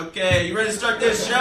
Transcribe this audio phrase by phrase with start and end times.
[0.00, 1.34] Okay, you ready to start this show?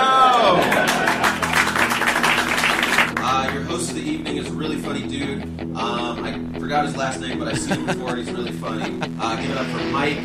[3.22, 5.44] Uh, your host of the evening is a really funny dude.
[5.78, 8.18] Um, I forgot his last name, but I've seen him before.
[8.18, 9.00] He's really funny.
[9.18, 10.20] Uh, give it up for Mike.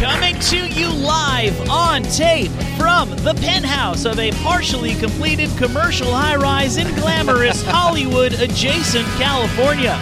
[0.00, 6.36] Coming to you live on tape from the penthouse of a partially completed commercial high
[6.36, 9.98] rise in glamorous Hollywood adjacent California.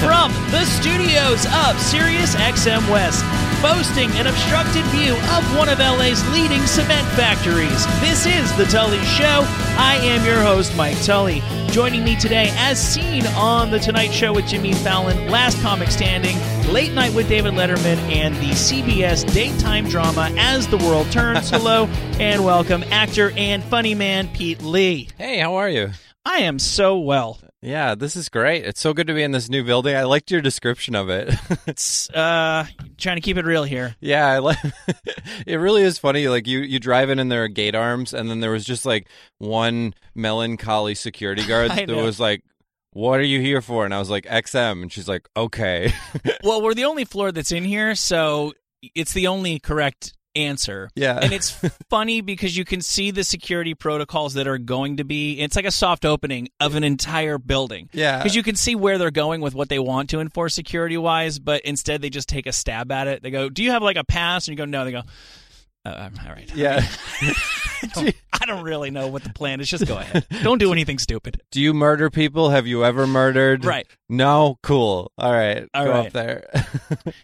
[0.00, 3.22] From the studios of Sirius XM West,
[3.60, 7.84] boasting an obstructed view of one of LA's leading cement factories.
[8.00, 9.44] This is The Tully Show.
[9.78, 11.42] I am your host, Mike Tully.
[11.68, 16.36] Joining me today, as seen on The Tonight Show with Jimmy Fallon, Last Comic Standing,
[16.70, 21.48] Late Night with David Letterman, and the CBS daytime drama As the World Turns.
[21.50, 21.86] Hello
[22.20, 25.08] and welcome, actor and funny man Pete Lee.
[25.16, 25.90] Hey, how are you?
[26.24, 27.38] I am so well.
[27.64, 28.64] Yeah, this is great.
[28.66, 29.94] It's so good to be in this new building.
[29.94, 31.32] I liked your description of it.
[31.66, 32.66] It's uh
[32.98, 33.94] trying to keep it real here.
[34.00, 34.58] yeah, I like.
[35.46, 36.26] it really is funny.
[36.28, 38.84] Like you, you drive in and there are gate arms, and then there was just
[38.84, 42.02] like one melancholy security guard that know.
[42.04, 42.42] was like,
[42.94, 45.92] "What are you here for?" And I was like, "XM," and she's like, "Okay."
[46.42, 48.54] Well, we're the only floor that's in here, so
[48.96, 50.90] it's the only correct answer.
[50.94, 51.18] Yeah.
[51.20, 51.50] And it's
[51.90, 55.64] funny because you can see the security protocols that are going to be it's like
[55.64, 57.88] a soft opening of an entire building.
[57.92, 58.18] Yeah.
[58.18, 61.38] Because you can see where they're going with what they want to enforce security wise,
[61.38, 63.22] but instead they just take a stab at it.
[63.22, 65.02] They go, "Do you have like a pass?" And you go, "No." They go,
[65.84, 66.50] uh, all right.
[66.54, 66.86] yeah.
[67.20, 69.68] I don't, I don't really know what the plan is.
[69.68, 70.24] Just go ahead.
[70.42, 71.42] Don't do anything stupid.
[71.50, 72.50] Do you murder people?
[72.50, 73.64] Have you ever murdered?
[73.64, 73.88] Right.
[74.08, 74.58] No.
[74.62, 75.10] Cool.
[75.18, 75.68] All right.
[75.74, 76.06] All Go right.
[76.06, 76.48] up there.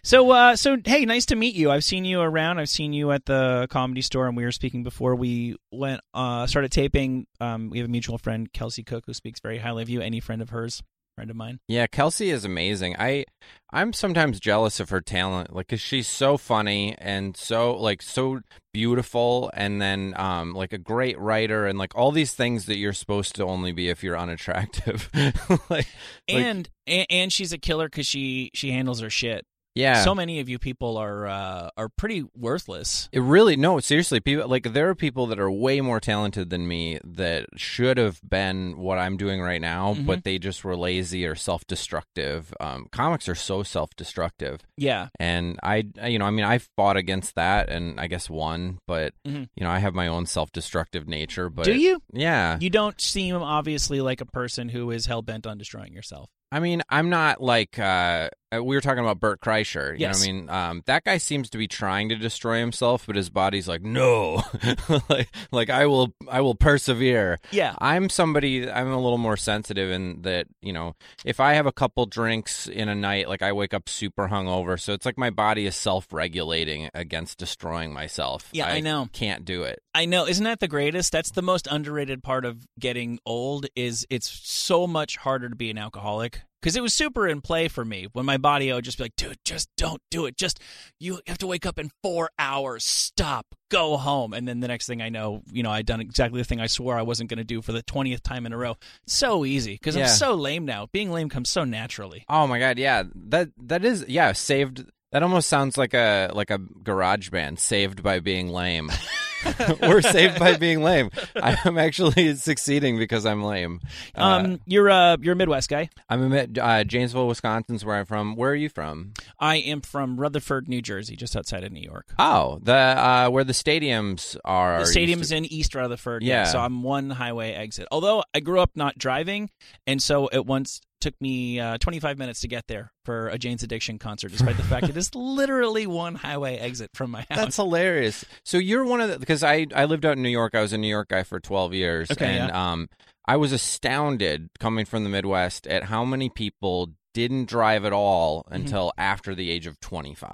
[0.03, 1.71] So, uh, so hey, nice to meet you.
[1.71, 2.59] I've seen you around.
[2.59, 6.45] I've seen you at the comedy store, and we were speaking before we went uh,
[6.47, 7.25] started taping.
[7.39, 10.01] Um, we have a mutual friend, Kelsey Cook, who speaks very highly of you.
[10.01, 10.83] Any friend of hers,
[11.19, 11.59] friend of mine.
[11.67, 12.95] Yeah, Kelsey is amazing.
[12.97, 13.25] I
[13.71, 18.39] I'm sometimes jealous of her talent, like 'cause she's so funny and so like so
[18.73, 22.93] beautiful, and then um like a great writer, and like all these things that you're
[22.93, 25.09] supposed to only be if you're unattractive.
[25.69, 25.87] like, like-
[26.29, 29.45] And, and and she's a killer because she she handles her shit.
[29.79, 33.07] Yeah, So many of you people are uh, are pretty worthless.
[33.11, 36.67] It really no, seriously, people like there are people that are way more talented than
[36.67, 40.05] me that should have been what I'm doing right now, Mhm.
[40.05, 42.53] but they just were lazy or self-destructive.
[42.59, 45.07] Um, comics are so self-destructive, Yeah.
[45.19, 49.13] and I, you know, I mean, I fought against that, and I guess won, but
[49.27, 49.47] Mhm.
[49.55, 51.49] you know, I have my own self-destructive nature.
[51.49, 52.01] But Do you?
[52.13, 56.29] Yeah, You don't seem obviously like a person who is hell bent on destroying yourself.
[56.51, 59.91] I mean, I'm not like uh, uh, we were talking about Bert Kreischer.
[59.93, 60.15] You Yes.
[60.15, 60.49] know what I mean?
[60.49, 64.41] Um, that guy seems to be trying to destroy himself, but his body's like, no,
[65.09, 67.39] like, like I will, I will persevere.
[67.51, 67.75] Yeah.
[67.77, 68.69] I'm somebody.
[68.69, 70.47] I'm a little more sensitive in that.
[70.61, 73.87] You know, if I have a couple drinks in a night, like I wake up
[73.87, 78.49] super hungover, so it's like my body is self-regulating against destroying myself.
[78.51, 79.09] Yeah, I know.
[79.13, 79.79] Can't do it.
[79.93, 81.11] I know, isn't that the greatest?
[81.11, 85.69] That's the most underrated part of getting old is it's so much harder to be
[85.69, 88.97] an alcoholic because it was super in play for me when my body would just
[88.97, 90.37] be like, dude, just don't do it.
[90.37, 90.59] Just
[90.99, 92.83] you have to wake up in four hours.
[92.85, 93.45] Stop.
[93.71, 94.33] Go home.
[94.33, 96.67] And then the next thing I know, you know, I'd done exactly the thing I
[96.67, 98.75] swore I wasn't going to do for the twentieth time in a row.
[99.07, 100.03] So easy because Yeah.
[100.03, 100.87] I'm so lame now.
[100.91, 102.25] Being lame comes so naturally.
[102.29, 103.03] Oh my god, yeah.
[103.15, 108.03] That that is yeah, saved that almost sounds like a like a garage band, saved
[108.03, 108.91] by being lame.
[109.81, 111.09] We're saved by being lame.
[111.35, 113.79] I'm actually succeeding because I'm lame.
[114.15, 115.89] Uh, Um, you're a you're a Midwest guy.
[116.09, 118.35] I'm in uh, Janesville, Wisconsin's where I'm from.
[118.35, 119.13] Where are you from?
[119.39, 122.07] I am from Rutherford, New Jersey, just outside of New York.
[122.19, 124.79] Oh, the uh, where the stadiums are.
[124.79, 126.23] The stadium's to- in East Rutherford.
[126.23, 126.45] Yeah.
[126.45, 127.87] So I'm one highway exit.
[127.91, 129.49] Although I grew up not driving,
[129.87, 133.63] and so at once took me uh, 25 minutes to get there for a Jane's
[133.63, 137.37] Addiction concert, despite the fact it is literally one highway exit from my house.
[137.37, 138.25] That's hilarious.
[138.43, 140.55] So you're one of the because I I lived out in New York.
[140.55, 142.89] I was a New York guy for 12 years, Okay, and um,
[143.25, 148.43] I was astounded coming from the Midwest at how many people didn't drive at all
[148.43, 148.55] Mm-hmm.
[148.55, 150.31] until after the age of 25.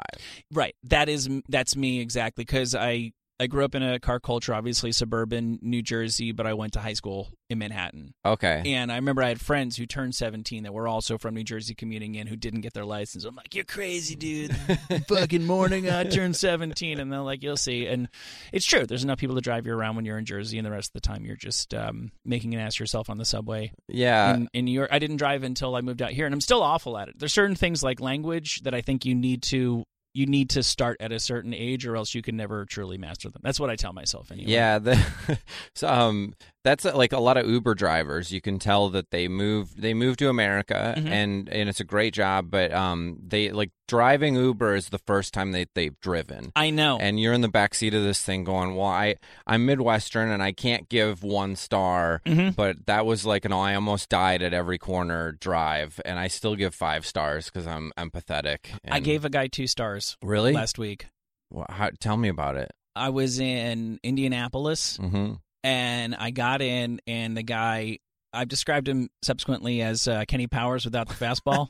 [0.52, 0.76] Right.
[0.84, 4.94] That is that's me exactly because I I grew up in a car culture, obviously
[4.94, 8.14] suburban New Jersey, but I went to high school in Manhattan.
[8.26, 8.64] Okay.
[8.66, 11.76] And I remember I had friends who turned 17 that were also from New Jersey
[11.76, 13.26] commuting in who didn't get their license.
[13.26, 14.56] I'm like, you're crazy, dude.
[15.10, 17.00] Fucking morning I turned 17.
[17.00, 17.88] And they're like, you'll see.
[17.88, 18.08] And
[18.54, 18.86] it's true.
[18.86, 20.94] There's enough people to drive you around when you're in Jersey, and the rest of
[20.94, 23.74] the time you're just um, making an ass of yourself on the subway.
[23.90, 24.34] Yeah.
[24.34, 26.62] in, in New York, I didn't drive until I moved out here, and I'm still
[26.62, 27.20] awful at it.
[27.20, 29.84] There's certain things like language that I think you need to
[30.16, 33.30] you need to start at a certain age, or else you can never truly master
[33.30, 33.42] them.
[33.44, 34.50] That's what I tell myself anyway.
[34.50, 35.40] Yeah, the,
[35.76, 36.34] so, um,
[36.66, 38.32] that's uh, like a lot of Uber drivers.
[38.34, 41.08] You can tell that they moved they moved to America Mhm.
[41.10, 45.34] and and it's a great job, but um they like driving Uber is the first
[45.34, 46.52] time they they've driven.
[46.56, 46.98] I know.
[47.00, 49.16] And you're in the back seat of this thing going, "Well, I
[49.48, 52.56] I'm Midwestern and I can't give one star, Mhm.
[52.56, 56.56] but that was like an I almost died at every corner drive, and I still
[56.56, 60.52] give five stars because I'm empathetic." I gave a guy two stars really.
[60.52, 61.06] last week.
[61.52, 62.72] Well, how, tell me about it.
[62.96, 65.34] I was in Indianapolis hmm
[65.66, 67.98] and I got in, and the guy,
[68.32, 71.66] I've described him subsequently as uh, Kenny Powers without the fastball.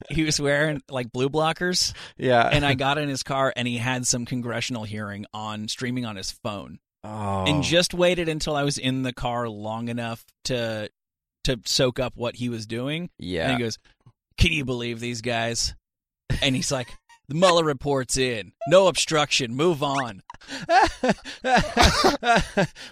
[0.10, 3.76] he was wearing like blue blockers, yeah, and I got in his car, and he
[3.76, 7.44] had some congressional hearing on streaming on his phone, oh.
[7.46, 10.88] and just waited until I was in the car long enough to
[11.44, 13.10] to soak up what he was doing.
[13.18, 13.50] yeah.
[13.50, 13.78] And he goes,
[14.38, 15.74] "Can you believe these guys?"
[16.40, 16.88] And he's like,
[17.28, 18.52] "The Mueller report's in.
[18.68, 19.54] No obstruction.
[19.54, 20.22] Move on."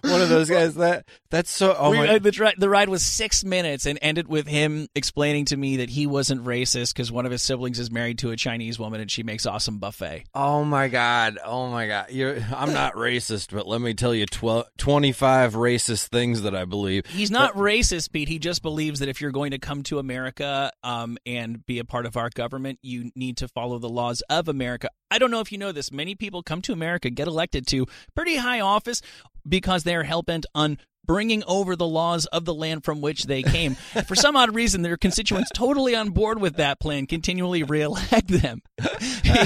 [0.02, 1.74] One of those guys that that's so.
[1.78, 2.08] Oh We- my!
[2.08, 5.90] uh, the, the ride was six minutes and ended with him explaining to me that
[5.90, 9.10] he wasn't racist because one of his siblings is married to a Chinese woman and
[9.10, 10.24] she makes awesome buffet.
[10.34, 11.38] Oh my god!
[11.44, 12.10] Oh my god!
[12.10, 16.64] You're, I'm not racist, but let me tell you, 12, 25 racist things that I
[16.64, 17.06] believe.
[17.06, 18.28] He's not racist, Pete.
[18.28, 21.84] He just believes that if you're going to come to America um, and be a
[21.84, 24.88] part of our government, you need to follow the laws of America.
[25.10, 25.90] I don't know if you know this.
[25.90, 29.00] Many people come to America, get elected to pretty high office
[29.48, 33.42] because they're hell bent on bringing over the laws of the land from which they
[33.42, 33.74] came.
[34.06, 38.60] For some odd reason, their constituents totally on board with that plan continually reelect them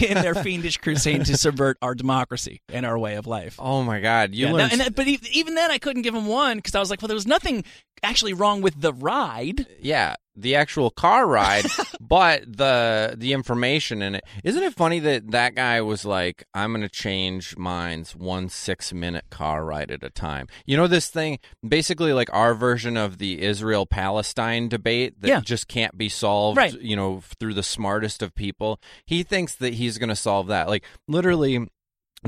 [0.03, 3.55] in their fiendish crusade to subvert our democracy and our way of life.
[3.61, 4.35] Oh my god!
[4.35, 4.59] You Yeah, learn.
[4.59, 7.01] no, and that- but even then, I couldn't give him one because I was like,
[7.01, 7.63] well, there was nothing
[8.03, 9.65] actually wrong with the ride.
[9.81, 11.65] yeah, the actual car ride,
[12.01, 14.25] but the the information in it.
[14.45, 18.93] Isn't it funny that that guy was like, "I'm going to change minds one six
[18.93, 23.19] minute car ride at a time." You know this thing, basically like our version of
[23.19, 25.41] the Israel Palestine debate that Yeah.
[25.41, 26.57] just can't be solved.
[26.57, 26.73] Right.
[26.81, 28.81] You know, through the smartest of people.
[29.07, 30.69] He thinks that he's going to solve that.
[30.69, 31.67] Like literally.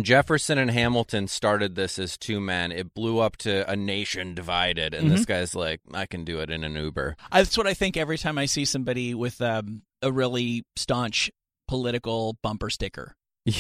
[0.01, 2.73] Jefferson and Hamilton started this as two men.
[2.73, 5.17] It blew up to a nation divided, and Mm-hmm.
[5.17, 8.19] this guy's like, "I can do it in an Uber." That's what I think every
[8.19, 11.31] time I see somebody with um, a really staunch
[11.69, 13.15] political bumper sticker.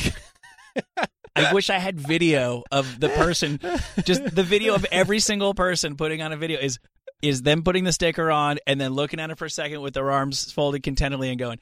[1.36, 3.58] I wish I had video of the person,
[4.04, 6.78] just the video of every single person putting on a video is
[7.22, 9.94] is them putting the sticker on and then looking at it for a second with
[9.94, 11.58] their arms folded contentedly and going,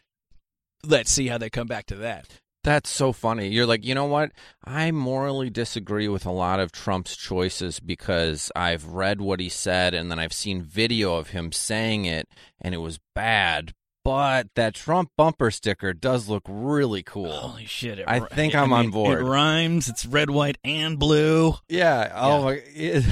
[0.85, 2.27] "Let's see how they come back to that."
[2.65, 3.49] That's so funny.
[3.49, 4.31] You're like, you know what?
[4.65, 9.95] I morally disagree with a lot of Trump's choices because I've read what he said
[9.95, 12.29] and then I've seen video of him saying it
[12.61, 13.75] and it was bad.
[14.05, 17.31] But that Trump bumper sticker does look really cool.
[17.31, 18.01] Holy shit!
[18.01, 19.21] It, I think I'm on mean, board.
[19.21, 19.89] It rhymes.
[19.89, 21.55] It's red, white, and blue.
[21.69, 22.11] Yeah.
[22.13, 23.05] Oh my.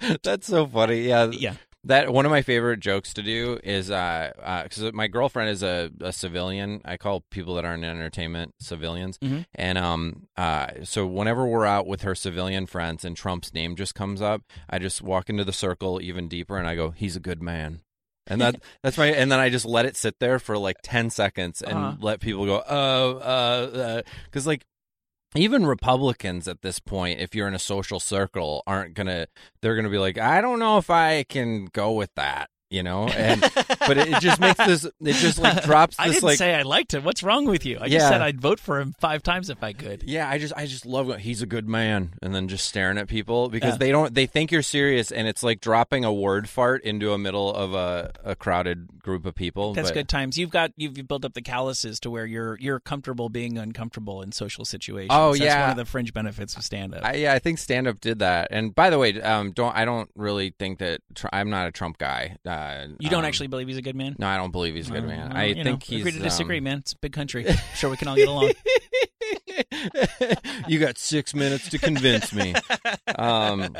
[0.24, 1.02] That's so funny.
[1.02, 1.26] Yeah.
[1.26, 1.54] Yeah.
[1.84, 4.30] That one of my favorite jokes to do is uh
[4.62, 6.80] because my girlfriend is a, a civilian.
[6.84, 9.46] I call people that aren't in entertainment civilians, Mhm.
[9.56, 13.94] and um uh so whenever we're out with her civilian friends and Trump's name just
[13.96, 17.20] comes up, I just walk into the circle even deeper and I go, "He's a
[17.20, 17.80] good man."
[18.28, 21.10] And that that's my and then I just let it sit there for like 10
[21.10, 21.96] seconds and Uh-huh.
[22.00, 24.64] let people go, "Oh, uh, uh cuz like
[25.34, 29.26] even Republicans at this point, if you're in a social circle, aren't gonna.
[29.60, 33.06] They're gonna be like, I don't know if I can go with that, you know.
[33.08, 34.84] And but it, just makes this.
[34.84, 36.38] It just like drops I this didn't like.
[36.38, 37.04] say I liked him.
[37.04, 37.78] What's wrong with you?
[37.80, 40.02] I just said I'd vote for him five times if I could.
[40.04, 43.08] yeah, I just I just love he's a good man, and then just staring at
[43.08, 43.78] people because Yeah.
[43.78, 47.18] they don't they think you're serious, and it's like dropping a word fart into a
[47.18, 49.74] middle of a, a crowded group of people.
[49.74, 50.38] That's but- good times.
[50.38, 54.32] You've got you've built up the calluses to where you're you're comfortable being uncomfortable in
[54.32, 55.10] social situations.
[55.12, 55.60] Oh, That's yeah.
[55.62, 57.04] one of the fringe benefits of stand up.
[57.04, 58.48] I, yeah, I think stand up did that.
[58.50, 61.72] And by the way, um, don't I don't really think that tr- I'm not a
[61.72, 62.36] Trump guy.
[62.46, 62.50] Uh,
[62.98, 64.16] you don't um, actually believe he's a good man?
[64.18, 65.28] No, I don't believe he's a good Well, man.
[65.30, 66.78] well, I think know, he's agree to disagree, um, man.
[66.78, 67.48] It's a big country.
[67.48, 68.52] I'm sure we can all get along.
[70.68, 72.54] you got six minutes to convince me.
[73.16, 73.76] Um,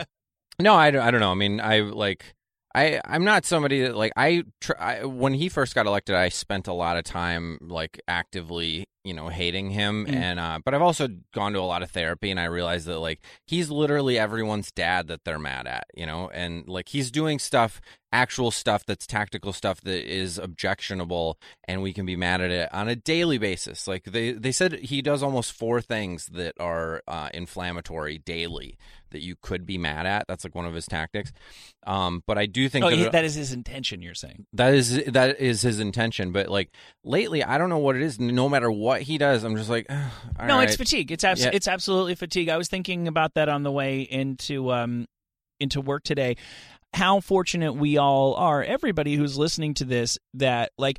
[0.61, 1.31] no, I, don't- I don't know.
[1.31, 2.35] I mean, I like.
[2.75, 6.31] I I'm not somebody that like I, tr- I when he first got elected I
[6.31, 10.15] spent a lot of time like actively you know hating him Mm.
[10.15, 12.99] and uh but I've also gone to a lot of therapy and I realized that
[12.99, 17.39] like he's literally everyone's dad that they're mad at you know and like he's doing
[17.39, 22.51] stuff actual stuff that's tactical stuff that is objectionable and we can be mad at
[22.51, 26.53] it on a daily basis like they they said he does almost four things that
[26.61, 28.77] are uh, inflammatory daily
[29.11, 31.33] that you could be mad at that's like one of his tactics
[31.87, 34.03] um but I do think oh, that he- that is his intention.
[34.03, 34.47] You're saying?
[34.53, 36.71] that is that is his intention but like
[37.05, 39.87] lately i don't know what it is no matter what he does i'm just like
[39.89, 41.11] "Ugh, all no, it's fatigue.
[41.11, 41.51] It's abs- Yeah.
[41.53, 42.49] it's absolutely fatigue.
[42.49, 45.07] I was thinking about that on the way into um
[45.61, 46.37] into work today,
[46.95, 50.99] how fortunate we all are, everybody who's listening to this, that like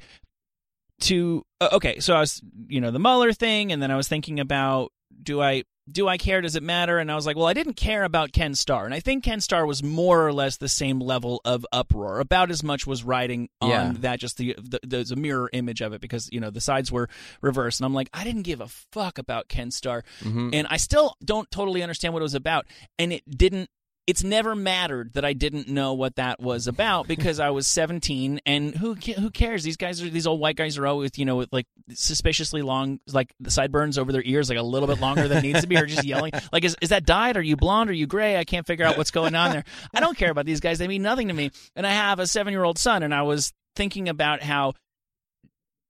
[1.01, 4.07] to uh, okay, so I was you know the Mueller thing, and then I was
[4.07, 6.39] thinking about do I do I care?
[6.39, 6.97] Does it matter?
[6.97, 9.41] And I was like, well, I didn't care about Ken Starr, and I think Ken
[9.41, 12.19] Starr was more or less the same level of uproar.
[12.21, 13.93] About as much was riding on Yeah.
[13.99, 14.19] that.
[14.21, 17.09] Just the, the there's a mirror image of it because you know the sides were
[17.41, 20.51] reversed, and I'm like, I didn't give a fuck about Ken Starr, Mhm.
[20.55, 22.65] and I still don't totally understand what it was about,
[22.97, 23.69] and it didn't.
[24.05, 28.41] It's never mattered that I didn't know what that was about because I was 17,
[28.45, 29.63] and who who cares?
[29.63, 32.99] These guys are these old white guys are always you know with like suspiciously long
[33.11, 35.77] like the sideburns over their ears like a little bit longer than needs to be,
[35.77, 37.37] or just yelling like is is that dyed?
[37.37, 37.89] Are you blonde?
[37.89, 38.37] Are you gray?
[38.37, 39.63] I can't figure out what's going on there.
[39.93, 41.51] I don't care about these guys; they mean nothing to me.
[41.75, 44.73] And I have a seven year old son, and I was thinking about how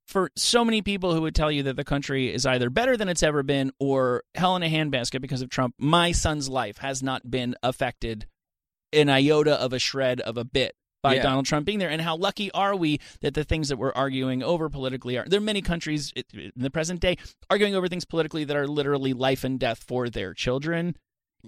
[0.07, 3.09] for so many people who would tell you that the country is either better than
[3.09, 7.01] it's ever been or hell in a handbasket because of Trump, my son's life has
[7.01, 8.27] not been affected
[8.91, 11.23] an iota of a shred of a bit by Yeah.
[11.23, 11.89] Donald Trump being there.
[11.89, 15.39] And how lucky are we that the things that we're arguing over politically are there
[15.39, 17.17] are many countries in the present day
[17.49, 20.95] arguing over things politically that are literally life and death for their children.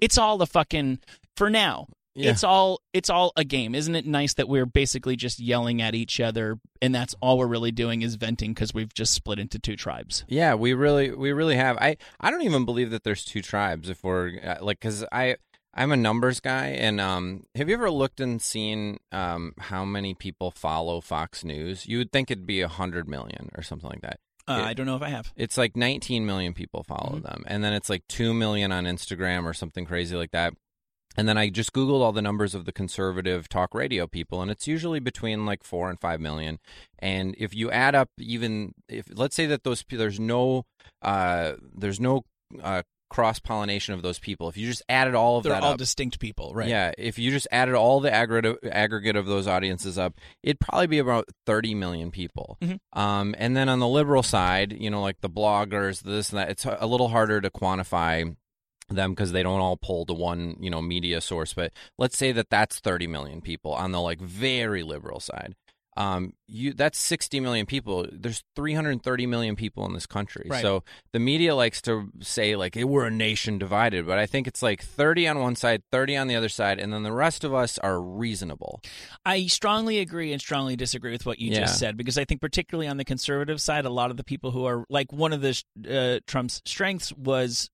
[0.01, 0.99] It's all the fucking
[1.37, 1.87] for now.
[2.15, 2.31] Yeah.
[2.31, 3.75] It's all it's all a game.
[3.75, 7.47] Isn't it nice that we're basically just yelling at each other and that's all we're
[7.47, 10.23] really doing is venting because we've just split into two tribes.
[10.27, 11.77] Yeah, we really we really have.
[11.77, 15.35] I I don't even believe that there's two tribes if we're uh, like cuz I
[15.73, 20.13] I'm a numbers guy and um have you ever looked and seen um how many
[20.13, 21.85] people follow Fox News?
[21.85, 24.19] You would think it'd be a 100 million or something like that.
[24.47, 24.65] Uh, Yeah.
[24.67, 25.33] I don't know if I have.
[25.35, 27.23] It's like 19 million people follow Mhm.
[27.23, 30.53] them and then it's like 2 million on Instagram or something crazy like that.
[31.17, 34.51] And then I just Googled all the numbers of the conservative talk radio people, and
[34.51, 36.59] it's usually between like four and five million.
[36.99, 40.65] And if you add up even if let's say that those there's no
[41.01, 42.25] uh, there's no
[42.61, 45.73] uh, cross pollination of those people, if you just added all of They're that all
[45.73, 46.67] up, distinct people, right?
[46.67, 50.87] yeah, if you just added all the aggregate aggregate of those audiences up, it'd probably
[50.87, 52.57] be about 30 million people.
[52.61, 52.79] Mhm.
[52.93, 56.49] Um, and then on the liberal side, you know, like the bloggers, this and that,
[56.49, 58.35] it's a little harder to quantify
[58.89, 61.53] them because they don't all pull to one, you know, media source.
[61.53, 65.55] But let's say that that's 30 million people on the like very liberal side.
[65.97, 68.05] Um, you that's 60 million people.
[68.11, 70.45] There's 330 million people in this country.
[70.49, 70.61] Right.
[70.61, 74.45] So the media likes to say like hey, we're a nation divided, but I think
[74.45, 77.45] it's like 30 on one side, 30 on the other side, and then the rest
[77.45, 78.81] of us are reasonable.
[79.25, 81.61] I strongly agree and strongly disagree with what you Yeah.
[81.61, 84.51] just said because I think particularly on the conservative side, a lot of the people
[84.51, 87.69] who are like one of the uh, Trump's strengths was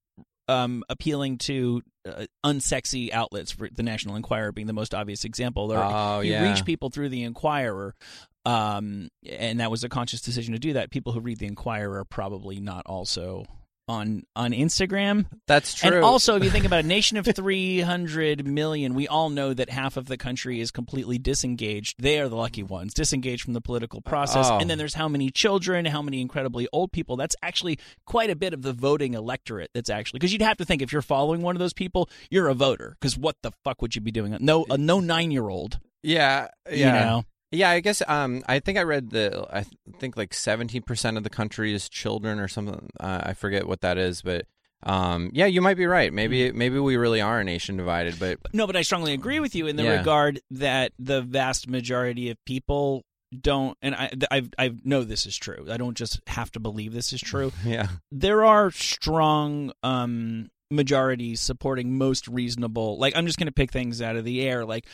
[0.51, 3.51] um, appealing to uh, unsexy outlets.
[3.51, 5.71] For the National Enquirer being the most obvious example.
[5.71, 6.51] Or Oh, you yeah.
[6.51, 7.95] reach people through the Enquirer.
[8.43, 10.89] Um, and that was a conscious decision to do that.
[10.89, 13.45] People who read the Enquirer are probably not also
[13.91, 15.25] on on Instagram.
[15.47, 15.97] That's true.
[15.97, 19.69] And also, if you think about a nation of 300 million, we all know that
[19.69, 21.95] half of the country is completely disengaged.
[21.99, 24.47] They are the lucky ones, disengaged from the political process.
[24.49, 24.57] Oh.
[24.57, 24.79] And then oh.
[24.79, 27.17] there's how many children, how many incredibly old people.
[27.17, 29.71] That's actually quite a bit of the voting electorate.
[29.73, 32.47] That's actually because you'd have to think if you're following one of those people, you're
[32.47, 32.95] a voter.
[32.99, 34.37] Because what the fuck would you be doing?
[34.39, 35.79] No, a no nine year old.
[36.01, 36.77] yeah, yeah.
[36.77, 39.65] You know, Yeah, I guess um, I think I read the I
[39.99, 42.89] think like seventeen percent of the country is children or something.
[42.99, 44.45] Uh, I forget what that is, but
[44.83, 46.11] um, yeah, you might be right.
[46.13, 46.57] Maybe Mm-hmm.
[46.57, 48.19] maybe we really are a nation divided.
[48.19, 49.97] But No, but I strongly agree with you in the Yeah.
[49.97, 53.03] regard that the vast majority of people
[53.39, 55.65] don't, and I, I, I know this is true.
[55.71, 57.51] I don't just have to believe this is true.
[57.65, 63.71] yeah, there are strong um majorities supporting most reasonable like i'm just going to pick
[63.71, 64.85] things out of the air like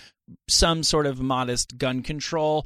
[0.47, 2.65] some sort of modest gun control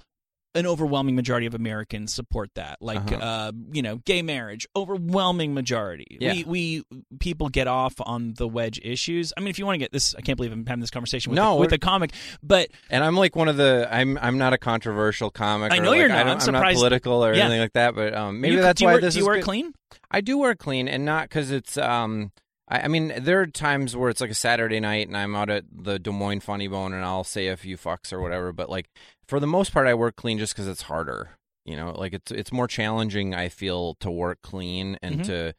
[0.54, 3.26] an overwhelming majority of americans support that like Uh-huh.
[3.26, 6.34] uh you know gay marriage overwhelming majority Yeah.
[6.34, 6.84] we we
[7.22, 10.14] people get off on the wedge issues i mean if you want to get this
[10.16, 12.12] i can't believe i'm having this conversation with, No, a, with a comic
[12.44, 15.72] but and I'm like one of the I'm I'm not a controversial comic.
[15.72, 16.18] I or, know like, you're not.
[16.28, 17.46] I I'm not political or Yeah.
[17.46, 17.96] anything like that.
[17.96, 19.46] But um, maybe you, that's do you why wear, this do you is wear good.
[19.46, 19.74] clean
[20.10, 22.32] I do wear clean, and not because it's um.
[22.72, 25.50] I, I mean, there are times where it's like a Saturday night, and I'm out
[25.50, 28.52] at the Des Moines Funny Bone, and I'll say a few fucks or whatever.
[28.54, 28.88] But like
[29.28, 31.32] for the most part, I work clean just because it's harder.
[31.66, 33.36] You know, like it's it's more challenging.
[33.36, 35.26] I feel to work clean and Mhm.
[35.26, 35.54] to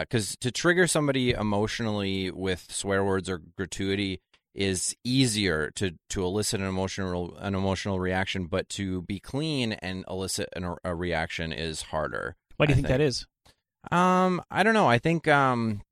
[0.00, 4.20] because to trigger somebody emotionally with swear words or gratuity
[4.54, 10.04] is easier to to elicit an emotional an emotional reaction, but to be clean and
[10.08, 12.36] elicit an, a reaction is harder.
[12.56, 13.26] why do you I think, that is
[13.90, 14.88] Um, I don't know.
[14.88, 15.82] I think um,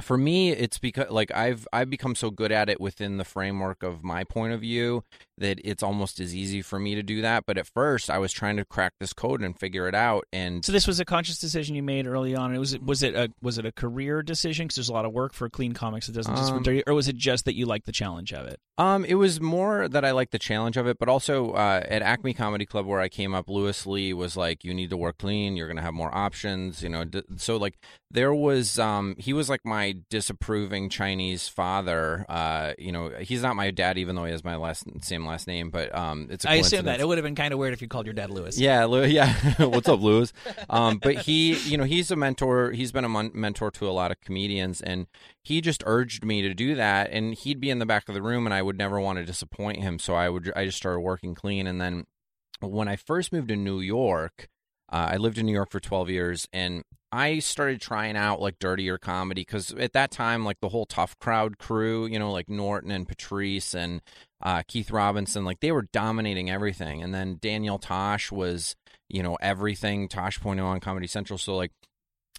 [0.00, 3.82] for me, it's because like I've I've become so good at it within the framework
[3.82, 5.04] of my point of view
[5.38, 7.44] that it's almost as easy for me to do that.
[7.46, 10.24] But at first, I was trying to crack this code and figure it out.
[10.32, 12.54] And So this was a conscious decision you made early on.
[12.54, 14.66] It was was it a was it a career decision?
[14.66, 16.08] Because there's a lot of work for clean comics.
[16.08, 18.46] It doesn't just Um, dirty, or was it just that you like the challenge of
[18.46, 18.58] it?
[18.78, 22.02] Um, it was more that I liked the challenge of it, but also uh, at
[22.02, 25.18] Acme Comedy Club where I came up, Louis Lee was like, "You need to work
[25.18, 25.56] clean.
[25.56, 27.78] You're gonna have more options." You know, d- so like
[28.10, 32.24] there was, um, he was like my disapproving Chinese father.
[32.28, 35.46] Uh, you know, he's not my dad, even though he has my last same last
[35.46, 37.72] name, but um, it's a I assume that it would have been kind of weird
[37.72, 38.58] if you called your dad Louis.
[38.58, 39.34] Yeah, Lew- yeah.
[39.58, 40.32] What's up, Louis?
[40.70, 42.70] Um, but he, you know, he's a mentor.
[42.72, 45.06] He's been a mon- mentor to a lot of comedians, and
[45.42, 47.10] he just urged me to do that.
[47.10, 49.24] And he'd be in the back of the room, and I would never want to
[49.24, 49.98] disappoint him.
[49.98, 51.66] So I would, I just started working clean.
[51.66, 52.06] And then
[52.60, 54.48] when I first moved to New York,
[54.92, 56.84] uh, I lived in New York for 12 years, and
[57.16, 61.18] I started trying out like dirtier comedy because at that time, like the whole Tough
[61.18, 64.02] Crowd crew, you know, like Norton and Patrice and
[64.42, 67.02] uh, Keith Robinson, like they were dominating everything.
[67.02, 68.76] And then Daniel Tosh was,
[69.08, 71.38] you know, everything Tosh Tosh.0 on Comedy Central.
[71.38, 71.72] So like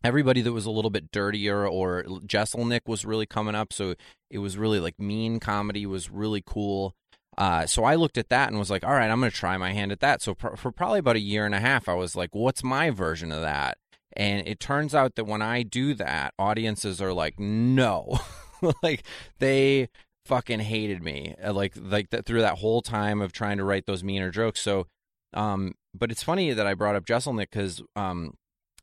[0.04, 3.74] everybody that was a little bit dirtier or Jeselnik was really coming up.
[3.74, 3.96] So
[4.30, 6.94] it was really like mean comedy was really cool.
[7.36, 9.58] Uh, so I looked at that and was like, all right, I'm going to try
[9.58, 10.22] my hand at that.
[10.22, 12.92] So pr- for probably about a year and a half, I was like, what's my
[12.92, 13.80] version of that?
[14.18, 18.20] And it turns out that when I do that, audiences are like, no,
[18.84, 19.04] like
[19.38, 19.90] they
[20.26, 23.86] fucking hated me, uh, like like that through that whole time of trying to write
[23.86, 24.60] those meaner jokes.
[24.60, 24.88] So,
[25.34, 28.34] um, but it's funny that I brought up Jeselnik because um,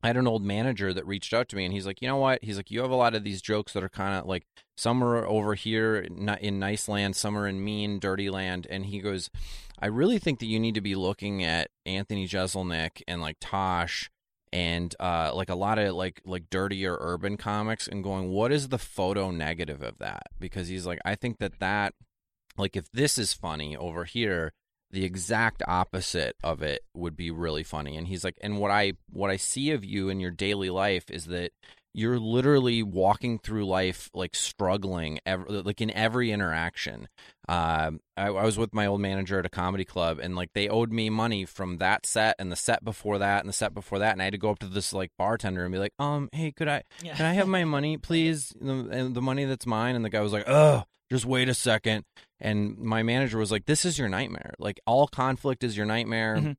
[0.04, 2.16] I had an old manager that reached out to me and he's like, you know
[2.16, 2.44] what?
[2.44, 4.44] He's like, you have a lot of these jokes that are kind of like
[4.76, 8.68] some are over here in in nice land, some are in mean, dirty land.
[8.70, 9.30] And he goes,
[9.80, 14.10] I really think that you need to be looking at Anthony Jeselnik and like Tosh
[14.54, 18.68] and uh, like a lot of like like dirtier urban comics and going, what is
[18.68, 20.28] the photo negative of that?
[20.38, 21.92] Because he's like, I think that that
[22.56, 24.52] like if this is funny over here
[24.92, 28.92] the exact opposite of it would be really funny and he's like and what i
[29.10, 31.50] what i see of you in your daily life is that
[31.94, 37.08] you're literally walking through life like struggling ev like in every interaction.
[37.48, 40.68] Um I, I was with my old manager at a comedy club and like they
[40.68, 43.98] owed me money from that set and the set before that and the set before
[44.00, 46.28] that and i had to go up to this like bartender and be like um
[46.32, 47.14] hey could i Yeah.
[47.16, 48.52] can i have my money please?
[48.60, 49.94] The, and the money that's mine.
[49.96, 52.04] And the guy was like oh just wait a second.
[52.40, 54.54] And my manager was like this is your nightmare.
[54.58, 56.36] Like all conflict is your nightmare.
[56.38, 56.56] Mhm.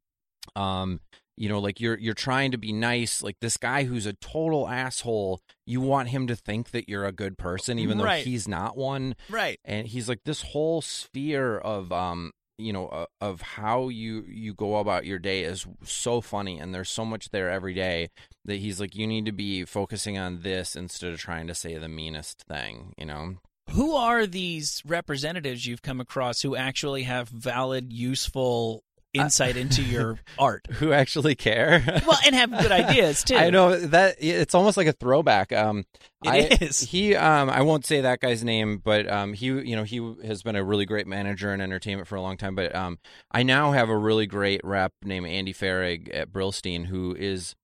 [0.62, 1.00] um
[1.38, 4.68] you know like you're you're trying to be nice like this guy who's a total
[4.68, 8.78] asshole you want him to think that you're a good person even though he's not
[8.78, 9.16] one.
[9.30, 9.60] Right.
[9.66, 14.54] and he's like this whole sphere of um you know uh, of how you you
[14.54, 18.10] go about your day is so funny and there's so much there every day
[18.46, 21.78] that he's like you need to be focusing on this instead of trying to say
[21.78, 23.36] the meanest thing you know?
[23.72, 28.84] Who are these representatives you've come across who actually have valid, useful
[29.16, 30.66] insight into your art?
[30.74, 33.36] who actually care Well, and have good ideas too.
[33.36, 35.52] I know that it's almost like a throwback.
[35.52, 35.86] Um,
[36.24, 36.80] It I, is.
[36.82, 40.44] He, um, I won't say that guy's name, but um, he, you know, he has
[40.44, 42.56] been a really great manager in entertainment for a long time.
[42.56, 43.00] But um,
[43.32, 47.56] I now have a really great rep named Andy Farrig at Brillstein, who is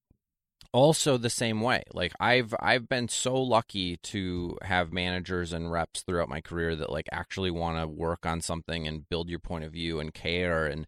[0.73, 1.83] also the same way.
[1.93, 6.89] Like I've, I've been so lucky to have managers and reps throughout my career that
[6.89, 10.65] like actually want to work on something and build your point of view and care
[10.67, 10.87] and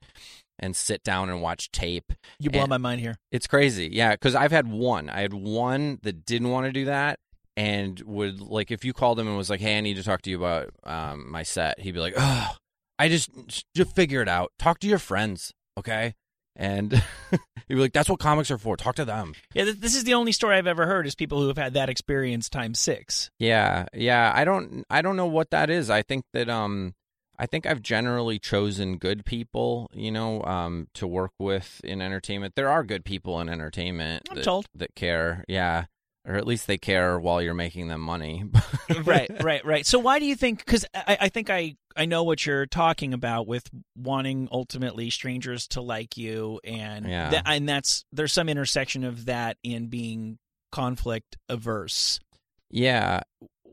[0.60, 3.16] and sit down and watch tape You blow my mind here.
[3.32, 3.90] it's crazy.
[3.92, 5.10] Yeah, because I've had one.
[5.10, 7.20] I had one that didn't want to do that
[7.58, 10.22] and would like if you called him and was like, "Hey, I need to talk
[10.24, 12.52] to you about um, my set," he'd be like, "Oh,
[12.98, 13.30] I just
[13.76, 14.52] just figure it out.
[14.58, 16.16] Talk to your friends, okay?"
[16.56, 16.92] And
[17.32, 17.40] he'd
[17.70, 18.76] be like, "That's what comics are for.
[18.78, 21.48] Talk to them." Yeah, this is the only story I've ever heard is people who
[21.48, 23.30] have had that experience times six.
[23.40, 24.32] Yeah, yeah.
[24.36, 25.90] I don't I don't know what that is.
[25.92, 26.94] I think that um
[27.44, 32.54] I think I've generally chosen good people, you know, um to work with in entertainment.
[32.56, 34.66] There are good people in entertainment I'm that, told.
[34.76, 35.44] that care.
[35.50, 35.86] Yeah.
[36.26, 38.46] Or at least they care while you're making them money.
[39.04, 39.86] right, right, right.
[39.86, 40.60] So why do you think?
[40.66, 45.68] Because I, I think I I know what you're talking about with wanting ultimately strangers
[45.70, 47.30] to like you, and Yeah.
[47.30, 50.38] tha- and that's there's some intersection of that in being
[50.72, 52.22] conflict averse.
[52.72, 53.20] Yeah.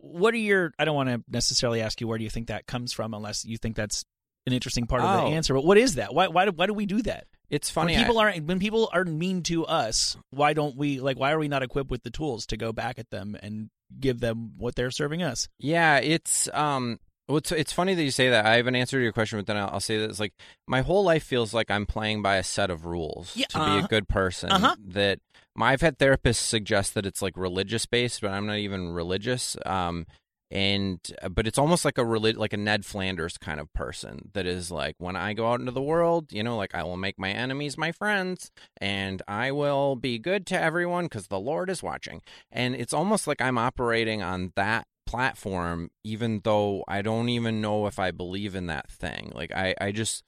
[0.03, 0.73] What are your?
[0.79, 3.45] I don't want to necessarily ask you where do you think that comes from, unless
[3.45, 4.05] you think that's
[4.47, 5.29] an interesting part of Oh.
[5.29, 5.53] the answer.
[5.55, 6.15] But what is that?
[6.15, 7.27] Why why do, why do we do that?
[7.51, 7.95] It's funny.
[7.95, 11.19] when people I- are when people are mean to us, why don't we like?
[11.19, 14.21] Why are we not equipped with the tools to go back at them and give
[14.21, 15.49] them what they're serving us?
[15.59, 16.99] Yeah, it's um
[17.31, 18.45] well, it's it's funny that you say that.
[18.45, 20.35] I have an answer to your question, but then I'll, I'll say that it's like
[20.66, 23.64] my whole life feels like I'm playing by a set of rules Yeah, to be
[23.64, 23.85] uh-huh.
[23.85, 24.51] a good person.
[24.51, 24.77] Uh-huh.
[24.85, 25.21] That
[25.55, 29.57] my I've had therapists suggest that it's like religious based, but I'm not even religious.
[29.64, 30.07] Um,
[30.51, 34.31] and uh, but it's almost like a relig- like a Ned Flanders kind of person
[34.33, 36.97] that is like when I go out into the world, you know, like I will
[36.97, 41.71] make my enemies my friends and I will be good to everyone cuz the Lord
[41.71, 42.21] is watching.
[42.51, 47.87] And it's almost like I'm operating on that platform even though I don't even know
[47.87, 49.33] if I believe in that thing.
[49.35, 50.23] Like I I just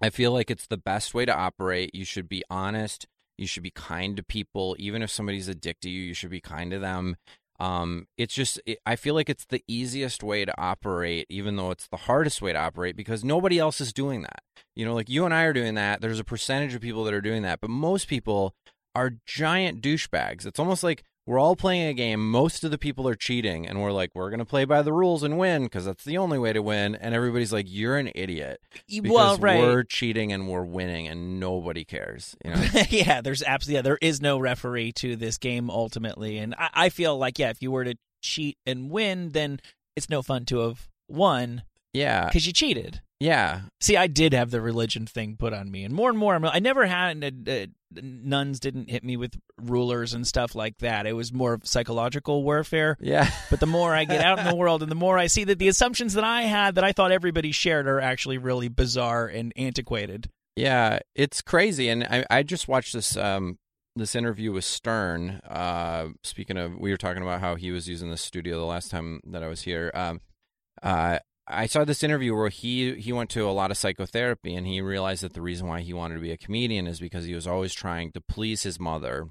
[0.00, 1.92] I feel like it's the best way to operate.
[1.94, 3.08] You should be honest.
[3.36, 4.76] You should be kind to people.
[4.78, 7.16] Even if somebody's a dick to you, you should be kind to them.
[7.58, 11.72] Um, it's just, it, I feel like it's the easiest way to operate, even though
[11.72, 14.42] it's the hardest way to operate because nobody else is doing that.
[14.76, 16.00] You know, like you and I are doing that.
[16.00, 18.54] There's a percentage of people that are doing that, but most people
[18.94, 20.46] are giant douchebags.
[20.46, 22.30] It's almost like we're all playing a game.
[22.30, 24.92] Most of the people are cheating, and we're like, we're going to play by the
[24.92, 26.94] rules and win because that's the only way to win.
[26.94, 28.60] And everybody's like, you're an idiot.
[28.88, 29.58] Because well, right.
[29.58, 32.36] we're cheating and we're winning, and nobody cares.
[32.44, 32.66] You know?
[32.90, 36.88] yeah, there's absolutely yeah, there is no referee to this game ultimately, and I, I
[36.90, 39.60] feel like yeah, if you were to cheat and win, then
[39.96, 41.62] it's no fun to have won
[41.94, 43.00] yeah, because you cheated.
[43.20, 43.62] yeah.
[43.80, 46.44] See, I did have the religion thing put on me, and more and more, I'm,
[46.44, 47.66] I never had uh, uh,
[48.02, 51.06] nuns didn't hit me with rulers and stuff like that.
[51.06, 52.96] It was more of psychological warfare.
[53.00, 53.30] Yeah.
[53.50, 55.58] But the more I get out in the world, and the more I see that
[55.58, 59.52] the assumptions that I had that I thought everybody shared are actually really bizarre and
[59.56, 60.28] antiquated.
[60.56, 63.58] Yeah, it's crazy, and I, I just watched this um
[63.96, 65.40] this interview with Stern.
[65.48, 68.90] Uh, speaking of, we were talking about how he was using the studio the last
[68.90, 69.90] time that I was here.
[69.94, 70.20] Um,
[70.82, 74.66] uh, I saw this interview where he he went to a lot of psychotherapy, and
[74.66, 77.34] he realized that the reason why he wanted to be a comedian is because he
[77.34, 79.28] was always trying to please his mother,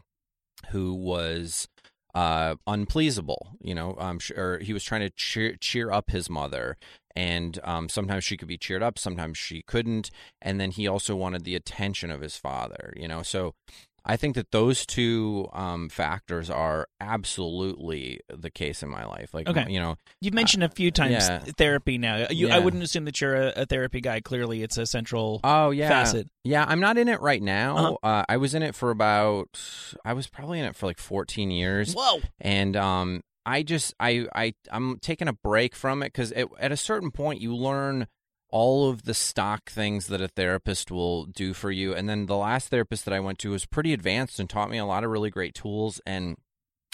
[0.70, 1.68] who was
[2.14, 3.58] uh, unpleasable.
[3.60, 6.78] You know, um, or he was trying to cheer cheer up his mother,
[7.16, 10.12] and um, sometimes she could be cheered up, sometimes she couldn't.
[10.42, 12.94] And then he also wanted the attention of his father.
[12.96, 13.56] You know, so
[14.06, 19.34] I think that those two um, factors are absolutely the case in my life.
[19.34, 19.66] Like, Okay.
[19.70, 21.40] you know, You've mentioned a few times yeah.
[21.58, 22.28] therapy now.
[22.30, 24.20] You, I wouldn't assume that you're a, a therapy guy.
[24.20, 26.30] Clearly, it's a central oh yeah, facet.
[26.44, 26.66] yeah.
[26.68, 27.78] I'm not in it right now.
[27.78, 27.98] Uh-huh.
[28.04, 29.60] Uh, I was in it for about,
[30.04, 31.94] I was probably in it for like 14 years.
[31.94, 32.20] Whoa!
[32.40, 36.78] and um i just i i i'm taking a break from it because at a
[36.78, 38.08] certain point you learn
[38.54, 41.96] all of the stock things that a therapist will do for you.
[41.96, 44.78] And then the last therapist that i went to was pretty advanced and taught me
[44.78, 46.00] a lot of really great tools.
[46.06, 46.38] And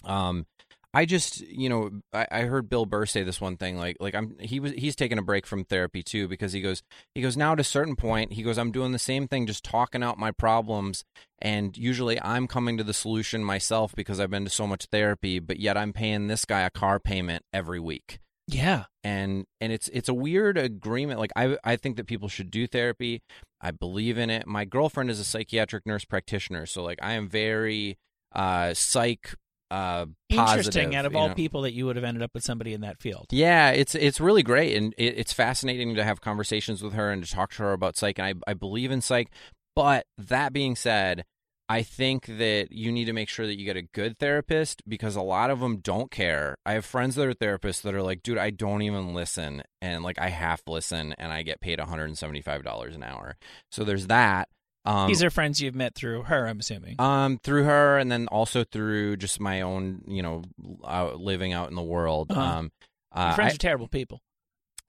[0.06, 0.46] um
[0.92, 4.16] I just, you know, I, I heard Bill Burr say this one thing, like, like
[4.16, 6.82] I'm, he was, he's taking a break from therapy too because he goes,
[7.14, 9.64] he goes now at a certain point, he goes, I'm doing the same thing, just
[9.64, 11.06] talking out my problems,
[11.38, 15.38] and usually I'm coming to the solution myself because I've been to so much therapy,
[15.38, 18.20] but yet I'm paying this guy a car payment every week
[18.54, 18.86] Yeah.
[19.04, 22.68] and and it's it's a weird agreement like i i think that people should do
[22.68, 23.22] therapy
[23.62, 27.30] i believe in it my girlfriend is a psychiatric nurse practitioner so like i am
[27.30, 27.98] very
[28.34, 29.36] uh psych
[29.72, 30.96] uh positive Interesting.
[30.96, 31.36] Out of all know.
[31.36, 33.28] people, that you would have ended up with somebody in that field.
[33.30, 37.24] yeah, it's it's really great, and it, it's fascinating to have conversations with her and
[37.24, 38.18] to talk to her about psych.
[38.18, 39.30] And I I believe in psych,
[39.76, 41.24] but that being said,
[41.72, 45.16] I think that you need to make sure that you get a good therapist because
[45.16, 46.56] a lot of them don't care.
[46.66, 50.04] I have friends that are therapists that are like, dude, I don't even listen, and
[50.04, 53.04] like I half listen, and I get paid one hundred and seventy five dollars an
[53.04, 53.38] hour.
[53.72, 54.50] So there's that.
[54.86, 56.96] Um, These are friends you've met through her, I'm assuming.
[57.00, 60.42] um, through her, and then also through just my own, you know,
[60.88, 62.32] out, living out in the world.
[62.32, 62.42] Uh-huh.
[62.42, 62.72] Um,
[63.12, 64.22] uh, friends I- are terrible people.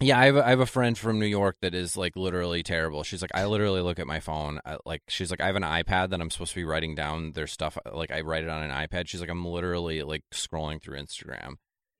[0.00, 2.62] Yeah, I have, a, I have a friend from New York that is like literally
[2.62, 3.02] terrible.
[3.02, 4.60] She's like, I literally look at my phone.
[4.64, 7.32] I, like, she's like, I have an iPad that I'm supposed to be writing down
[7.32, 7.76] their stuff.
[7.92, 9.08] Like, I write it on an iPad.
[9.08, 11.54] She's like, I'm literally like scrolling through Instagram,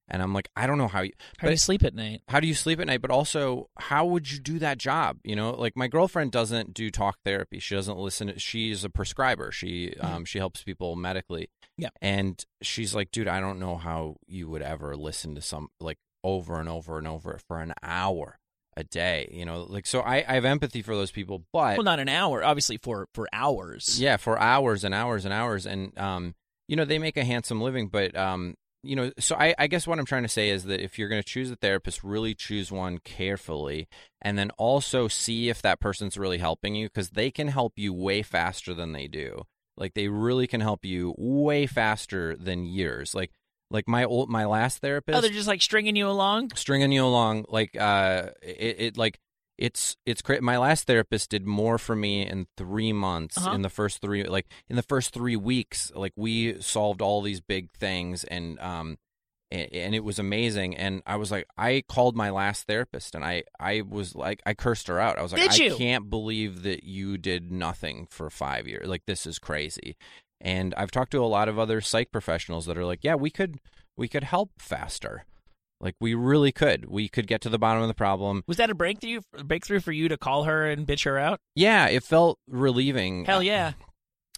[0.09, 1.13] and I'm like, I don't know how you.
[1.39, 2.23] How do you sleep at night?
[2.29, 5.35] how do you sleep at night but also how would you do that job you
[5.35, 9.95] know like my girlfriend doesn't do talk therapy she doesn't listen she's a prescriber she
[10.01, 11.89] um she helps people medically Yeah.
[12.01, 15.99] and she's like dude i don't know how you would ever listen to some like
[16.25, 18.39] over and over and over for an hour
[18.77, 21.85] a day you know like so i i have empathy for those people but Well,
[21.85, 22.45] not an hour.
[22.45, 24.01] Obviously, for for hours.
[24.01, 26.35] yeah, for hours and hours and hours, and um,
[26.69, 28.55] you know, they make a handsome living, but um,
[28.85, 31.09] you know, so I, I guess what I'm trying to say is that if you're
[31.09, 33.89] going to choose a therapist, really choose one carefully,
[34.23, 37.93] and then also see if that person's really helping you because they can help you
[37.93, 39.43] way faster than they do.
[39.77, 43.15] Like they really can help you way faster than years.
[43.15, 43.33] Like
[43.71, 46.51] like my old my last therapist Oh, they're just like stringing you along.
[46.55, 47.45] stringing you along.
[47.49, 49.19] Like uh it, it like
[49.59, 53.55] it's it's great my last therapist did more for me in three months Uh-huh.
[53.55, 57.41] in the first three like in the first three weeks like we solved all these
[57.41, 58.97] big things and um
[59.53, 60.77] a- and it was amazing.
[60.77, 64.55] And i was like i called my last therapist and i i was like i
[64.55, 65.19] cursed her out.
[65.19, 69.27] I was like i can't believe that you did nothing for five years like this
[69.27, 69.95] is crazy
[70.41, 73.31] and i've talked to a lot of other psych professionals that are like yeah we
[73.31, 73.59] could
[73.97, 75.25] we could help faster
[75.81, 76.91] Like we really could.
[76.91, 78.43] We could get to the bottom of the problem.
[78.47, 81.41] Was that a breakthrough breakthrough for you to call her and bitch her out?
[81.55, 83.25] Yeah, it felt relieving.
[83.25, 83.73] Hell yeah.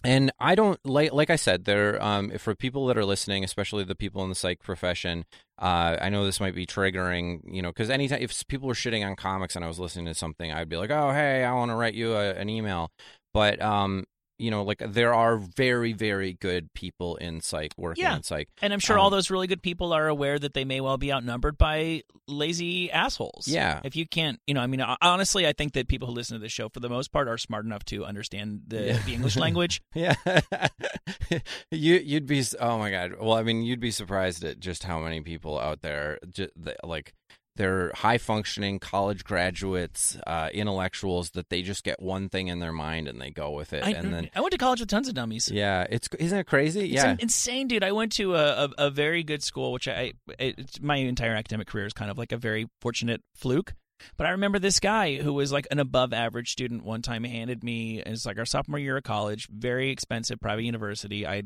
[0.05, 3.83] And I don't like like I said there um for people that are listening, especially
[3.83, 5.25] the people in the psych profession,
[5.61, 9.05] uh I know this might be triggering, you know, cuz anytime if people were shitting
[9.05, 11.71] on comics and I was listening to something, I'd be like, "Oh, hey, I want
[11.71, 12.91] to write you a, an email."
[13.33, 14.05] But um
[14.43, 18.17] you know, like there are very, very good people in psych working Yeah.
[18.17, 18.49] in psych.
[18.61, 20.97] And I'm sure all Um, those really good people are aware that they may well
[20.97, 23.47] be outnumbered by lazy assholes.
[23.47, 23.79] Yeah.
[23.83, 26.41] If you can't, you know, I mean, honestly, I think that people who listen to
[26.41, 28.97] this show, for the most part, are smart enough to understand the, Yeah.
[29.05, 29.81] the English language.
[29.95, 30.15] Yeah,
[31.71, 33.13] you you'd be oh my god.
[33.19, 36.51] Well, I mean, you'd be surprised at just how many people out there, just,
[36.83, 37.13] like
[37.55, 42.71] they're high functioning college graduates, uh, intellectuals that they just get one thing in their
[42.71, 45.07] mind and they go with it, I, and then I went to college with tons
[45.07, 45.49] of dummies.
[45.51, 46.85] yeah, it's isn't it crazy?
[46.85, 47.83] It's yeah, in- insane, dude.
[47.83, 51.67] I went to a, a, a very good school, which I it's, my entire academic
[51.67, 53.73] career is kind of like a very fortunate fluke.
[54.17, 56.83] But I remember this guy who was like an above average student.
[56.83, 61.25] One time handed me it's like our sophomore year of college, very expensive private university.
[61.25, 61.43] I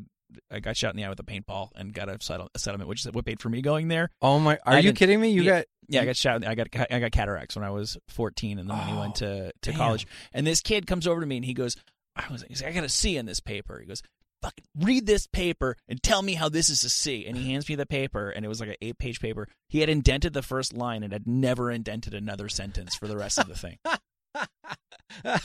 [0.51, 2.89] I got shot in the eye with a paintball and got a, settle, a settlement,
[2.89, 4.09] which is what paid for me going there.
[4.21, 5.29] oh my, are I you kidding me?
[5.29, 5.51] You yeah.
[5.51, 6.45] got Yeah, I got shot.
[6.45, 9.25] I got I got cataracts when I was 14, and then when he went oh,
[9.25, 9.77] to to damn.
[9.77, 10.07] college.
[10.33, 11.75] And this kid comes over to me and he goes,
[12.15, 14.01] "I was he's like, I got a C in this paper." He goes,
[14.41, 17.69] "Fucking read this paper and tell me how this is a C." And he hands
[17.69, 19.47] me the paper, and it was like an eight page paper.
[19.69, 23.39] He had indented the first line and had never indented another sentence for the rest
[23.39, 23.77] of the thing.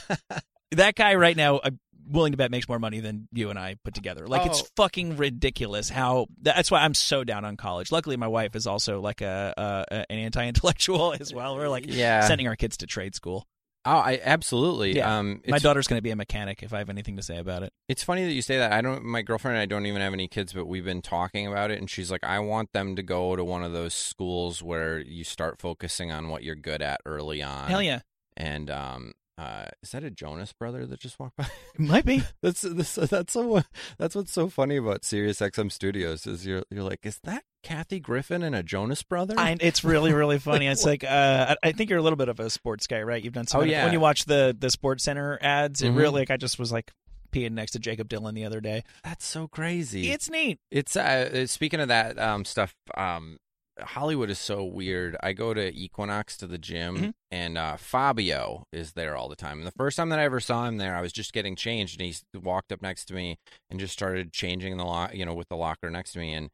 [0.73, 3.77] that guy right now, I'm willing to bet makes more money than you and I
[3.85, 4.27] put together.
[4.27, 4.67] Like it's Oh.
[4.77, 6.27] fucking ridiculous how.
[6.41, 7.93] That's why I'm so down on college.
[7.93, 9.55] Luckily, my wife is also like a,
[9.89, 11.57] a an anti-intellectual as well.
[11.57, 12.27] We're like Yeah.
[12.27, 13.47] sending our kids to trade school.
[13.85, 14.95] oh, I absolutely.
[14.97, 15.19] Yeah.
[15.19, 17.65] Um, my daughter's going to be a mechanic if I have anything to say about
[17.65, 17.73] it.
[17.89, 18.73] It's funny that you say that.
[18.73, 19.05] I don't.
[19.05, 21.79] My girlfriend and I don't even have any kids, but we've been talking about it,
[21.81, 25.25] and she's like, "I want them to go to one of those schools where you
[25.25, 28.01] start focusing on what you're good at early on." Hell yeah,
[28.37, 31.45] And um, uh, is that a Jonas brother that just walked by?
[31.75, 32.23] it might be.
[32.43, 33.63] that's this, that's so
[33.99, 37.99] that's what's so funny about Sirius XM Studios is you're you're like, is that Kathy
[38.01, 39.35] Griffin and a Jonas brother?
[39.39, 40.67] I, it's really really funny.
[40.67, 43.23] It's like uh, I I think you're a little bit of a sports guy, right?
[43.23, 43.63] You've done some.
[43.63, 43.85] Oh, yeah.
[43.85, 45.97] When you watch the the Sports Center ads, it Mhm.
[45.97, 46.93] really like I just was like
[47.33, 48.85] peeing next to Jakob Dylan the other day.
[49.03, 50.11] that's so crazy.
[50.11, 50.59] It's neat.
[50.71, 52.75] It's uh, speaking of that um, stuff.
[52.95, 53.39] Um,
[53.85, 55.17] Hollywood is so weird.
[55.23, 57.13] I go to Equinox to the gym, Mhm.
[57.31, 59.59] and uh, Fabio is there all the time.
[59.59, 62.01] And the first time that I ever saw him there, I was just getting changed,
[62.01, 63.39] and he walked up next to me
[63.71, 66.51] and just started changing the lock, you know, with the locker next to me, and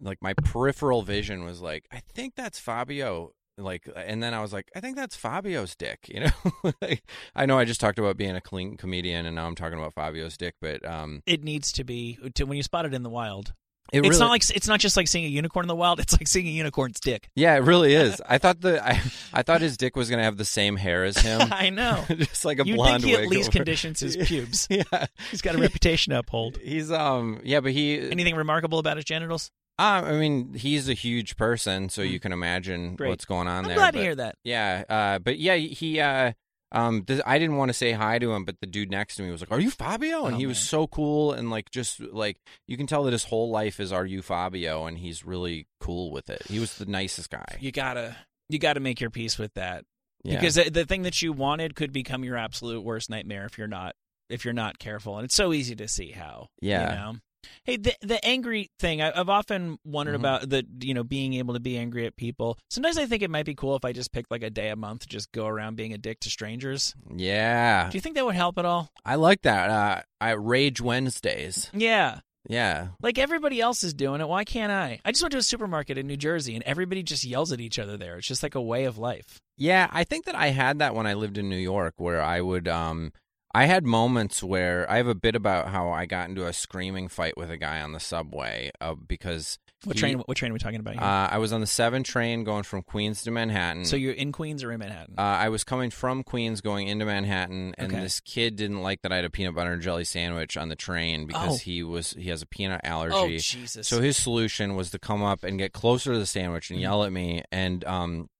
[0.00, 3.32] like my peripheral vision was like, I think that's Fabio.
[3.58, 5.98] Like, and then I was like, I think that's Fabio's dick.
[6.08, 7.04] You know, like,
[7.34, 9.94] I know I just talked about being a clean comedian, and now I'm talking about
[9.94, 13.10] Fabio's dick, but um, It needs to be to when you spot it in the
[13.10, 13.52] wild.
[13.92, 16.00] It it's really, not like it's not just like seeing a unicorn in the wild.
[16.02, 17.28] It's like seeing a unicorn's dick.
[17.36, 18.20] Yeah, it really is.
[18.28, 19.00] I thought the I,
[19.32, 22.04] I thought his dick was gonna have the same hair as him, I know.
[22.08, 24.66] just like a You'd blonde think he at least over- conditions his pubes.
[24.70, 24.82] Yeah,
[25.30, 26.58] He's got a reputation to uphold.
[26.62, 29.50] he's um yeah, but he Anything remarkable about his genitals?
[29.78, 32.94] uh, I mean he's a huge person, so you can imagine.
[32.96, 33.08] Great.
[33.08, 33.76] what's going on I'm there.
[33.76, 34.36] glad but- to hear that.
[34.44, 36.32] Yeah, uh, but yeah, he uh.
[36.74, 39.22] Um, th- I didn't want to say hi to him, but the dude next to
[39.22, 40.64] me was like, "Are you Fabio?" And Oh, he was man.
[40.64, 44.06] so cool and like just like you can tell that his whole life is "Are
[44.06, 46.42] you Fabio?" and he's really cool with it.
[46.48, 47.58] He was the nicest guy.
[47.60, 48.16] You gotta
[48.48, 49.84] you gotta make your peace with that
[50.24, 50.36] Yeah.
[50.40, 53.68] because the, the thing that you wanted could become your absolute worst nightmare if you're
[53.68, 53.94] not
[54.30, 55.16] if you're not careful.
[55.18, 56.48] And it's so easy to see how.
[56.62, 56.88] Yeah.
[56.90, 57.18] You know?
[57.64, 59.00] Hey, the the angry thing.
[59.02, 60.20] I, I've often wondered Mhm.
[60.20, 62.58] about the you know being able to be angry at people.
[62.70, 64.76] Sometimes I think it might be cool if I just picked like a day a
[64.76, 66.94] month to just go around being a dick to strangers.
[67.14, 68.88] yeah, Do you think that would help at all?
[69.04, 69.70] I like that.
[69.70, 71.70] Uh, I Rage Wednesdays.
[71.74, 72.20] Yeah.
[72.48, 72.88] Yeah.
[73.00, 74.28] Like everybody else is doing it.
[74.28, 74.98] Why can't I?
[75.04, 77.78] I just went to a supermarket in New Jersey and everybody just yells at each
[77.78, 78.16] other there.
[78.18, 79.40] It's just like a way of life.
[79.56, 82.40] Yeah, I think that I had that when I lived in New York where I
[82.40, 83.12] would um
[83.54, 87.08] I had moments where I have a bit about how I got into a screaming
[87.08, 90.18] fight with a guy on the subway uh, because What he- train?
[90.20, 91.02] What train are we talking about here?
[91.02, 93.84] uh, I was on the 7 train going from Queens to Manhattan.
[93.84, 95.16] so you're in Queens or in Manhattan?
[95.18, 98.00] uh, I was coming from Queens going into Manhattan, and Okay.
[98.00, 100.76] this kid didn't like that I had a peanut butter and jelly sandwich on the
[100.76, 101.58] train because Oh.
[101.58, 103.14] he was he has a peanut allergy.
[103.14, 103.38] oh allergy.
[103.38, 103.86] Jesus!
[103.86, 106.74] So his solution was to come up and get closer to the sandwich Mm-hmm.
[106.74, 108.30] and yell at me, and um,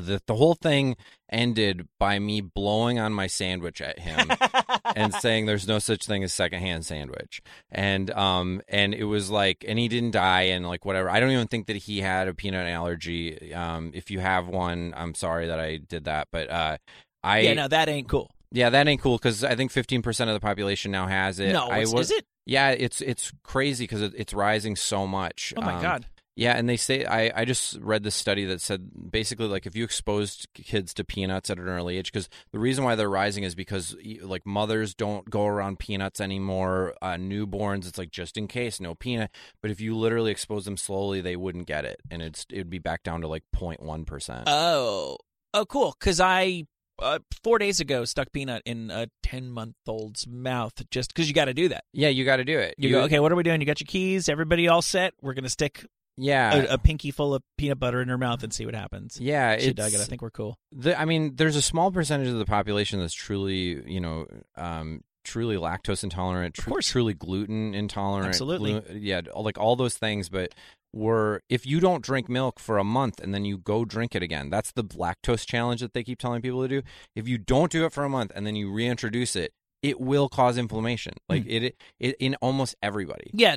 [0.00, 0.96] the the whole thing
[1.30, 4.30] ended by me blowing on my sandwich at him
[4.96, 9.64] and saying there's no such thing as secondhand sandwich, and um, and it was like,
[9.66, 11.10] and he didn't die, and like whatever.
[11.10, 13.52] I don't even think that he had a peanut allergy.
[13.52, 16.76] Um, if you have one, I'm sorry that I did that, but uh,
[17.22, 18.30] I yeah, no, that ain't cool.
[18.52, 21.52] yeah, that ain't cool because I think 15% of the population now has it.
[21.52, 22.24] no, I was, is it?
[22.46, 25.52] Yeah, it's it's crazy because it, it's rising so much.
[25.56, 26.06] Oh my Um, God!
[26.38, 29.74] Yeah, and they say I, I just read this study that said basically like if
[29.74, 33.42] you exposed kids to peanuts at an early age, because the reason why they're rising
[33.42, 36.94] is because like mothers don't go around peanuts anymore.
[37.02, 39.32] Uh, newborns, it's like just in case, no peanut.
[39.60, 42.70] But if you literally expose them slowly, they wouldn't get it, and it's it would
[42.70, 44.44] be back down to like 0.1 percent.
[44.46, 45.18] Oh,
[45.54, 45.96] oh, cool.
[45.98, 46.66] Because I
[47.00, 51.34] uh, four days ago stuck peanut in a ten month old's mouth just because you
[51.34, 51.82] got to do that.
[51.92, 52.76] Yeah, you got to do it.
[52.78, 53.60] You, go, okay, what are we doing?
[53.60, 54.28] You got your keys.
[54.28, 55.14] Everybody all set.
[55.20, 55.84] We're gonna stick
[56.18, 59.18] Yeah, a, a pinky full of peanut butter in her mouth and see what happens.
[59.20, 59.56] yeah.
[59.58, 60.00] She dug it.
[60.00, 60.56] I think we're cool.
[60.72, 64.26] the, I mean, there's a small percentage of the population that's truly, you know,
[64.56, 66.88] um, truly lactose intolerant, course.
[66.88, 68.28] truly gluten intolerant.
[68.28, 68.80] Absolutely.
[68.80, 70.28] glu- yeah, like all those things.
[70.28, 70.54] But
[70.92, 74.22] we're if you don't drink milk for a month and then you go drink it
[74.22, 76.82] again, that's the lactose challenge that they keep telling people to do.
[77.14, 80.28] If you don't do it for a month and then you reintroduce it, it will
[80.28, 81.14] cause inflammation.
[81.28, 81.50] Like Hmm.
[81.50, 83.30] it, it in almost everybody.
[83.32, 83.56] Yeah,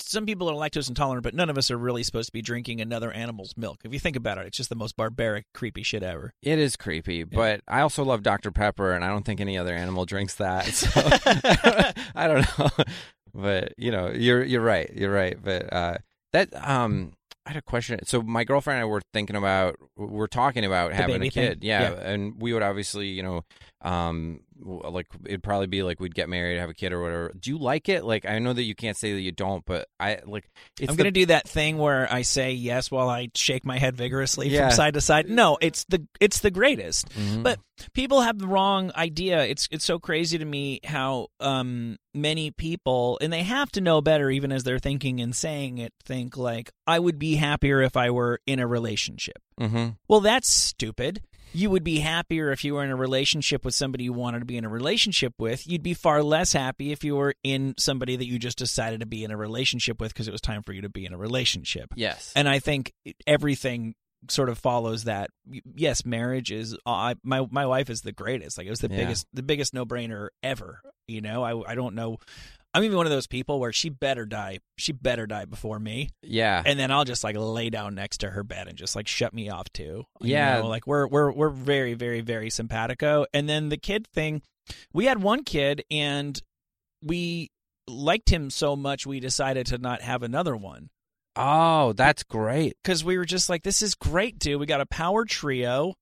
[0.00, 2.80] some people are lactose intolerant, but none of us are really supposed to be drinking
[2.80, 3.78] another animal's milk.
[3.84, 6.32] If you think about it, it's just the most barbaric, creepy shit ever.
[6.42, 8.50] It is creepy, but I also love Dr.
[8.50, 10.66] Pepper, and I don't think any other animal drinks that.
[10.76, 10.90] So
[12.14, 12.68] I don't know,
[13.34, 15.36] but you know, you're you're right, you're right.
[15.42, 15.98] But uh,
[16.32, 17.12] that um,
[17.44, 18.00] I had a question.
[18.04, 21.58] So my girlfriend and I were thinking about, we're talking about The having a kid,
[21.62, 22.10] yeah, Yeah.
[22.10, 23.44] and we would obviously, you know,
[23.82, 27.32] um, like it'd probably be like we'd get married, have a kid, or whatever.
[27.38, 28.04] Do you like it?
[28.04, 30.48] Like I know that you can't say that you don't, but I like.
[30.80, 33.78] It's I'm the- to do that thing where I say yes while I shake my
[33.78, 34.68] head vigorously Yeah.
[34.68, 35.28] from side to side.
[35.28, 37.08] No, it's the it's the greatest.
[37.10, 37.42] Mhm.
[37.42, 37.58] But
[37.92, 39.44] people have the wrong idea.
[39.44, 44.00] It's it's so crazy to me how um many people and they have to know
[44.00, 47.94] better even as they're thinking and saying it think like I would be happier if
[47.96, 49.36] I were in a relationship.
[49.60, 49.96] Mhm.
[50.08, 51.20] Well, that's stupid.
[51.52, 54.44] You would be happier if you were in a relationship with somebody you wanted to
[54.44, 55.66] be in a relationship with.
[55.66, 59.06] You'd be far less happy if you were in somebody that you just decided to
[59.06, 61.18] be in a relationship with because it was time for you to be in a
[61.18, 61.88] relationship.
[61.96, 62.32] Yes.
[62.36, 62.92] And I think
[63.26, 63.94] everything
[64.28, 65.30] sort of follows that.
[65.76, 66.76] Yes, marriage is.
[66.84, 68.58] I my my wife is the greatest.
[68.58, 68.96] Like it was the Yeah.
[68.98, 70.80] biggest the biggest no brainer ever.
[71.06, 72.18] You know, I I don't know.
[72.76, 74.58] I'm even one of those people where she better die.
[74.76, 76.62] She better die before me yeah.
[76.66, 79.32] and then I'll just like lay down next to her bed and just like shut
[79.32, 80.04] me off too.
[80.20, 80.58] You Yeah.
[80.60, 83.24] know, like we're we're we're very very very simpatico.
[83.32, 84.42] And then the kid thing,
[84.92, 86.38] we had one kid and
[87.02, 87.50] we
[87.88, 90.90] liked him so much we decided to not have another one
[91.36, 92.76] oh, that's great.
[92.82, 94.58] because we were just like, this is great, dude.
[94.58, 95.94] We got a power trio.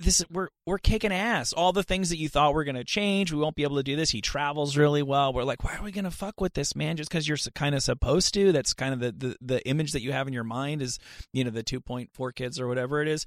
[0.00, 1.52] This we're we're kicking ass.
[1.52, 3.96] All the things that you thought were gonna change, we won't be able to do
[3.96, 4.10] this.
[4.10, 5.32] He travels really well.
[5.32, 6.96] We're like, why are we gonna fuck with this man?
[6.96, 8.52] Just because you're kind of supposed to.
[8.52, 10.98] That's kind of the, the the image that you have in your mind is,
[11.32, 13.24] you know, the two point four kids or whatever it is.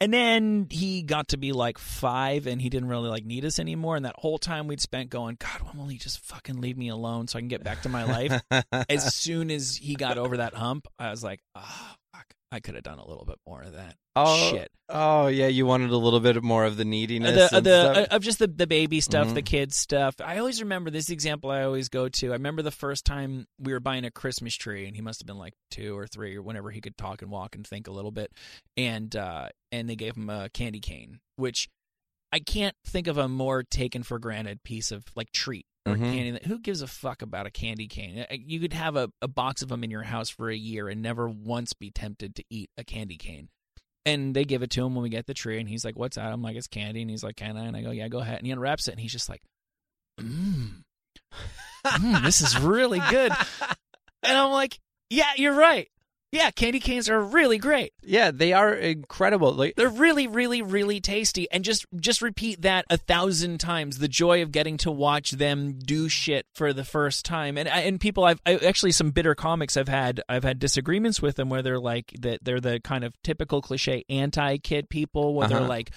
[0.00, 3.58] And then he got to be like five, and he didn't really like need us
[3.58, 3.96] anymore.
[3.96, 6.88] And that whole time we'd spent going, God, when will he just fucking leave me
[6.88, 8.42] alone so I can get back to my life?
[8.90, 11.98] as soon as he got over that hump, I was like, oh, fuck.
[12.56, 13.94] I could have done a little bit more of that.
[14.16, 14.70] oh, Shit.
[14.88, 15.46] Oh, yeah.
[15.48, 17.34] You wanted a little bit more of the Uh, neediness.
[17.34, 17.96] the, uh, and the, stuff.
[18.10, 19.34] uh, of just the, the baby stuff, Mhm.
[19.34, 20.14] the kids stuff.
[20.20, 22.28] I always remember this example I always go to.
[22.30, 25.26] I remember the first time we were buying a Christmas tree, and he must have
[25.26, 27.92] been like two or three or whenever he could talk and walk and think a
[27.92, 28.32] little bit.
[28.76, 31.68] And uh, and they gave him a candy cane, which
[32.32, 36.12] I can't think of a more taken for granted piece of like treat Mhm.
[36.12, 36.40] candy.
[36.46, 38.26] Who gives a fuck about a candy cane?
[38.30, 40.88] Uh, You could have a, a box of them in your house for a year
[40.88, 43.48] and never once be tempted to eat a candy cane.
[44.04, 46.14] And they give it to him when we get the tree, and he's like, "What's
[46.16, 48.18] that?" I'm like, "It's candy," and he's like, "Can I?" And I go, "Yeah, go
[48.20, 49.42] ahead." And he unwraps it, and he's just like,
[50.20, 50.84] "Mmm,
[51.86, 53.32] mm, this is really good."
[54.22, 54.78] And I'm like,
[55.10, 55.88] "Yeah, you're right.
[56.32, 57.92] Yeah, candy canes are really great.
[58.02, 59.52] yeah, they are incredible.
[59.52, 63.98] Like, They're really, really, really tasty." And just just repeat that a thousand times.
[63.98, 68.00] The joy of getting to watch them do shit for the first time, and and
[68.00, 71.62] people, I've I, actually some bitter comics I've had I've had disagreements with them where
[71.62, 75.68] they're like that they're the kind of typical cliche anti kid people where they're Uh-huh.
[75.68, 75.90] like.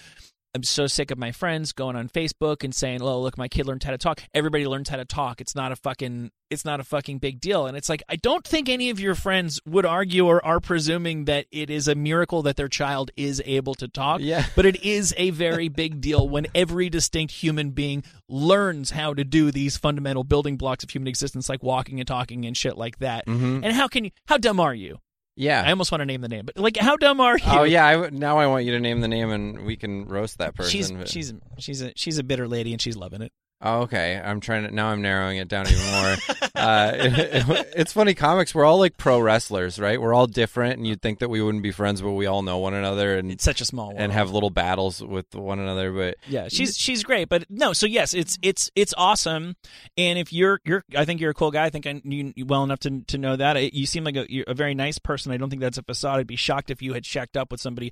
[0.55, 3.67] I'm so sick of my friends going on Facebook and saying, "Oh, look, my kid
[3.67, 5.41] learned how to talk." Everybody learns how to talk.
[5.41, 7.67] It's not a fucking it's not a fucking big deal.
[7.67, 11.25] And it's like I don't think any of your friends would argue or are presuming
[11.25, 14.21] that it is a miracle that their child is able to talk.
[14.21, 14.45] Yeah.
[14.55, 19.23] But it is a very big deal when every distinct human being learns how to
[19.23, 22.97] do these fundamental building blocks of human existence like walking and talking and shit like
[22.97, 23.27] that.
[23.27, 23.61] Mhm.
[23.63, 24.97] And how can you how dumb are you?
[25.39, 25.63] Yeah.
[25.65, 27.43] I almost want to name the name, but like how dumb are you?
[27.47, 30.05] Oh yeah, I w- now I want you to name the name and we can
[30.05, 30.69] roast that person.
[30.71, 33.31] She's but- she's she's a she's a bitter lady and she's loving it.
[33.61, 34.87] Oh, okay, I'm trying to now.
[34.87, 36.15] I'm narrowing it down even more.
[36.55, 37.19] uh, it-
[37.49, 38.13] it- it's funny.
[38.13, 39.99] Comics, we're all like pro wrestlers, right?
[40.01, 42.57] We're all different, and you'd think that we wouldn't be friends, but we all know
[42.59, 43.99] one another and It's such a small world.
[43.99, 45.91] and have little battles with one another.
[45.91, 47.73] But Yeah, she's she's great, but no.
[47.73, 49.55] So yes, it's it's it's awesome.
[49.97, 51.65] And if you're you're, I think you're a cool guy.
[51.65, 53.73] I think I knew you well enough to to know that.
[53.73, 55.33] You seem like a you're a very nice person.
[55.33, 56.19] I don't think that's a facade.
[56.19, 57.91] I'd be shocked if you had checked up with somebody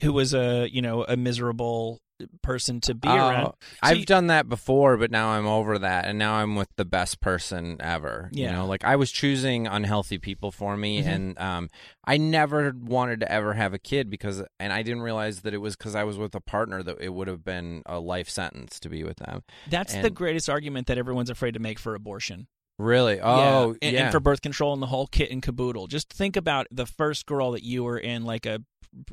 [0.00, 2.00] who was a you know a miserable
[2.42, 3.52] person to be Oh, around.
[3.82, 6.84] I've you- done that before, but now I'm over that, and now I'm with the
[6.84, 8.28] best person ever.
[8.32, 8.46] Yeah.
[8.46, 11.06] You know, like I was choosing unhealthy people for me, Mhm.
[11.06, 11.68] and um,
[12.04, 15.58] I never wanted to ever have a kid because, and I didn't realize that it
[15.58, 18.80] was because I was with a partner that it would have been a life sentence
[18.80, 19.42] to be with them.
[19.68, 22.46] That's the greatest argument that everyone's afraid to make for abortion.
[22.78, 23.20] Really?
[23.20, 23.88] Oh, yeah.
[23.88, 25.88] And, and for birth control and the whole kit and caboodle.
[25.88, 28.62] Just think about the first girl that you were in like a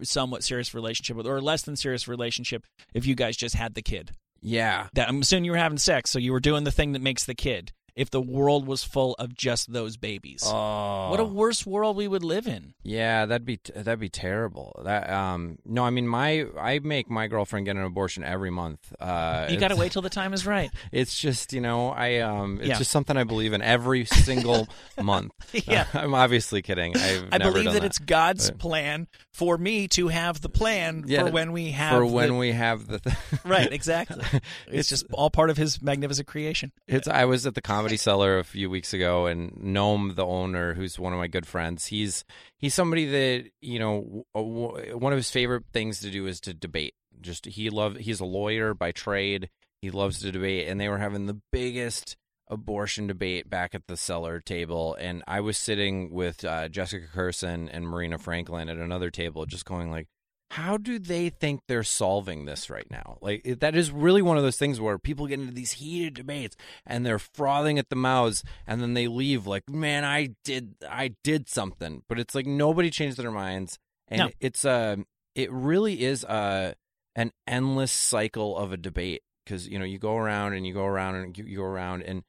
[0.02, 2.66] somewhat serious relationship with, or less than serious relationship.
[2.94, 4.12] If you guys just had the kid,
[4.42, 4.88] yeah.
[4.94, 7.26] that I'm assuming you were having sex, so you were doing the thing that makes
[7.26, 7.72] the kid.
[7.96, 12.08] If the world was full of just those babies, Oh, what a worse world we
[12.10, 12.74] would live in.
[12.84, 14.82] Yeah, that'd be that'd be terrible.
[14.84, 18.80] That um no, I mean my I make my girlfriend get an abortion every month.
[19.00, 20.70] Uh You got to wait till the time is right.
[20.92, 22.78] It's just, you know, I um it's Yeah.
[22.78, 24.68] just something I believe in every single
[25.02, 25.32] month.
[25.66, 25.88] Yeah.
[25.94, 26.98] I'm obviously kidding.
[26.98, 30.42] I've I never believe done that, that it's God's But- plan for me to have
[30.42, 33.16] the plan Yeah, for when we have for the- when we have the th-
[33.46, 34.24] right exactly.
[34.68, 36.72] it's, just all part of His magnificent creation.
[36.88, 40.74] It's I was at the Comedy Cellar a few weeks ago, and Noam, the owner,
[40.74, 42.26] who's one of my good friends, he's
[42.58, 46.54] he's somebody that you know w- one of his favorite things to do is to
[46.56, 46.96] debate.
[47.22, 49.52] Just he love he's a lawyer by trade.
[49.84, 52.18] He loves to debate, and they were having the biggest
[52.48, 57.70] abortion debate back at the cellar table, and I was sitting with uh, Jessica Kirson
[57.72, 60.08] and Marina Franklin at another table, just going like
[60.52, 63.18] how do they think they're solving this right now?
[63.22, 66.14] Like it- that is really one of those things where people get into these heated
[66.14, 70.76] debates and they're frothing at the mouths and then they leave like, "Man, I did
[70.90, 74.30] I did something." But it's like nobody changed their minds and No.
[74.40, 76.76] it's a it really is a
[77.16, 80.86] an endless cycle of a debate because you know, you go around and you go
[80.86, 82.24] around and you, you go around and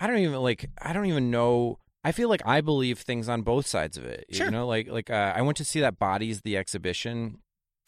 [0.00, 3.42] I don't even like I don't even know I feel like I believe things on
[3.42, 4.24] both sides of it.
[4.30, 4.46] Sure.
[4.46, 7.38] You know, like like uh, I went to see that Bodies the exhibition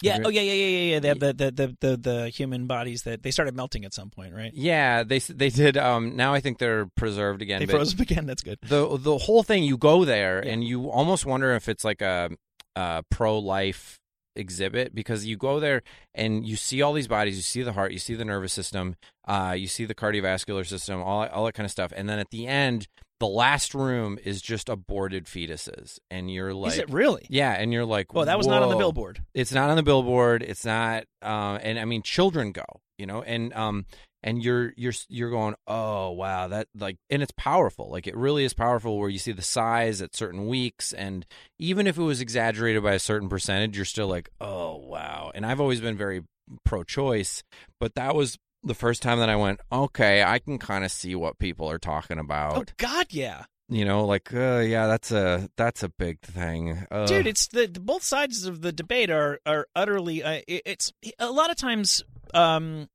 [0.02, 0.18] Yeah.
[0.24, 0.98] Oh, yeah, yeah, yeah, yeah, yeah.
[1.00, 4.10] They have the, the, the, the, the human bodies that they started melting at some
[4.10, 4.52] point, right?
[4.54, 5.76] Yeah, they they did.
[5.76, 7.60] Um, now I think they're preserved again.
[7.60, 8.26] They but froze again.
[8.26, 8.58] That's good.
[8.62, 9.64] the the whole thing.
[9.64, 10.52] You go there Yeah.
[10.52, 12.30] and you almost wonder if it's like a,
[12.76, 13.98] a pro life
[14.34, 15.82] exhibit because you go there
[16.14, 17.36] and you see all these bodies.
[17.36, 17.92] You see the heart.
[17.92, 18.96] You see the nervous system.
[19.26, 21.00] Uh, you see the cardiovascular system.
[21.00, 21.92] All all that kind of stuff.
[21.94, 22.88] And then at the end,
[23.22, 27.24] the last room is just aborted fetuses, and you're like, Is it really?
[27.30, 29.22] yeah, and you're like, Well, that was not on the billboard.
[29.32, 32.64] it's not on the billboard it's not uh, and i mean children go
[32.98, 33.86] you know and um
[34.24, 38.44] and you're you're you're going oh wow that like and it's powerful like it really
[38.44, 41.24] is powerful where you see the size at certain weeks and
[41.60, 45.46] even if it was exaggerated by a certain percentage you're still like oh wow and
[45.46, 46.22] i've always been very
[46.64, 47.42] pro choice
[47.80, 51.14] but that was the first time that i went okay i can kind of see
[51.14, 52.52] what people are talking about.
[52.52, 56.86] Oh about God, yeah, you know like uh, yeah that's a that's a big thing
[56.90, 57.26] uh, dude.
[57.26, 60.22] It's the, the both sides of the debate are are utterly.
[60.22, 62.02] Uh, it, it's a lot of times.
[62.34, 62.88] Um,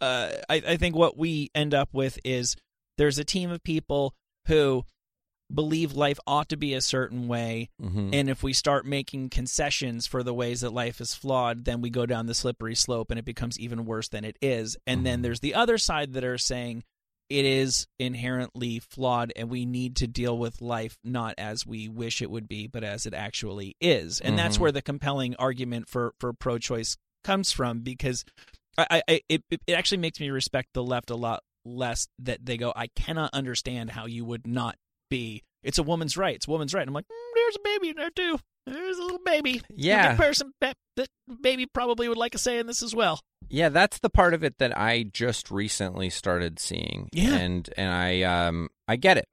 [0.00, 2.56] uh, I, I think what we end up with is
[2.98, 4.14] there's a team of people
[4.48, 4.84] who
[5.54, 8.10] believe life ought to be a certain way mhm.
[8.14, 11.90] and if we start making concessions for the ways that life is flawed then we
[11.90, 15.18] go down the slippery slope and it becomes even worse than it is and then
[15.18, 15.22] Mhm.
[15.22, 16.84] there's the other side that are saying
[17.28, 22.20] it is inherently flawed and we need to deal with life not as we wish
[22.20, 24.60] it would be but as it actually is and that's Mhm.
[24.60, 28.24] where the compelling argument for for pro-choice comes from because
[28.76, 32.56] I I- it, it actually makes me respect the left a lot less that they
[32.56, 34.76] go I cannot understand how you would not
[35.12, 37.60] be it's a woman's right it's a woman's right and I'm like mm, there's a
[37.64, 40.10] baby in there too there's a little baby Yeah.
[40.16, 41.08] good person that, that
[41.40, 44.42] baby probably would like a say in this as well Yeah, that's the part of
[44.44, 47.08] it that I just recently started seeing.
[47.12, 47.34] Yeah.
[47.34, 49.26] And and I um I get it.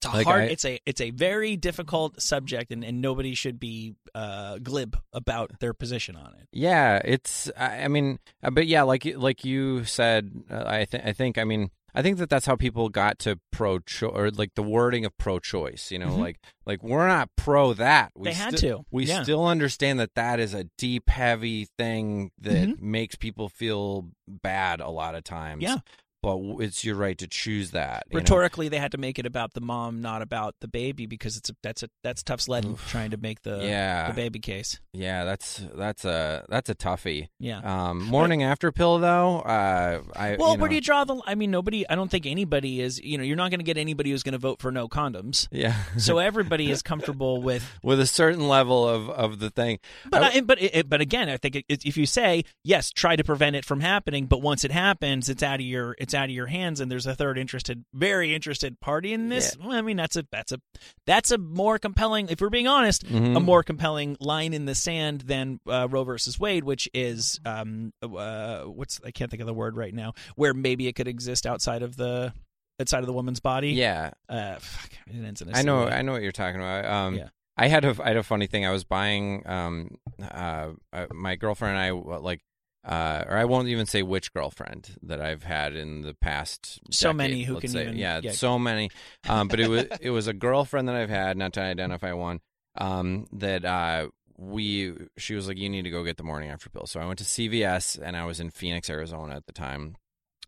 [0.00, 3.34] it's a Like, hard I- it's a it's a very difficult subject and, and nobody
[3.34, 8.50] should be uh glib about their position on it Yeah, it's I, I mean uh,
[8.50, 12.16] but yeah, like like you said uh, I think I think I mean I think
[12.18, 15.90] that that's how people got to pro cho or like the wording of pro choice,
[15.90, 16.18] you know, Mhm.
[16.18, 18.12] like like we're not pro that.
[18.16, 19.22] We They had sti- to, We yeah.
[19.22, 22.80] still understand that that is a deep heavy thing that Mhm.
[22.80, 25.62] makes people feel bad a lot of times.
[25.62, 25.78] Yeah.
[26.22, 28.04] But it's your right to choose that.
[28.10, 28.20] you know?
[28.20, 31.50] Rhetorically, they had to make it about the mom, not about the baby, because it's
[31.50, 34.08] a, that's a that's tough sledding trying to make the Yeah.
[34.08, 34.80] the baby case.
[34.92, 37.28] Yeah, that's that's a that's a toughie.
[37.38, 37.58] Yeah.
[37.60, 41.20] Um, morning after pill though, uh, I Well, you where do you draw the?
[41.26, 41.88] I mean, nobody.
[41.88, 43.00] I don't think anybody is.
[43.02, 45.48] You know, you're not going to get anybody who's going to vote for no condoms.
[45.50, 47.64] yeah, So everybody is comfortable with.
[47.82, 49.78] with a certain level of of the thing.
[50.08, 53.16] But I- I, but it, but again, I think it, if you say yes, try
[53.16, 56.24] to prevent it from happening, but once it happens, it's out of your it's out
[56.26, 59.56] of your hands, and there's a third interested, very interested party in this.
[59.58, 60.60] Well, I mean, that's a that's a
[61.06, 62.28] that's a more compelling.
[62.28, 63.36] If we're being honest, Mhm.
[63.36, 67.92] a more compelling line in the sand than uh, Roe versus Wade, which is um
[68.02, 71.46] uh what's I can't think of the word right now, where maybe it could exist
[71.46, 72.32] outside of the
[72.80, 73.70] outside of the woman's body.
[73.72, 76.60] yeah, Uh, fuck, it ends in a I know silly- I know what you're talking
[76.60, 76.84] about.
[76.84, 77.28] Um, Yeah.
[77.56, 78.64] I had a I had a funny thing.
[78.64, 82.40] I was buying um uh, uh my girlfriend and I like.
[82.84, 86.80] Uh, or I won't even say which girlfriend that I've had in the past.
[86.90, 87.82] So decade, many who can say.
[87.82, 88.32] even- yeah, yeah.
[88.32, 88.90] so many.
[89.28, 92.40] Um, but it was it was a girlfriend that I've had, not to identify one.
[92.76, 96.68] Um, that uh we she was like, you need to go get the morning after
[96.70, 96.86] pill.
[96.86, 99.96] So I went to CVS and I was in Phoenix, Arizona at the time,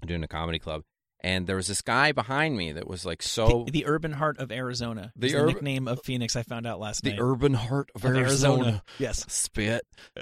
[0.05, 0.82] doing a comedy club,
[1.25, 4.39] and there was this guy behind me that was like so the, the urban heart
[4.39, 5.11] of Arizona.
[5.16, 6.37] The is the nickname of Phoenix.
[6.37, 7.16] I found out last the night.
[7.16, 8.83] The urban heart of, Of Arizona.
[8.99, 9.25] Yes.
[9.33, 9.87] Spit.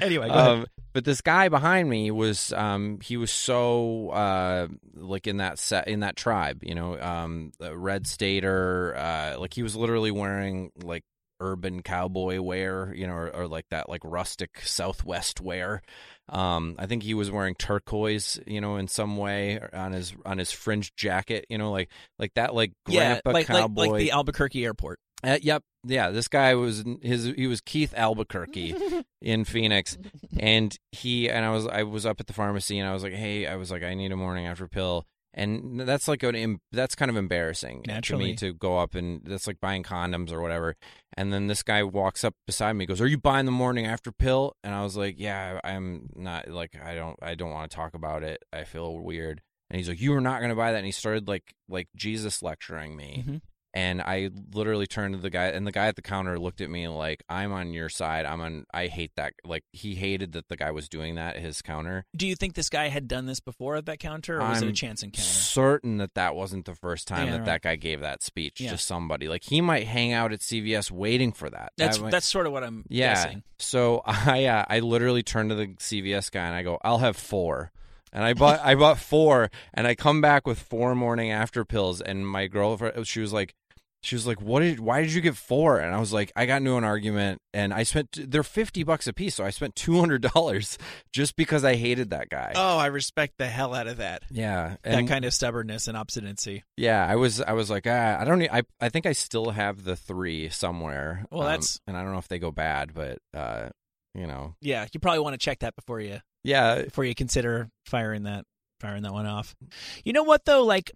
[0.00, 5.38] anyway, um, but this guy behind me was um, he was so uh, like in
[5.38, 9.74] that set in that tribe, you know, um, the red stater, uh, like he was
[9.74, 11.02] literally wearing like
[11.40, 15.82] urban cowboy wear, you know, or, or like that like rustic Southwest wear.
[16.28, 20.38] Um, I think he was wearing turquoise, you know, in some way on his on
[20.38, 23.86] his fringe jacket, you know, like like that like yeah, grandpa like, like cowboy.
[23.88, 24.98] like the Albuquerque airport.
[25.24, 25.62] Uh, yep.
[25.84, 28.74] Yeah, this guy was his he was Keith Albuquerque
[29.22, 29.96] in Phoenix
[30.38, 33.14] and he and I was I was up at the pharmacy and I was like,
[33.14, 35.06] "Hey, I was like I need a morning after pill."
[35.38, 39.46] And that's like an that's kind of embarrassing to me to go up and that's
[39.46, 40.74] like buying condoms or whatever.
[41.16, 44.10] And then this guy walks up beside me, goes, "Are you buying the morning after
[44.12, 47.74] pill?" And I was like, "Yeah, I'm not like I don't I don't want to
[47.76, 48.42] talk about it.
[48.52, 50.92] I feel weird." And he's like, "You are not going to buy that." And he
[50.92, 53.40] started like like Jesus lecturing me Mhm.
[53.78, 56.68] And I literally turned to the guy, and the guy at the counter looked at
[56.68, 58.24] me like, "I'm on your side.
[58.26, 58.64] I'm on.
[58.74, 59.34] I hate that.
[59.44, 62.04] Like he hated that the guy was doing that at his counter.
[62.16, 64.66] Do you think this guy had done this before at that counter, or was it
[64.66, 65.28] a I'm chance encounter?
[65.28, 67.46] Certain that that wasn't the first time Yeah, that right.
[67.46, 68.70] that guy gave that speech Yeah.
[68.72, 69.28] to somebody.
[69.28, 71.72] Like he might hang out at CVS waiting for that.
[71.76, 73.14] That's That might- that's sort of what I'm yeah.
[73.14, 73.42] guessing.
[73.58, 77.16] So I uh, I literally turned to the CVS guy and I go, "I'll have
[77.16, 77.70] four.
[78.10, 82.00] And I bought I bought four, and I come back with four morning after pills.
[82.00, 83.54] And my girlfriend, she was like,
[84.02, 84.78] she was like, "What did?
[84.80, 85.78] Why did you get four?
[85.78, 88.16] And I was like, "I got into an argument, and I spent.
[88.30, 90.78] They're fifty bucks a piece, so I spent two hundred dollars
[91.12, 92.52] just because I hated that guy.
[92.54, 94.22] Oh, I respect the hell out of that.
[94.30, 96.62] yeah, that kind of stubbornness and obstinacy.
[96.76, 98.42] yeah, I was I was like, ah, I don't.
[98.42, 101.24] I I think I still have the three somewhere.
[101.30, 103.70] Well, Um, that's- and I don't know if they go bad, but uh,
[104.14, 107.68] you know, Yeah, you probably want to check that before you yeah, before you consider
[107.86, 108.44] firing that
[108.80, 109.56] firing that one off.
[110.04, 110.62] You know what though?
[110.64, 110.92] Like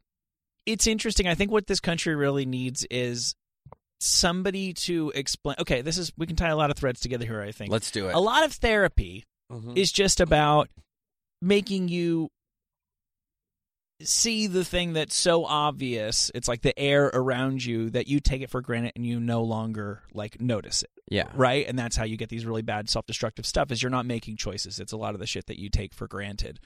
[0.67, 1.27] it's interesting.
[1.27, 3.35] I think what this country really needs is
[4.01, 5.57] somebody to explain.
[5.61, 7.41] Okay, this is we can tie a lot of threads together here.
[7.41, 8.15] I think let's do it.
[8.15, 9.77] a lot of therapy Mhm.
[9.77, 10.69] is just about
[11.41, 12.31] making you
[14.03, 18.43] see the thing that's so obvious it's like the air around you that you take
[18.43, 22.03] it for granted and you no longer like notice it yeah, right and that's how
[22.05, 25.15] you get these really bad self-destructive stuff is you're not making choices it's a lot
[25.15, 26.59] of the shit that you take for granted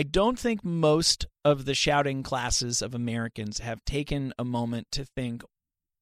[0.00, 5.04] i don't think most of the shouting classes of americans have taken a moment to
[5.04, 5.42] think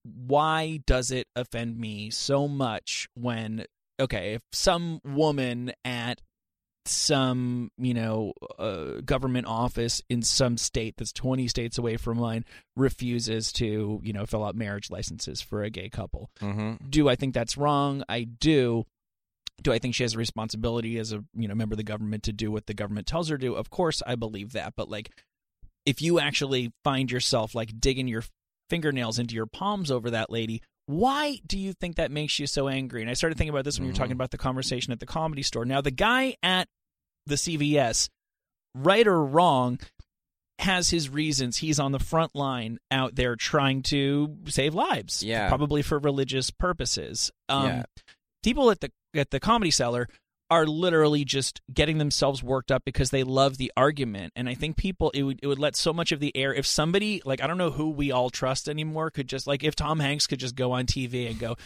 [0.04, 3.64] why does it offend me so much when
[4.00, 6.20] okay if some woman at
[6.86, 12.44] some you know uh, government office in some state that's 20 states away from mine
[12.76, 17.16] refuses to you know fill out marriage licenses for a gay couple hmm do I
[17.16, 18.02] think that's wrong?
[18.08, 18.84] I do.
[19.62, 22.22] Do I think she has a responsibility as a you know member of the government
[22.24, 23.54] to do what the government tells her to?
[23.56, 24.74] Of course, I believe that.
[24.76, 25.10] But like,
[25.84, 28.22] if you actually find yourself like digging your
[28.70, 32.68] fingernails into your palms over that lady, why do you think that makes you so
[32.68, 33.00] angry?
[33.00, 34.16] And I started thinking about this when you were talking Mhm.
[34.16, 35.64] about the conversation at the comedy store.
[35.64, 36.68] Now, the guy at
[37.26, 38.08] the CVS,
[38.74, 39.78] right or wrong,
[40.60, 41.58] has his reasons.
[41.58, 45.22] He's on the front line out there trying to save lives.
[45.22, 45.48] Yeah.
[45.48, 47.30] Probably for religious purposes.
[47.48, 47.82] Um, Yeah.
[48.42, 50.08] People at the at the comedy cellar
[50.50, 54.32] are literally just getting themselves worked up because they love the argument.
[54.34, 56.66] And I think people it would it would let so much of the air if
[56.66, 60.00] somebody like I don't know who we all trust anymore could just like if Tom
[60.00, 61.56] Hanks could just go on TV and go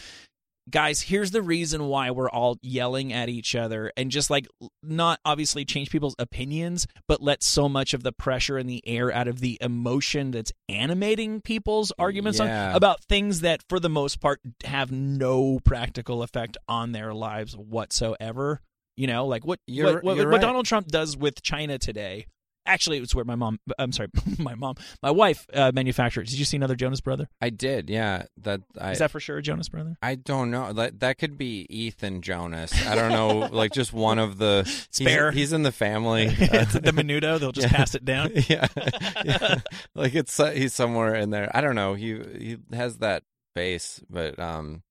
[0.69, 4.47] guys, here's the reason why we're all yelling at each other and just like
[4.81, 9.11] not obviously change people's opinions, but let so much of the pressure in the air
[9.11, 14.19] out of the emotion that's animating people's arguments on, about things that for the most
[14.19, 18.61] part have no practical effect on their lives whatsoever.
[18.95, 20.41] You know, like what You're- what, what, you're what right.
[20.41, 22.27] Donald Trump does with China today.
[22.65, 23.59] Actually, it was where my mom.
[23.77, 24.09] I'm sorry,
[24.39, 26.27] my mom, my wife uh, manufactured.
[26.27, 27.27] Did you see another Jonas Brother?
[27.41, 28.23] I did, yeah.
[28.37, 29.97] That I Is that for sure a Jonas Brother?
[30.01, 30.71] I don't know.
[30.71, 32.73] That that could be Ethan Jonas.
[32.87, 35.31] I don't know, like just one of the he's- Spare.
[35.31, 36.27] He's, in the family.
[36.29, 37.39] the menudo.
[37.39, 37.77] They'll just Yeah.
[37.77, 38.31] pass it down.
[38.47, 38.67] yeah,
[39.25, 39.55] yeah.
[39.93, 41.51] like it's uh, he's somewhere in there.
[41.53, 41.95] I don't know.
[41.95, 43.23] He he has that
[43.55, 44.83] face, but um,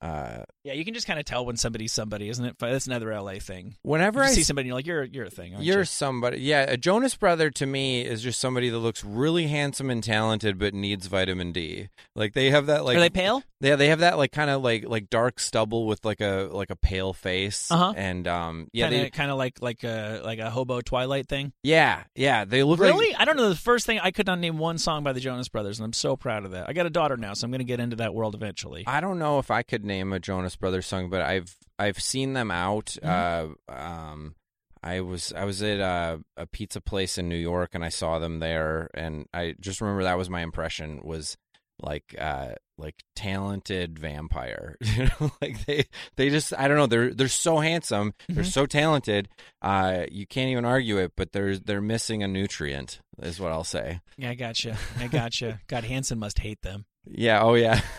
[0.00, 2.56] uh, Yeah, you can just kind of tell when somebody's somebody, isn't it?
[2.58, 3.76] That's another LA thing.
[3.82, 5.52] whenever You I see s- somebody, you're like, you're you're a thing.
[5.54, 5.84] Aren't You're you?
[5.84, 6.38] somebody.
[6.40, 10.58] Yeah, a Jonas brother to me is just somebody that looks really handsome and talented,
[10.58, 11.90] but needs vitamin D.
[12.16, 13.42] Like they have that like Are they pale?
[13.60, 16.70] Yeah, they have that like kind of like like dark stubble with like a like
[16.70, 17.70] a pale face.
[17.70, 17.92] Uh-huh.
[17.96, 21.28] And um, yeah, kind they of kind of like like a like a hobo Twilight
[21.28, 21.52] thing.
[21.62, 23.14] yeah yeah they look like Really?
[23.14, 23.48] I don't know.
[23.50, 25.92] The first thing I could not name one song by the Jonas Brothers, and I'm
[25.92, 26.68] so proud of that.
[26.70, 28.84] I got a daughter now, so I'm going to get into that world eventually.
[28.86, 32.32] I don't know if I could name a Jonas Brothers song, but I've I've seen
[32.34, 32.96] them out.
[33.02, 33.54] Mm-hmm.
[33.70, 34.34] Uh, um,
[34.82, 38.18] I was I was at a, a pizza place in New York and I saw
[38.18, 41.36] them there, and I just remember that was my impression was
[41.82, 45.84] like uh like talented vampire you know like they
[46.16, 48.52] they just i don't know they're they're so handsome they're Mhm.
[48.52, 49.28] so talented
[49.60, 53.64] uh you can't even argue it but they're they're missing a nutrient is what i'll
[53.64, 54.78] say Yeah, I gotcha.
[55.00, 55.60] I gotcha.
[55.66, 56.84] God, Hanson must hate them.
[57.06, 57.42] yeah.
[57.42, 57.80] Oh, yeah.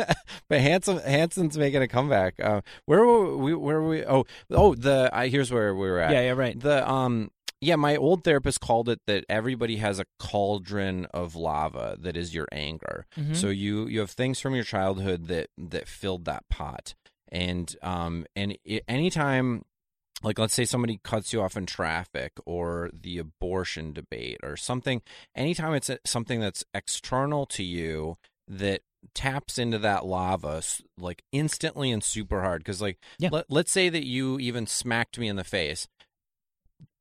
[0.48, 2.34] but Hanson Hanson's making a comeback.
[2.42, 3.54] Uh, where were we?
[3.54, 4.04] Where were we?
[4.04, 4.74] Oh, oh.
[4.74, 6.12] The uh, here's where we were at.
[6.12, 6.58] Yeah, yeah, right.
[6.58, 7.30] The um.
[7.62, 12.34] Yeah, my old therapist called it that everybody has a cauldron of lava that is
[12.34, 13.04] your anger.
[13.18, 13.36] Mhm.
[13.36, 16.94] So you you have things from your childhood that that filled that pot,
[17.28, 19.66] and um and it, anytime
[20.22, 25.00] like let's say somebody cuts you off in traffic or the abortion debate or something
[25.34, 28.16] anytime it's something that's external to you
[28.48, 28.82] that
[29.14, 30.62] taps into that lava
[30.98, 33.30] like instantly and super hard because like Yeah.
[33.32, 35.88] let, let's say that you even smacked me in the face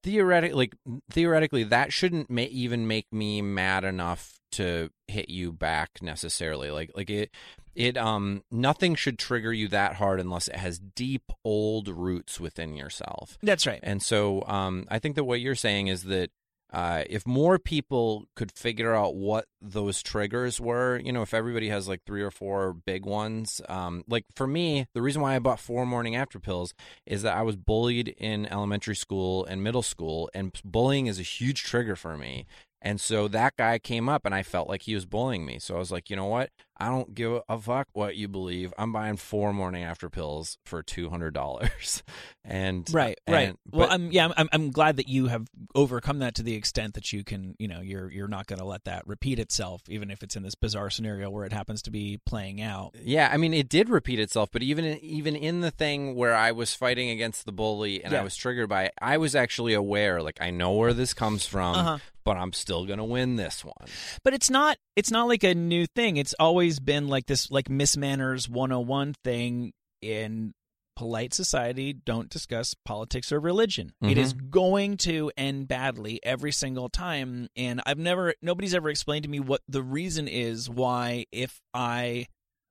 [0.03, 0.75] theoretically like
[1.11, 6.89] theoretically that shouldn't ma- even make me mad enough to hit you back necessarily like
[6.95, 7.29] like it
[7.75, 12.75] it um nothing should trigger you that hard unless it has deep old roots within
[12.75, 13.79] yourself That's right.
[13.83, 16.31] and so um i think that what you're saying is that
[16.71, 21.69] uh, if more people could figure out what those triggers were, you know, if everybody
[21.69, 25.39] has like three or four big ones, um, like for me, the reason why I
[25.39, 26.73] bought four morning after pills
[27.07, 31.23] is that I was bullied in elementary school and middle school, and bullying is a
[31.23, 32.45] huge trigger for me.
[32.81, 35.59] And so that guy came up and I felt like he was bullying me.
[35.59, 36.49] So I was like, you know what?
[36.79, 38.73] I don't give a fuck what you believe.
[38.77, 42.01] I'm buying four morning after pills for $200.
[42.45, 43.49] and Right, right.
[43.49, 46.55] and- well, I'm yeah, I'm- I'm I'm glad that you have overcome that to the
[46.55, 49.81] extent that you can, you know, you're you're not going to let that repeat itself,
[49.89, 52.95] even if it's in this bizarre scenario where it happens to be playing out.
[53.03, 56.51] Yeah, I mean, it did repeat itself, but even even in the thing where I
[56.51, 58.21] was fighting against the bully and Yeah.
[58.21, 61.45] I was triggered by it, I was actually aware, like I know where this comes
[61.45, 61.97] from, Uh-huh.
[62.23, 63.87] but I'm still gonna win this one.
[64.23, 66.17] But it's not it's not like a new thing.
[66.17, 70.53] It's always been like this like Miss Manners 101 thing in
[70.95, 73.93] polite society don't discuss politics or religion.
[74.01, 74.49] It is mm-hmm.
[74.49, 79.39] going to end badly every single time and I've never nobody's ever explained to me
[79.39, 82.27] what the reason is why if I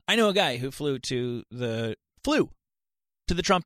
[0.06, 2.50] I know a guy who flew to the flew
[3.28, 3.64] to the Trump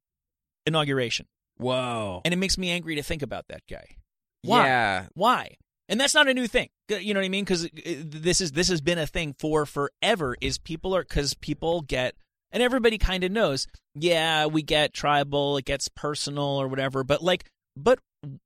[0.64, 1.26] inauguration
[1.56, 2.20] Whoa!
[2.24, 3.96] and it makes me angry to think about that guy.
[4.42, 4.66] Why?
[4.66, 5.56] Yeah, Why?
[5.88, 6.68] And that's not a new thing.
[6.88, 7.44] You know what I mean?
[7.44, 7.68] Because uh,
[8.04, 10.36] this is this has been a thing for forever.
[10.40, 12.14] Is people are because people get
[12.52, 13.66] and everybody kind of knows.
[13.94, 15.56] Yeah, we get tribal.
[15.56, 17.02] It gets personal or whatever.
[17.04, 17.44] But like,
[17.76, 17.98] but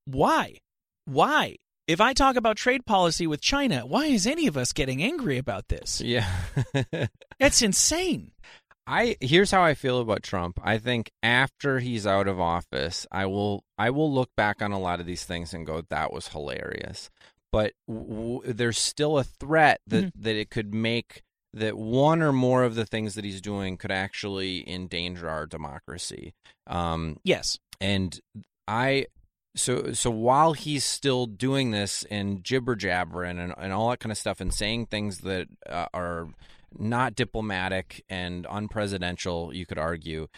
[0.04, 0.58] why?
[1.04, 1.56] Why?
[1.86, 5.38] If I talk about trade policy with China, why is any of us getting angry
[5.38, 6.00] about this?
[6.00, 6.28] yeah.
[7.38, 8.32] That's insane.
[8.86, 10.60] I here's how I feel about Trump.
[10.62, 14.78] I think after he's out of office, I will I will look back on a
[14.78, 17.10] lot of these things and go, "That was hilarious."
[17.52, 18.06] But w-
[18.42, 21.22] w- there's still a threat that that it could make
[21.52, 26.34] that one or more of the things that he's doing could actually endanger our democracy.
[26.66, 27.58] Um, Yes.
[27.80, 28.20] and
[28.68, 29.06] I
[29.56, 34.12] so so while he's still doing this and jibber jabbering and, and all that kind
[34.12, 36.28] of stuff and saying things that uh, are
[36.78, 40.28] not diplomatic and unpresidential, you could argue.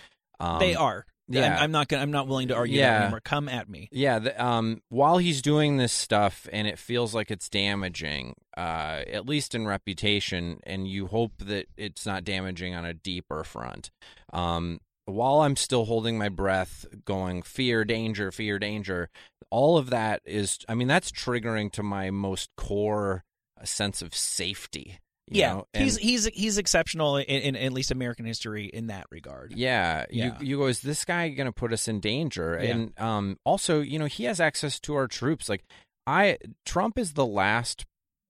[0.40, 1.06] Um, they are.
[1.30, 1.56] Yeah.
[1.56, 2.02] I'm, I'm not gonna.
[2.02, 2.92] I'm not willing to argue Yeah.
[2.92, 3.20] that anymore.
[3.20, 3.88] Come at me.
[3.92, 9.02] Yeah, the, um, while he's doing this stuff and it feels like it's damaging, uh,
[9.12, 13.90] at least in reputation, and you hope that it's not damaging on a deeper front.
[14.32, 19.10] Um, while I'm still holding my breath, going fear, danger, fear, danger,
[19.50, 23.24] all of that is, I mean, that's triggering to my most core
[23.60, 24.98] uh, sense of safety.
[25.30, 25.66] Yeah, know?
[25.72, 29.52] he's And- he's he's exceptional in, in at least American history in that regard.
[29.54, 30.38] Yeah, Yeah.
[30.40, 30.66] you you go.
[30.66, 32.58] Is this guy going to put us in danger?
[32.62, 32.70] Yeah.
[32.70, 35.48] And um, also, you know, he has access to our troops.
[35.48, 35.64] Like,
[36.06, 37.84] I Trump is the last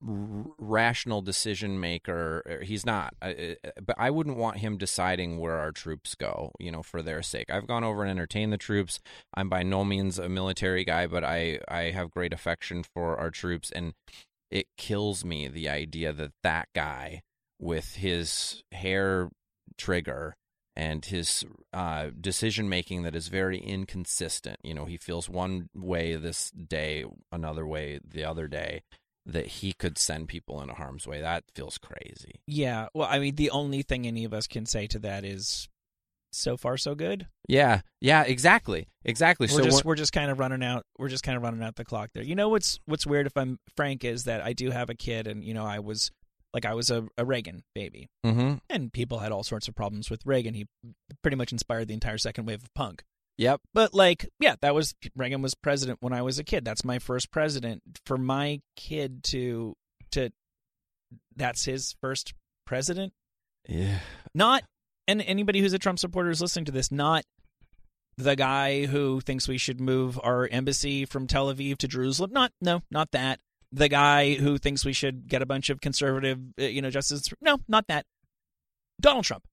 [0.07, 2.61] r- rational decision maker.
[2.63, 3.33] He's not, uh,
[3.83, 6.53] but I wouldn't want him deciding where our troops go.
[6.59, 7.51] You know, for their sake.
[7.51, 9.01] I've gone over and entertained the troops.
[9.35, 13.31] I'm by no means a military guy, but I I have great affection for our
[13.31, 13.93] troops, and
[14.51, 17.23] it kills me the idea that that guy
[17.59, 19.31] with his hair
[19.77, 20.35] trigger
[20.77, 24.59] and his uh, decision making that is very inconsistent.
[24.63, 28.83] You know, he feels one way this day, another way the other day.
[29.27, 31.21] That he could send people into harm's way.
[31.21, 32.41] That feels crazy.
[32.47, 32.87] Yeah.
[32.95, 35.69] Well, I mean, the only thing any of us can say to that is,
[36.33, 37.27] so far so good.
[37.49, 39.47] Yeah, yeah, exactly, exactly.
[39.51, 40.85] We're so just we're just kind of running out.
[40.99, 42.23] We're just kind of running out the clock there.
[42.25, 45.27] You know what's what's weird if I'm frank is that I do have a kid,
[45.27, 46.11] and you know I was
[46.55, 48.61] like I was a, a Reagan baby, Mhm.
[48.71, 50.55] and people had all sorts of problems with Reagan.
[50.55, 50.67] He
[51.23, 53.05] pretty much inspired the entire second wave of punk.
[53.37, 53.61] Yep.
[53.73, 56.65] But like, yeah, that was Reagan was president when I was a kid.
[56.65, 57.83] That's my first president.
[58.05, 59.75] For my kid to
[60.13, 60.31] to
[61.37, 62.35] that's his first
[62.67, 63.13] president.
[63.69, 63.99] Yeah.
[64.35, 64.65] Not
[65.09, 67.25] and anybody who's a Trump supporter is listening to this, not
[68.17, 72.31] the guy who thinks we should move our embassy from Tel Aviv to Jerusalem.
[72.33, 73.41] Not no, not that.
[73.73, 77.33] The guy who thinks we should get a bunch of conservative, uh, you know, justices.
[77.41, 78.07] No, not that.
[79.01, 79.45] Donald Trump.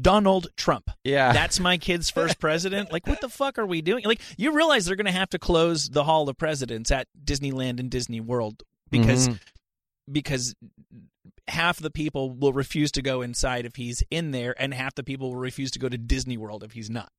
[0.00, 0.90] Donald Trump.
[1.04, 1.32] Yeah.
[1.32, 2.92] That's my kid's first president.
[2.92, 4.04] Like, what the fuck are we doing?
[4.04, 7.78] Like, you realize they're going to have to close the Hall of Presidents at Disneyland
[7.80, 9.38] and Disney World because Mhm.
[10.10, 10.54] because
[11.48, 15.04] half the people will refuse to go inside if he's in there, and half the
[15.04, 17.10] people will refuse to go to Disney World if he's not.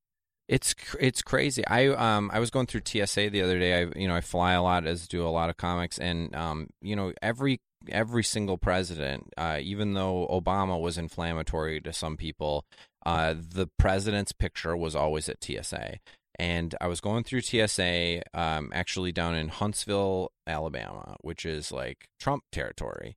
[0.47, 1.65] It's it's crazy.
[1.67, 3.81] I um I was going through TSA the other day.
[3.81, 6.67] I you know I fly a lot as do a lot of comics, and um
[6.81, 7.59] you know every
[7.89, 12.65] every single president, uh, even though Obama was inflammatory to some people,
[13.05, 15.99] uh, the president's picture was always at TSA.
[16.39, 22.07] And I was going through TSA, um, actually down in Huntsville, Alabama, which is like
[22.19, 23.15] Trump territory.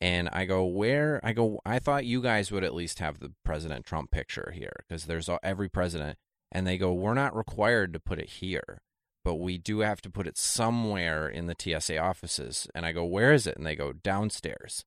[0.00, 1.20] And I go, where?
[1.22, 4.84] I go, I thought you guys would at least have the President Trump picture here
[4.88, 6.16] because there's every president
[6.52, 8.82] and they go, "We're not required to put it here,
[9.24, 13.04] but we do have to put it somewhere in the TSA offices." And I go,
[13.04, 14.84] "Where is it?" And they go, "Downstairs."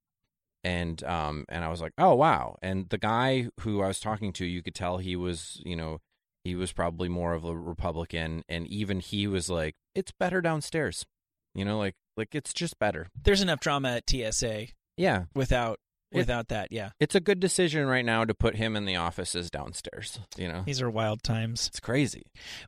[0.63, 4.33] And um and I was like, "Oh wow!" And the guy who I was talking
[4.33, 5.99] to, you could tell he was, you know,
[6.43, 11.05] he was probably more of a Republican, and even he was like, "It's better downstairs,"
[11.53, 13.07] you know, like like it's just better.
[13.23, 14.67] There's enough drama at TSA
[14.97, 15.79] Yeah, without
[16.11, 16.71] It- without that.
[16.71, 20.19] Yeah, it's a good decision right now to put him in the offices downstairs.
[20.37, 21.67] You know, these are wild times.
[21.67, 22.23] it's crazy.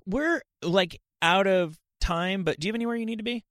[0.05, 3.43] We're like out of time, but do you have anywhere you need to be?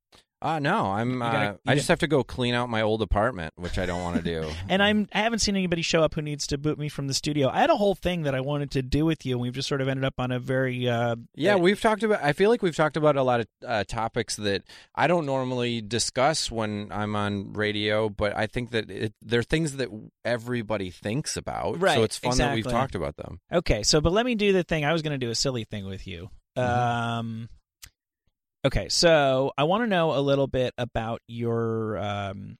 [0.42, 1.14] Uh no, I'm.
[1.14, 3.86] You gotta- uh, I just have to go clean out my old apartment, which I
[3.86, 4.50] don't want to do.
[4.68, 7.14] And I'm I haven't seen anybody show up who needs to boot me from the
[7.14, 7.48] studio.
[7.48, 9.68] I had a whole thing that I wanted to do with you, and we've just
[9.68, 12.22] sort of ended up on a very uh, yeah, uh, we've talked about.
[12.22, 14.64] I feel like we've talked about a lot of uh, topics that
[14.94, 19.76] I don't normally discuss when I'm on radio, but I think that it, they're things
[19.76, 19.88] that
[20.24, 21.80] everybody thinks about.
[21.80, 23.40] Right, So it's fun that we've talked about them.
[23.52, 24.84] Okay, so but let me do the thing.
[24.84, 26.28] I was going to do a silly thing with you.
[26.56, 27.48] Um,
[28.64, 32.56] okay, so I want to know a little bit about your um,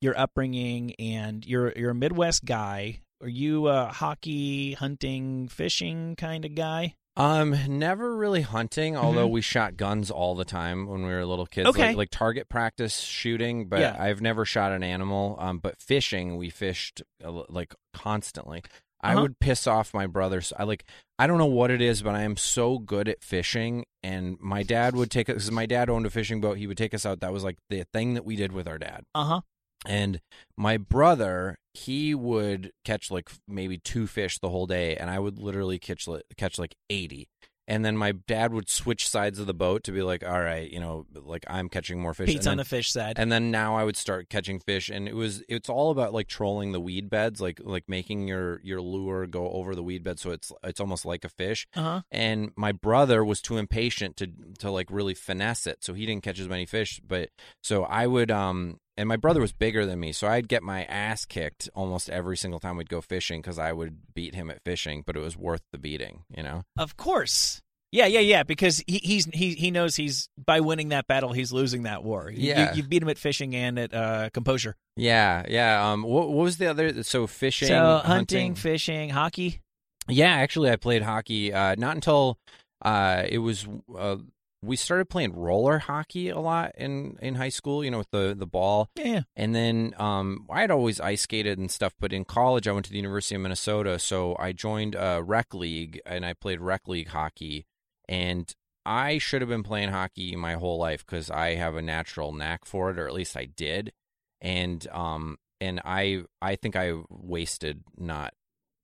[0.00, 3.00] your upbringing and you're you're a Midwest guy.
[3.22, 6.94] Are you a hockey, hunting, fishing kind of guy?
[7.16, 9.04] Um, never really hunting, Mm-hmm.
[9.04, 11.68] although we shot guns all the time when we were little kids.
[11.68, 11.88] Okay.
[11.88, 13.96] Like, like target practice shooting, but Yeah.
[13.98, 15.36] I've never shot an animal.
[15.38, 18.64] Um, but fishing, we fished uh, like constantly.
[19.04, 19.22] I Uh-huh.
[19.22, 20.52] would piss off my brothers.
[20.58, 20.84] I like
[21.18, 23.84] I don't know what it is, but I am so good at fishing.
[24.02, 26.58] And my dad would take us because my dad owned a fishing boat.
[26.58, 27.20] He would take us out.
[27.20, 29.04] That was like the thing that we did with our dad.
[29.14, 29.40] Uh huh.
[29.86, 30.20] And
[30.56, 35.38] my brother, he would catch like maybe two fish the whole day, and I would
[35.38, 37.28] literally catch li- catch like eighty.
[37.66, 40.70] And then my dad would switch sides of the boat to be like, "All right,
[40.70, 43.18] you know, like I'm catching more fish." Pete's and on the fish side.
[43.18, 46.28] and then now I would start catching fish, and it was it's all about like
[46.28, 50.18] trolling the weed beds, like like making your your lure go over the weed bed,
[50.20, 52.00] so it's it's almost like a fish Uh huh.
[52.12, 56.22] and my brother was too impatient to to like really finesse it so he didn't
[56.22, 57.30] catch as many fish but
[57.62, 60.84] so i would um and my brother was bigger than me, so I'd get my
[60.84, 64.62] ass kicked almost every single time we'd go fishing because I would beat him at
[64.64, 66.62] fishing, but it was worth the beating, you know.
[66.78, 67.60] Of course.
[67.92, 68.42] Yeah, yeah, yeah.
[68.42, 72.28] Because he, he's he he knows he's by winning that battle, he's losing that war.
[72.28, 72.70] You- Yeah.
[72.74, 74.74] you, you beat him at fishing and at uh, composure.
[74.96, 75.90] Yeah, yeah.
[75.92, 77.02] Um, what, what was the other?
[77.04, 79.60] So fishing, so hunting, fishing, hockey.
[80.08, 81.52] Yeah, actually, I played hockey.
[81.52, 82.36] Uh, not until
[82.82, 83.66] uh, it was
[83.96, 84.16] uh,
[84.64, 87.84] we started playing roller hockey a lot in in high school.
[87.84, 88.90] You know, with the the ball.
[88.94, 92.72] Yeah, And then um, I had always ice skated and stuff, but in college I
[92.72, 96.60] went to the University of Minnesota, so I joined a rec league and I played
[96.60, 97.66] rec league hockey.
[98.08, 98.54] And
[98.86, 102.66] I should have been playing hockey my whole life because I have a natural knack
[102.66, 103.92] for it, or at least I did.
[104.40, 108.34] And um, and I I think I wasted not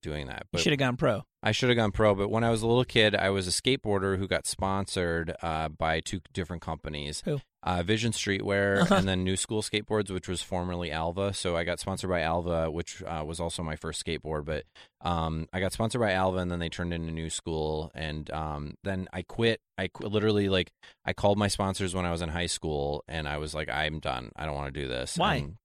[0.03, 0.47] doing that.
[0.53, 1.25] you should have gone pro.
[1.43, 3.51] I should have gone pro, but when I was a little kid, I was a
[3.51, 7.23] skateboarder who got sponsored uh, by two different companies.
[7.25, 7.41] Who?
[7.63, 8.95] Uh, Vision Streetwear Uh-huh.
[8.95, 11.33] and then New School Skateboards, which was formerly Alva.
[11.35, 14.45] So I got sponsored by Alva, which uh, was also my first skateboard.
[14.45, 14.65] But
[15.03, 18.75] um, I got sponsored by Alva, and then they turned into New School, and um,
[18.85, 19.61] then I quit.
[19.79, 20.71] I qu- literally like
[21.07, 23.99] I called my sponsors when I was in high school, and I was like, I'm
[23.99, 24.31] done.
[24.37, 25.17] I don't want to do this.
[25.17, 25.37] Why?
[25.37, 25.57] And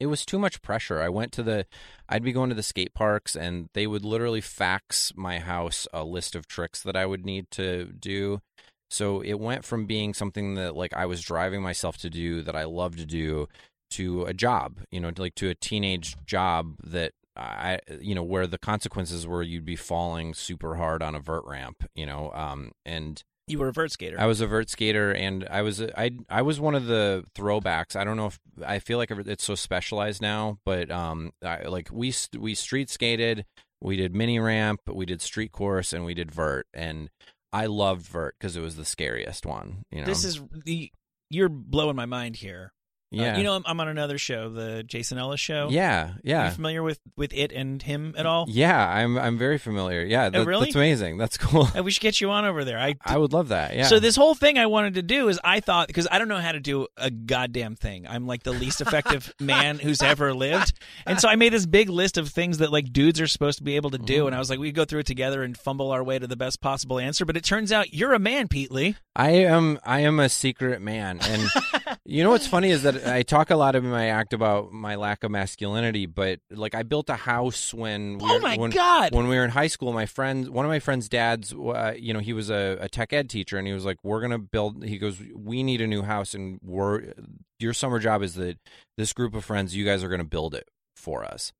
[0.00, 1.00] it was too much pressure.
[1.00, 1.66] I went to the,
[2.08, 6.02] I'd be going to the skate parks, and they would literally fax my house a
[6.02, 8.40] list of tricks that I would need to do.
[8.88, 12.56] So it went from being something that like I was driving myself to do that
[12.56, 13.46] I love to do
[13.92, 18.46] to a job, you know, like to a teenage job that I, you know, where
[18.46, 22.72] the consequences were you'd be falling super hard on a vert ramp, you know, um,
[22.84, 24.16] and You were a vert skater.
[24.18, 27.96] I was a vert skater, and I was I I was one of the throwbacks.
[27.96, 31.88] I don't know if I feel like it's so specialized now, but um, I, like
[31.92, 33.44] we we street skated,
[33.80, 37.10] we did mini ramp, we did street course, and we did vert, and
[37.52, 39.84] I loved vert because it was the scariest one.
[39.90, 40.92] You know, This is the
[41.28, 42.72] you're blowing my mind here.
[43.12, 45.68] Uh, yeah, you know, I'm, I'm on another show, the Jason Ellis show.
[45.70, 46.44] yeah, Are yeah.
[46.46, 48.46] you familiar with with it and him at all?
[48.48, 50.04] Yeah, I'm I'm very familiar.
[50.04, 50.66] Yeah, that, really?
[50.66, 51.18] that's amazing.
[51.18, 51.68] That's cool.
[51.76, 52.78] Uh, we should get you on over there.
[52.78, 53.74] I I would love that.
[53.74, 53.84] Yeah.
[53.84, 56.38] So this whole thing I wanted to do is I thought because I don't know
[56.38, 58.06] how to do a goddamn thing.
[58.06, 60.78] I'm like the least effective man who's ever lived.
[61.06, 63.64] And so I made this big list of things that like dudes are supposed to
[63.64, 65.90] be able to do and I was like we go through it together and fumble
[65.90, 68.70] our way to the best possible answer, but it turns out you're a man, Pete
[68.70, 68.96] Lee.
[69.14, 71.50] I am I am a secret man, and
[72.04, 74.94] you know what's funny is that I talk a lot in my act about my
[74.96, 78.70] lack of masculinity, but like I built a house when we Oh were, my when,
[78.70, 79.14] God.
[79.14, 79.92] when we were in high school.
[79.92, 83.12] My friend, one of my friend's dads, uh, you know, he was a, a tech
[83.12, 86.02] ed teacher, and he was like, "We're gonna build." He goes, "We need a new
[86.02, 87.12] house, and we're
[87.58, 88.58] your summer job is that
[88.96, 91.52] this group of friends, you guys are gonna build it for us."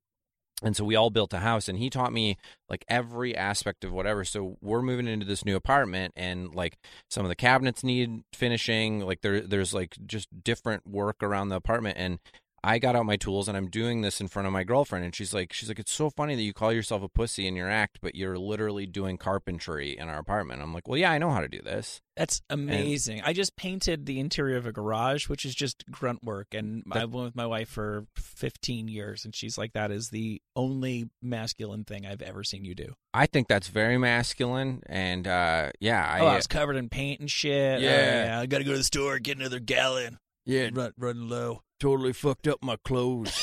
[0.61, 2.37] And so we all built a house, and he taught me
[2.69, 4.23] like every aspect of whatever.
[4.23, 6.77] So we're moving into this new apartment, and like
[7.09, 9.01] some of the cabinets need finishing.
[9.01, 12.19] Like there, there's like just different work around the apartment, and
[12.63, 15.15] I got out my tools and I'm doing this in front of my girlfriend, and
[15.15, 17.69] she's like, she's like, it's so funny that you call yourself a pussy in your
[17.69, 20.61] act, but you're literally doing carpentry in our apartment.
[20.61, 22.01] I'm like, well, yeah, I know how to do this.
[22.15, 23.21] That's amazing.
[23.23, 27.03] I just painted the interior of a garage, which is just grunt work, and That-
[27.03, 31.09] I've been with my wife for 15 years, and she's like, "That is the only
[31.21, 36.05] masculine thing I've ever seen you do." I think that's very masculine, and uh, yeah,
[36.05, 37.79] I, oh, I was covered in paint and shit.
[37.79, 38.25] Oh, Yeah.
[38.25, 38.39] yeah.
[38.39, 40.19] I got to go to the store get another gallon.
[40.45, 41.63] Yeah, Run, running low.
[41.79, 43.31] totally fucked up my clothes.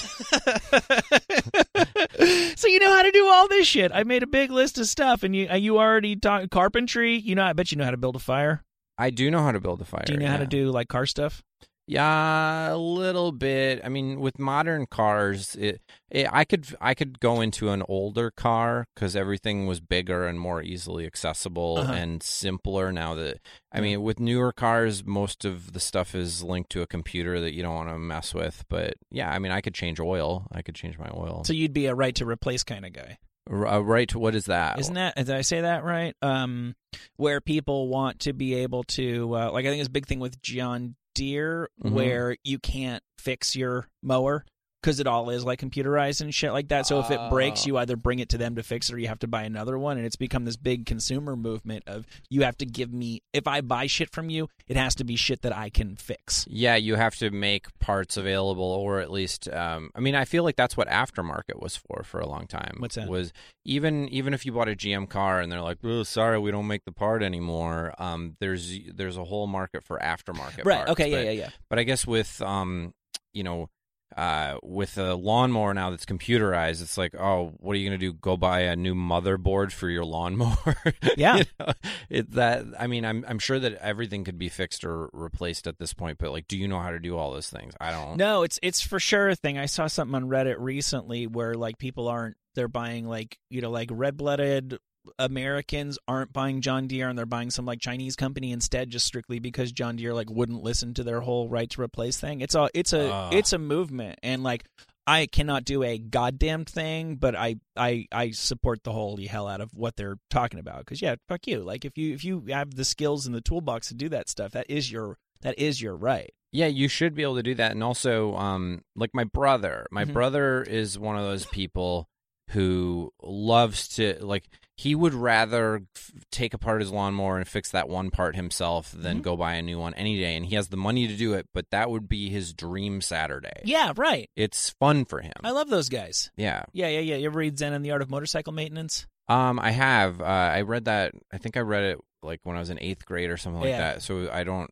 [2.56, 3.90] so you know how to do all this shit.
[3.94, 7.16] I made a big list of stuff, and you uh, you already taught carpentry.
[7.16, 8.64] You know, I bet you know how to build a fire.
[8.96, 10.02] I do know how to build a fire.
[10.06, 11.42] Do you know how to do like car stuff?
[11.88, 13.80] Yeah, a little bit.
[13.82, 15.80] I mean, with modern cars, it,
[16.10, 20.38] it I could I could go into an older car because everything was bigger and
[20.38, 21.92] more easily accessible Uh-huh.
[21.94, 22.92] and simpler.
[22.92, 23.38] Now that
[23.72, 27.54] I mean, with newer cars, most of the stuff is linked to a computer that
[27.54, 28.64] you don't want to mess with.
[28.68, 30.46] But yeah, I mean, I could change oil.
[30.52, 31.42] I could change my oil.
[31.46, 33.16] So you'd be a right to replace kind of guy.
[33.50, 34.14] Uh, right?
[34.14, 34.78] What is that?
[34.78, 36.14] Isn't that did I say that right?
[36.20, 36.74] Um,
[37.16, 40.20] where people want to be able to uh, like I think it's a big thing
[40.20, 41.90] with John Deere Mhm.
[41.92, 44.44] where you can't fix your mower
[44.80, 46.86] because it all is like computerized and shit like that.
[46.86, 47.66] So if it breaks, Oh.
[47.66, 49.78] you either bring it to them to fix it or you have to buy another
[49.78, 49.96] one.
[49.96, 53.60] And it's become this big consumer movement of you have to give me if I
[53.60, 56.46] buy shit from you, it has to be shit that I can fix.
[56.48, 60.44] Yeah, you have to make parts available, or at least, um, I mean, I feel
[60.44, 62.76] like that's what aftermarket was for for a long time.
[62.78, 63.08] What's that?
[63.08, 63.32] Was
[63.64, 66.66] even even if you bought a GM car and they're like, "Oh, sorry, we don't
[66.68, 70.64] make the part anymore." Um, there's there's a whole market for aftermarket.
[70.64, 70.76] Right.
[70.86, 71.10] parts, Okay.
[71.10, 71.16] Yeah.
[71.16, 71.30] but, Yeah.
[71.32, 71.50] Yeah.
[71.68, 72.94] But I guess with um,
[73.32, 73.68] you know,
[74.16, 78.06] uh, with a lawnmower now that's computerized, it's like, oh, what are you going to
[78.06, 78.12] do?
[78.12, 80.76] Go buy a new motherboard for your lawnmower?
[81.16, 81.36] Yeah.
[81.36, 81.72] You know?
[82.10, 82.64] it that.
[82.78, 86.18] I mean, I'm I'm sure that everything could be fixed or replaced at this point,
[86.18, 87.74] but like, do you know how to do all those things?
[87.80, 88.16] I don't.
[88.16, 89.58] No, it's it's for sure a thing.
[89.58, 93.70] I saw something on Reddit recently where like people aren't they're buying like you know
[93.70, 94.78] like red blooded
[95.18, 99.38] Americans aren't buying John Deere and they're buying some like Chinese company instead just strictly
[99.38, 102.40] because John Deere like wouldn't listen to their whole right to replace thing.
[102.40, 103.34] It's a it's a Ugh.
[103.34, 104.64] it's a movement and like
[105.06, 109.60] I cannot do a goddamn thing, but I I I support the holy hell out
[109.62, 111.60] of what they're talking about because yeah, fuck you.
[111.60, 114.52] Like if you if you have the skills in the toolbox to do that stuff,
[114.52, 116.30] that is your that is your right.
[116.52, 117.72] Yeah, you should be able to do that.
[117.72, 120.14] And also, um, like my brother, my Mhm.
[120.14, 122.08] brother is one of those people
[122.50, 124.44] who loves to like.
[124.76, 129.18] He would rather f- take apart his lawnmower and fix that one part himself than
[129.18, 129.22] Mhm.
[129.22, 130.36] go buy a new one any day.
[130.36, 133.60] And he has the money to do it, but that would be his dream Saturday.
[133.64, 134.30] Yeah, right.
[134.36, 135.32] It's fun for him.
[135.42, 136.30] I love those guys.
[136.36, 136.62] yeah.
[136.72, 137.16] Yeah, yeah, yeah.
[137.16, 139.08] You ever read Zen and the Art of Motorcycle Maintenance?
[139.26, 140.20] Um, I have.
[140.20, 141.12] Uh, I read that.
[141.32, 143.70] I think I read it like when I was in eighth grade or something like
[143.70, 143.78] Yeah.
[143.78, 144.02] that.
[144.02, 144.70] So I don't.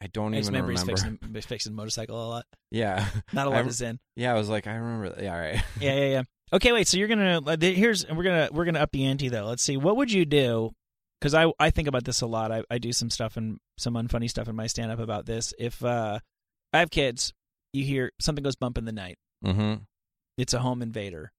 [0.00, 0.92] I don't I even remember remember.
[0.92, 2.46] fixing, he's fixing motorcycle a lot.
[2.70, 3.06] Yeah.
[3.32, 3.98] Not a lot I- of Zen.
[4.14, 4.30] Yeah.
[4.32, 5.08] I was like, I remember.
[5.16, 5.24] That.
[5.24, 5.34] Yeah.
[5.34, 5.62] All right.
[5.80, 6.22] Yeah, yeah, yeah.
[6.52, 6.86] Okay, wait.
[6.86, 9.46] So you're gonna uh, here's we're gonna we're gonna up the ante though.
[9.46, 9.76] Let's see.
[9.76, 10.72] What would you do?
[11.20, 12.52] Because I I think about this a lot.
[12.52, 15.54] I I do some stuff and some unfunny stuff in my stand up about this.
[15.58, 16.18] If uh
[16.72, 17.32] I have kids,
[17.72, 19.16] you hear something goes bump in the night.
[19.44, 19.82] mm-hmm.
[20.38, 21.32] It's a home invader.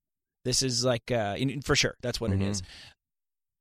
[0.44, 1.94] This is like uh for sure.
[2.02, 2.40] That's what Mhm.
[2.40, 2.62] it is.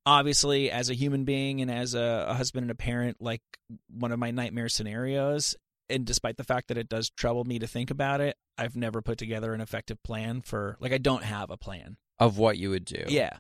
[0.05, 3.41] Obviously, as a human being and as a, a husband and a parent, like
[3.89, 5.55] one of my nightmare scenarios.
[5.93, 9.01] And despite the fact that it does trouble me to think about it, I've never
[9.01, 11.97] put together an effective plan for like I don't have a plan.
[12.19, 13.03] Of what you would do.
[13.07, 13.37] Yeah.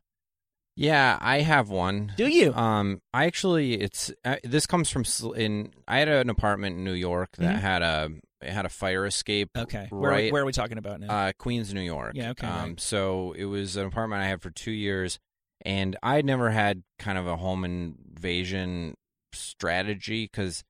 [0.75, 2.13] Yeah, I have one.
[2.17, 2.51] Do you?
[2.53, 5.03] Um, I actually, it's uh, this comes from
[5.35, 5.71] in.
[5.87, 7.59] I had an apartment in New York that Mhm.
[7.59, 8.09] had a
[8.41, 9.49] it had a fire escape.
[9.55, 9.87] okay.
[9.91, 10.31] Where, right.
[10.33, 11.13] where are we talking about now?
[11.27, 12.13] Uh, Queens, New York.
[12.15, 12.79] Yeah, okay, Um, right.
[12.79, 15.19] so it was an apartment I had for two years,
[15.63, 18.95] and I'd never had kind of a home invasion
[19.31, 20.63] strategy because.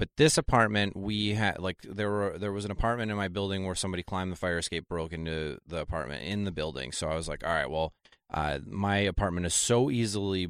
[0.00, 3.66] But this apartment, we had like there were there was an apartment in my building
[3.66, 6.90] where somebody climbed the fire escape, broke into the apartment in the building.
[6.90, 7.92] So I was like, all right, well,
[8.32, 10.48] uh, my apartment is so easily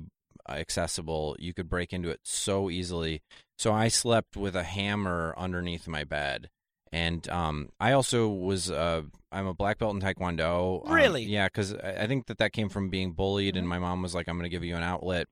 [0.49, 1.35] accessible.
[1.41, 3.23] You could break into it so easily.
[3.59, 6.49] So I slept with a hammer underneath my bed.
[6.93, 10.87] And um, I also was uh, I'm a black belt in Taekwondo.
[10.87, 11.25] Um, Really?
[11.25, 14.15] yeah, because I I think that that came from being bullied, and my mom was
[14.15, 15.27] like, "I'm going to give you an outlet."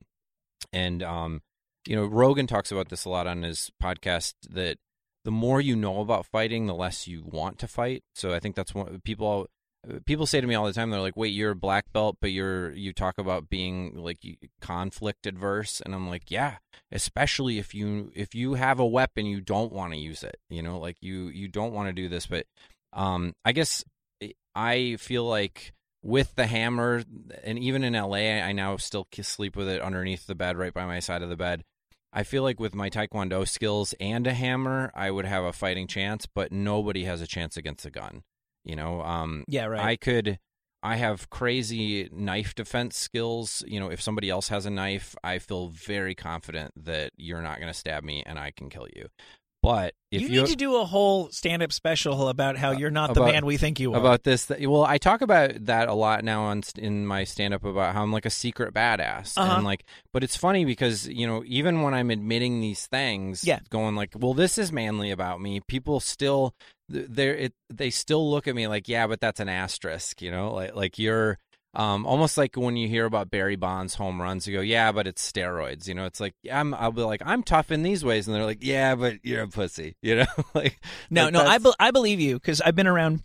[0.73, 1.41] And um,
[1.87, 4.77] you know, Rogan talks about this a lot on his podcast that
[5.25, 8.03] the more you know about fighting, the less you want to fight.
[8.15, 9.47] So I think that's what people
[10.05, 10.89] people say to me all the time.
[10.89, 14.19] They're like, "Wait, you're a black belt, but you're you talk about being like
[14.61, 16.57] conflict adverse," and I'm like, "Yeah,
[16.91, 20.37] especially if you if you have a weapon, you don't want to use it.
[20.49, 22.45] You know, like you you don't want to do this." But
[22.93, 23.83] um, I guess
[24.55, 27.03] I feel like with the hammer,
[27.43, 30.85] and even in LA, I now still sleep with it underneath the bed, right by
[30.85, 31.63] my side of the bed.
[32.11, 35.87] I feel like with my Taekwondo skills and a hammer, I would have a fighting
[35.87, 38.23] chance, but nobody has a chance against a gun.
[38.63, 39.81] You know, um, yeah, right.
[39.81, 40.39] I could.
[40.81, 43.63] I have crazy knife defense skills.
[43.67, 47.59] You know, if somebody else has a knife, I feel very confident that you're not
[47.59, 49.07] going to stab me and I can kill you.
[49.69, 53.13] But if you you, need to do a whole stand-up special about how you're not
[53.13, 53.99] the man we think you are.
[53.99, 57.53] about this, that, well, I talk about that a lot now on in my stand
[57.53, 59.57] up about how I'm like a secret badass, Uh-huh.
[59.57, 63.59] and like, but it's funny because you know even when I'm admitting these things, Yeah.
[63.69, 66.55] going like, well, this is manly about me, people still
[66.89, 70.51] they're it, they still look at me like, yeah, but that's an asterisk, you know,
[70.53, 71.37] like like you're.
[71.75, 75.05] Um, almost like when you hear about Barry Bonds home runs, you go, "Yeah, but
[75.05, 76.73] it's steroids." You know, it's like I'm.
[76.73, 79.47] I'll be like, "I'm tough in these ways," and they're like, "Yeah, but you're a
[79.47, 80.79] pussy." You know, like
[81.11, 83.23] no, like no, I be- I believe you because I've been around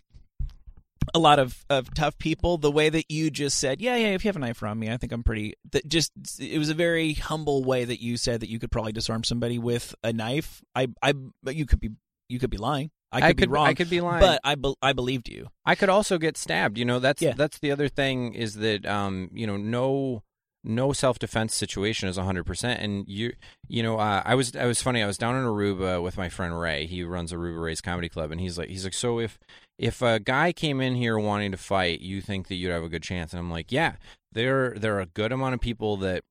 [1.15, 2.59] a lot of, of tough people.
[2.59, 4.91] The way that you just said, yeah, yeah, if you have a knife around me,
[4.91, 5.55] I think I'm pretty.
[5.73, 8.93] That just it was a very humble way that you said that you could probably
[8.93, 10.63] disarm somebody with a knife.
[10.75, 11.91] I, I, but you could be
[12.29, 12.91] you could be lying.
[13.23, 13.67] I could, be wrong.
[13.67, 15.49] I could be lying, but I, be- I believed you.
[15.65, 16.79] I could also get stabbed.
[16.79, 17.35] You know, that's Yeah.
[17.37, 20.23] that's the other thing is that um, you know, no
[20.67, 22.81] no self defense situation is hundred percent.
[22.81, 23.35] And you
[23.69, 25.03] you know, uh, I was I was funny.
[25.03, 26.87] I was down in Aruba with my friend Ray.
[26.87, 29.39] He runs Aruba Ray's Comedy Club, and he's like he's like, so if
[29.79, 32.89] if a guy came in here wanting to fight, you think that you'd have a
[32.89, 33.33] good chance?
[33.33, 33.97] And I'm like, yeah,
[34.33, 36.25] there there are a good amount of people that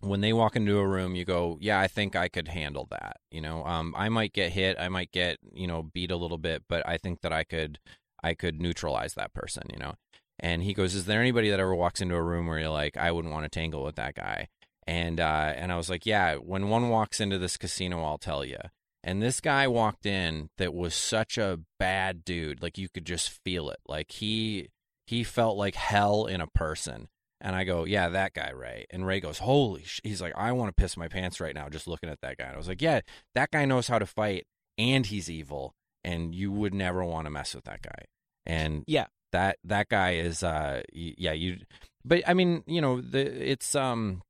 [0.00, 3.18] when they walk into a room, you go, yeah, I think I could handle that.
[3.30, 6.38] You know, um, I might get hit, I might get you know beat a little
[6.38, 7.78] bit, but I think that I could
[8.22, 9.64] I could neutralize that person.
[9.72, 9.94] You know,
[10.38, 12.96] and he goes, is there anybody that ever walks into a room where you're like,
[12.96, 14.48] I wouldn't want to tangle with that guy?
[14.86, 18.44] And uh, and I was like, yeah, when one walks into this casino, I'll tell
[18.44, 18.58] you.
[19.02, 22.62] And this guy walked in that was such a bad dude.
[22.62, 23.80] Like you could just feel it.
[23.86, 24.70] Like he
[25.06, 27.08] he felt like hell in a person.
[27.44, 28.86] And I go, yeah, that guy, Ray.
[28.90, 30.00] And Ray goes, holy sh-.
[30.02, 32.44] He's like, I want to piss my pants right now just looking at that guy.
[32.46, 33.00] And I was like, yeah,
[33.34, 34.46] that guy knows how to fight
[34.78, 35.74] and he's evil.
[36.02, 38.06] And you would never want to mess with that guy.
[38.46, 39.06] And Yeah.
[39.32, 41.58] that, that guy is, uh, y- yeah, you,
[42.04, 43.20] but I mean, you know, the,
[43.50, 44.22] it's, um,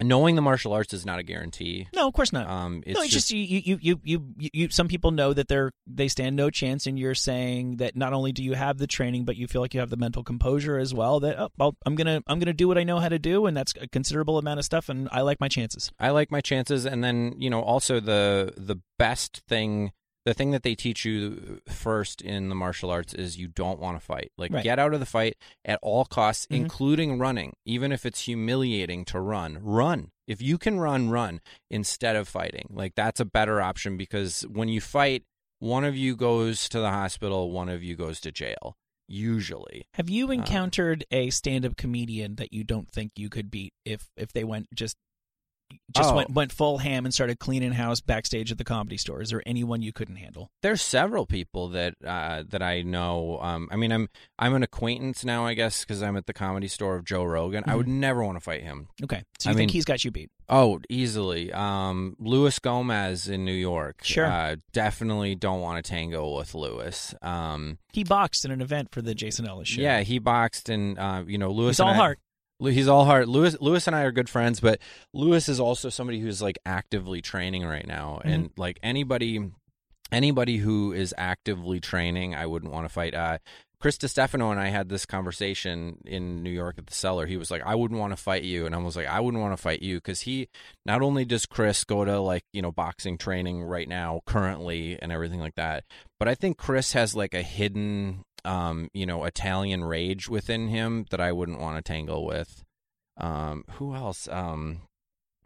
[0.00, 1.88] knowing the martial arts is not a guarantee.
[1.94, 2.48] No, of course not.
[2.48, 4.70] Um, it's no, it's just, you, you, you, you, you, you.
[4.70, 8.32] Some people know that they're they stand no chance, and you're saying that not only
[8.32, 10.94] do you have the training, but you feel like you have the mental composure as
[10.94, 11.20] well.
[11.20, 13.56] That oh, well, I'm gonna I'm gonna do what I know how to do, and
[13.56, 15.90] that's a considerable amount of stuff, and I like my chances.
[15.98, 19.92] I like my chances, and then you know also the the best thing,
[20.24, 23.98] the thing that they teach you first in the martial arts is you don't want
[23.98, 24.30] to fight.
[24.38, 24.62] Like Right.
[24.62, 26.56] get out of the fight at all costs, Mhm.
[26.56, 29.58] including running, even if it's humiliating to run.
[29.62, 32.68] Run if you can run, run instead of fighting.
[32.70, 35.24] Like that's a better option because when you fight,
[35.58, 38.76] one of you goes to the hospital, one of you goes to jail.
[39.08, 43.74] Usually, Have you Um, encountered a stand-up comedian that you don't think you could beat
[43.84, 44.96] if if they went just
[45.94, 46.16] just Oh.
[46.16, 49.22] went went full ham and started cleaning house backstage at the comedy store?
[49.22, 50.50] Is there anyone you couldn't handle?
[50.62, 53.38] there's several people that uh, that I know.
[53.40, 56.68] Um, I mean, I'm I'm an acquaintance now, I guess, because I'm at the comedy
[56.68, 57.64] store of Joe Rogan.
[57.66, 58.88] I would never want to fight him.
[59.02, 60.30] Okay, so you I think mean- he's got you beat?
[60.48, 61.50] Oh, easily.
[61.52, 64.00] Um, Luis Gomez in New York.
[64.04, 64.26] Sure.
[64.26, 67.14] Uh, definitely don't want to tango with Luis.
[67.22, 69.80] Um, He boxed in an event for the Jason Ellis show.
[69.80, 71.76] yeah, he boxed and uh, you know Luis.
[71.76, 72.18] he's all I- heart.
[72.70, 73.28] He's all heart.
[73.28, 74.78] Luis, Luis and I are good friends, but
[75.12, 78.28] Luis is also somebody who's like actively training right now, Mm-hmm.
[78.28, 79.50] and like anybody,
[80.10, 83.14] anybody who is actively training, I wouldn't want to fight.
[83.14, 83.38] Uh,
[83.80, 87.26] Chris Stefano and I had this conversation in New York at the cellar.
[87.26, 89.42] He was like, "I wouldn't want to fight you," and I was like, "I wouldn't
[89.42, 90.46] want to fight you" because he
[90.86, 95.10] not only does Chris go to like you know boxing training right now, currently, and
[95.10, 95.82] everything like that,
[96.20, 101.06] but I think Chris has like a hidden, um, you know, Italian rage within him
[101.10, 102.62] that I wouldn't want to tangle with.
[103.18, 104.26] Um, who else?
[104.28, 104.82] Um,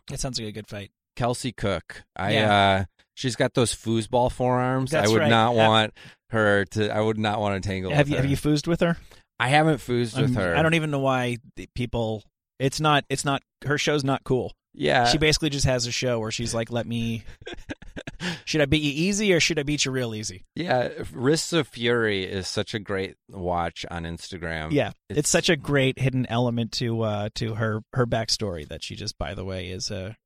[0.08, 0.90] That sounds like a good fight.
[1.16, 2.04] Kelsey Cook.
[2.14, 2.54] I Yeah.
[2.80, 2.84] uh
[3.14, 4.90] she's got those foosball forearms.
[4.90, 5.30] That's I would right.
[5.30, 5.94] not Have- want
[6.30, 8.22] her to I would not want to tangle Have with you her.
[8.22, 8.98] have you foozed with her?
[9.40, 10.56] I haven't foosed with I'm- her.
[10.56, 11.38] I don't even know why
[11.74, 12.22] people.
[12.58, 13.04] It's not.
[13.10, 13.42] It's not.
[13.64, 14.52] Her show's not cool.
[14.76, 15.06] Yeah.
[15.06, 17.24] she basically just has a show where she's like, "Let me."
[18.44, 20.44] should I beat you easy or should I beat you real easy?
[20.54, 24.72] yeah, Wrists of Fury is such a great watch on Instagram.
[24.72, 28.82] Yeah, it's, it's- such a great hidden element to uh to her her backstory that
[28.84, 30.16] she just, by the way, is a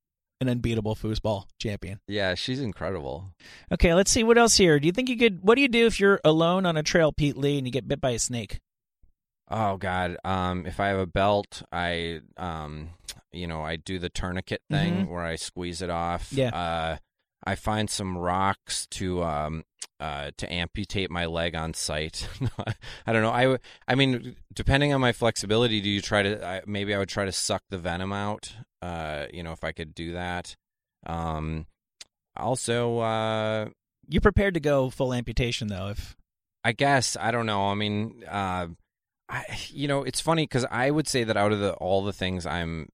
[0.40, 2.01] an unbeatable foosball champion.
[2.09, 3.34] Yeah, she's incredible.
[3.70, 4.80] Okay, let's see what else here.
[4.80, 5.42] Do you think you could?
[5.42, 7.86] What do you do if you're alone on a trail, Pete Lee, and you get
[7.86, 8.59] bit by a snake?
[9.51, 10.16] Oh God.
[10.24, 12.90] Um, if I have a belt, I um,
[13.32, 16.30] you know, I do the tourniquet thing where I squeeze it off.
[16.30, 16.38] Mm-hmm.
[16.38, 16.48] Yeah.
[16.51, 16.96] Uh,
[17.44, 19.64] I find some rocks to um,
[19.98, 22.28] uh, to amputate my leg on site.
[23.07, 23.32] I don't know.
[23.32, 26.46] I w- I mean, depending on my flexibility, do you try to?
[26.46, 28.53] I, maybe I would try to suck the venom out.
[28.82, 30.55] Uh, you know, if I could do that.
[31.07, 31.66] Um,
[32.36, 33.68] also, uh,
[34.09, 36.16] You're prepared to go full amputation though, if
[36.62, 37.68] I guess I don't know.
[37.68, 38.68] I mean, uh,
[39.31, 42.12] I you know it's funny because I would say that out of the all the
[42.12, 42.89] things I'm,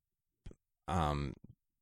[0.89, 1.35] um,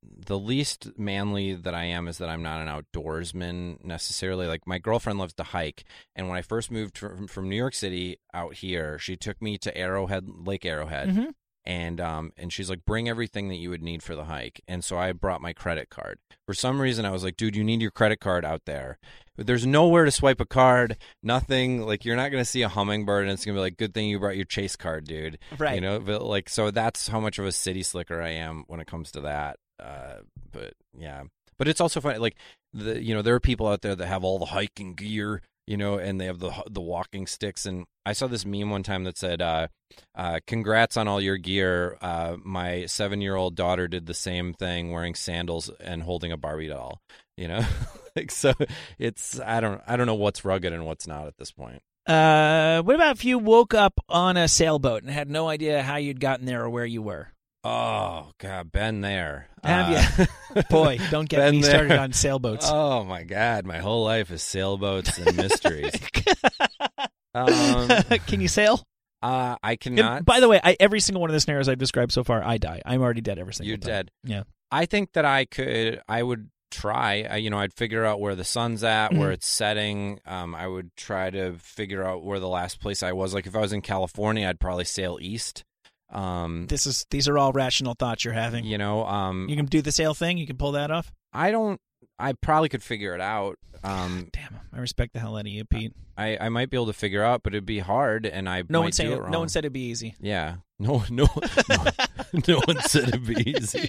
[0.02, 4.46] the least manly that I am is that I'm not an outdoorsman necessarily.
[4.46, 5.84] Like my girlfriend loves to hike,
[6.14, 9.58] and when I first moved from, from New York City out here, she took me
[9.58, 11.34] to Arrowhead Lake Arrowhead, Mhm.
[11.64, 14.84] and um and she's like bring everything that you would need for the hike and
[14.84, 17.80] so i brought my credit card for some reason i was like dude you need
[17.80, 18.98] your credit card out there
[19.36, 23.24] there's nowhere to swipe a card nothing like you're not going to see a hummingbird
[23.24, 25.74] and it's going to be like good thing you brought your chase card dude right,
[25.74, 28.80] you know but like so that's how much of a city slicker i am when
[28.80, 30.16] it comes to that uh
[30.52, 31.22] but yeah
[31.58, 32.36] but it's also funny like
[32.72, 35.76] the you know there are people out there that have all the hiking gear you
[35.76, 39.04] know and they have the the walking sticks and i saw this meme one time
[39.04, 39.66] that said uh
[40.14, 41.96] uh, congrats on all your gear.
[42.00, 46.36] Uh, my seven year old daughter did the same thing, wearing sandals and holding a
[46.36, 47.00] Barbie doll.
[47.36, 47.64] You know,
[48.16, 48.52] like so.
[48.98, 51.82] It's I don't I don't know what's rugged and what's not at this point.
[52.06, 55.96] Uh, what about if you woke up on a sailboat and had no idea how
[55.96, 57.28] you'd gotten there or where you were?
[57.64, 59.48] Oh God, been there.
[59.64, 61.70] Have Uh, Boy, don't get me there.
[61.70, 62.66] started on sailboats.
[62.68, 65.94] Oh my God, my whole life is sailboats and mysteries.
[67.34, 67.88] um,
[68.26, 68.82] Can you sail?
[69.22, 70.24] uh, I And cannot.
[70.26, 72.58] by the way, I, every single one of the scenarios I've described so far, I
[72.58, 72.82] die.
[72.84, 73.88] I'm already dead every single You're time.
[73.88, 74.10] dead.
[74.24, 74.42] Yeah.
[74.70, 76.00] I think that I could.
[76.08, 77.26] I would try.
[77.30, 79.34] I, you know, I'd figure out where the sun's at, where Mhm.
[79.34, 80.20] it's setting.
[80.26, 83.32] Um, I would try to figure out where the last place I was.
[83.34, 85.64] Like if I was in California, I'd probably sail east.
[86.10, 88.64] Um, This is these are all rational thoughts you're having.
[88.64, 90.38] you know, um, You can do the sail thing.
[90.38, 91.12] You can pull that off.
[91.32, 91.80] I don't
[92.18, 93.58] I probably could figure it out.
[93.82, 95.92] Um, Damn, I respect the hell out of you, Pete.
[96.16, 98.82] I, I might be able to figure out, but it'd be hard, and I No
[98.82, 99.30] one said do it it, wrong.
[99.32, 100.14] no one said it'd be easy.
[100.20, 101.26] Yeah, no, no,
[101.68, 101.76] no,
[102.48, 103.88] no one said it'd be easy.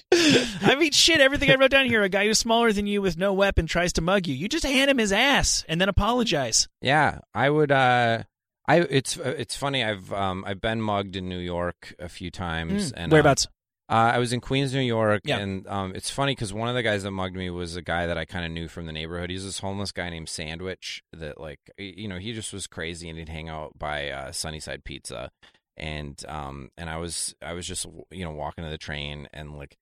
[0.62, 1.20] I mean, shit.
[1.22, 3.94] Everything I wrote down here: a guy who's smaller than you with no weapon tries
[3.94, 4.36] to mug you.
[4.36, 6.68] You just hand him his ass and then apologize.
[6.82, 7.72] Yeah, I would.
[7.72, 8.24] Uh,
[8.68, 9.84] I it's it's funny.
[9.84, 13.48] I've um I've been mugged in New York a few times, and uh, Whereabouts?
[13.88, 15.38] Uh, I was in Queens, New York, Yeah.
[15.38, 18.08] and um, it's funny because one of the guys that mugged me was a guy
[18.08, 19.30] that I kind of knew from the neighborhood.
[19.30, 23.20] He's this homeless guy named Sandwich that, like, you know, he just was crazy and
[23.20, 25.30] he'd hang out by uh, Sunnyside Pizza,
[25.78, 29.58] and um, and I was I was just you know walking to the train and
[29.58, 29.78] like.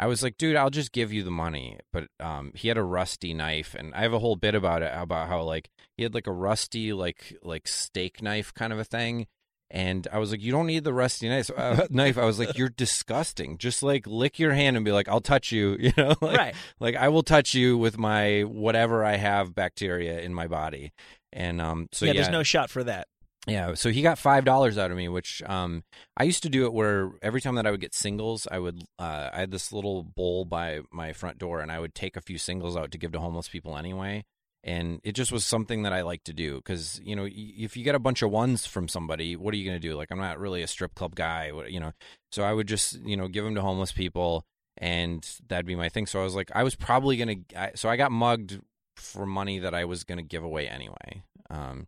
[0.00, 1.76] I was like, dude, I'll just give you the money.
[1.92, 4.92] But um, he had a rusty knife, and I have a whole bit about it
[4.94, 8.84] about how like he had like a rusty like like steak knife kind of a
[8.84, 9.26] thing,
[9.70, 12.16] and I was like, "You don't need the rusty knife." Uh, knife.
[12.16, 13.58] I was like, "You're disgusting.
[13.58, 16.54] Just like lick your hand and be like, I'll touch you." You know, like, right.
[16.80, 20.92] Like I will touch you with my whatever I have bacteria in my body.
[21.32, 23.08] And um, so yeah, yeah, there's no shot for that.
[23.48, 23.74] Yeah.
[23.74, 25.84] So he got five dollars out of me, which um,
[26.16, 28.82] I used to do it where every time that I would get singles, I would
[28.98, 32.20] uh, I had this little bowl by my front door, and I would take a
[32.20, 34.24] few singles out to give to homeless people anyway.
[34.64, 37.84] And it just was something that I like to do because you know if you
[37.84, 39.94] get a bunch of ones from somebody, what are you going to do?
[39.94, 41.92] Like I'm not really a strip club guy, you know.
[42.32, 44.44] So I would just you know give them to homeless people,
[44.76, 46.06] and that'd be my thing.
[46.06, 47.36] So I was like, I was probably gonna.
[47.56, 48.60] I, so I got mugged
[48.96, 51.22] for money that I was gonna give away anyway.
[51.50, 51.86] Um,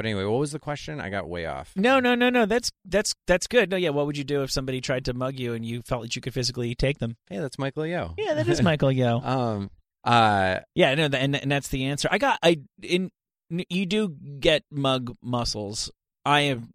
[0.00, 0.98] but anyway, what was the question?
[0.98, 1.74] I got way off.
[1.76, 2.46] No, no, no, no.
[2.46, 3.70] That's that's that's good.
[3.70, 3.90] No, yeah.
[3.90, 6.22] What would you do if somebody tried to mug you and you felt that you
[6.22, 7.18] could physically take them?
[7.28, 8.14] Hey, that's Michael Yo.
[8.16, 9.18] Yeah, that is Michael Yo.
[9.18, 9.70] um.
[10.02, 10.60] Uh.
[10.74, 12.08] Yeah, no, and and that's the answer.
[12.10, 13.10] I got I in
[13.50, 15.90] you do get mug muscles.
[16.24, 16.70] I am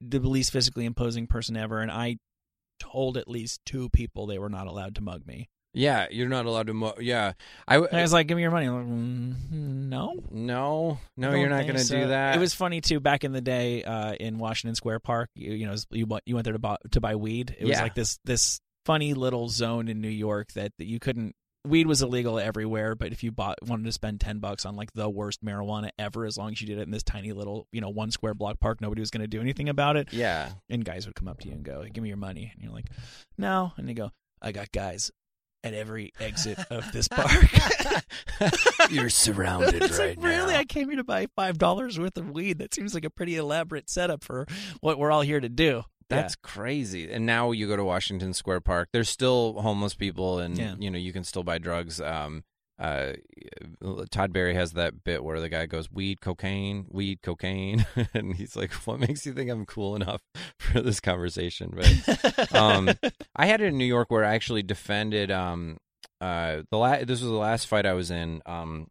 [0.00, 2.16] the least physically imposing person ever, and I
[2.80, 5.50] told at least two people they were not allowed to mug me.
[5.74, 6.74] Yeah, you're not allowed to.
[6.74, 7.32] Mo- yeah,
[7.66, 7.78] I.
[7.78, 11.84] Was like, "Give me your money." Like, mm, no, no, no, you're not going to
[11.84, 11.98] so.
[11.98, 12.36] do that.
[12.36, 15.30] It was funny too back in the day uh, in Washington Square Park.
[15.34, 17.56] You, you know, you went you went there to buy, to buy weed.
[17.58, 21.34] It was like this this funny little zone in New York that, that you couldn't.
[21.64, 24.92] Weed was illegal everywhere, but if you bought wanted to spend ten bucks on like
[24.94, 27.80] the worst marijuana ever, as long as you did it in this tiny little you
[27.80, 30.12] know one square block park, nobody was going to do anything about it.
[30.12, 30.50] Yeah.
[30.68, 32.72] And guys would come up to you and go, "Give me your money," and you're
[32.72, 32.88] like,
[33.38, 34.10] "No," and they go,
[34.42, 35.12] "I got guys."
[35.64, 37.30] At every exit of this park,
[38.90, 40.54] you're surrounded it's right like, really?
[40.56, 42.58] I came here to buy five dollars worth of weed.
[42.58, 44.46] That seems like a pretty elaborate setup for
[44.80, 45.84] what we're all here to do.
[46.08, 47.10] That's crazy.
[47.10, 48.88] And now you go to Washington Square Park.
[48.92, 50.74] There's still homeless people, and Yeah.
[50.78, 52.00] you know you can still buy drugs.
[52.00, 52.44] Um,
[52.78, 53.12] uh,
[54.10, 58.56] Todd Barry has that bit where the guy goes, "Weed, cocaine, weed, cocaine," and he's
[58.56, 60.20] like, "What makes you think I'm cool enough
[60.58, 62.90] for this conversation?" But um,
[63.36, 65.30] I had it in New York where I actually defended.
[65.30, 65.78] Um,
[66.20, 68.42] uh, the la- this was the last fight I was in.
[68.46, 68.88] Um,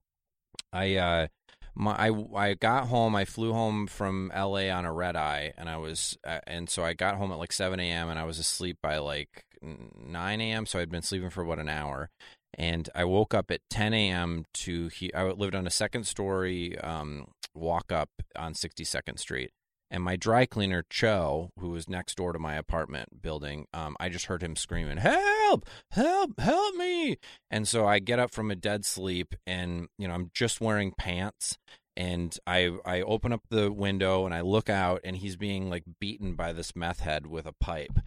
[0.72, 1.28] I uh,
[1.76, 3.16] my I I got home.
[3.16, 4.70] I flew home from L.A.
[4.70, 7.54] on a red eye, and I was uh, and so I got home at like
[7.54, 8.10] seven a.m.
[8.10, 10.66] and I was asleep by like nine a.m.
[10.66, 12.10] So I'd been sleeping for about an hour,
[12.54, 14.46] and I woke up at ten a.m.
[14.56, 15.14] to he.
[15.14, 19.52] I lived on a second story um, walk up on Sixty Second Street.
[19.94, 24.08] And my dry cleaner, Cho, who was next door to my apartment building, um, I
[24.08, 25.66] just heard him screaming, "Help!
[25.92, 26.40] Help!
[26.40, 27.18] Help me!"
[27.50, 30.94] And so I get up from a dead sleep, and you know I'm just wearing
[30.98, 31.58] pants,
[31.98, 35.84] and I I open up the window and I look out, and he's being like
[36.00, 38.00] beaten by this meth head with a pipe.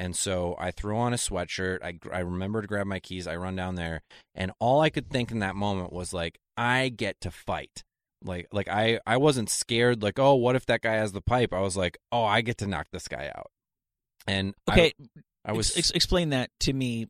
[0.00, 1.82] And so I throw on a sweatshirt.
[1.82, 3.26] I, I remember to grab my keys.
[3.26, 4.00] I run down there,
[4.34, 7.82] and all I could think in that moment was like, I get to fight.
[8.24, 10.02] Like like I I wasn't scared.
[10.02, 11.52] Like oh, what if that guy has the pipe?
[11.52, 13.50] I was like, oh, I get to knock this guy out.
[14.26, 14.92] And I- Okay,
[15.44, 17.06] I, was ex- explain that to me.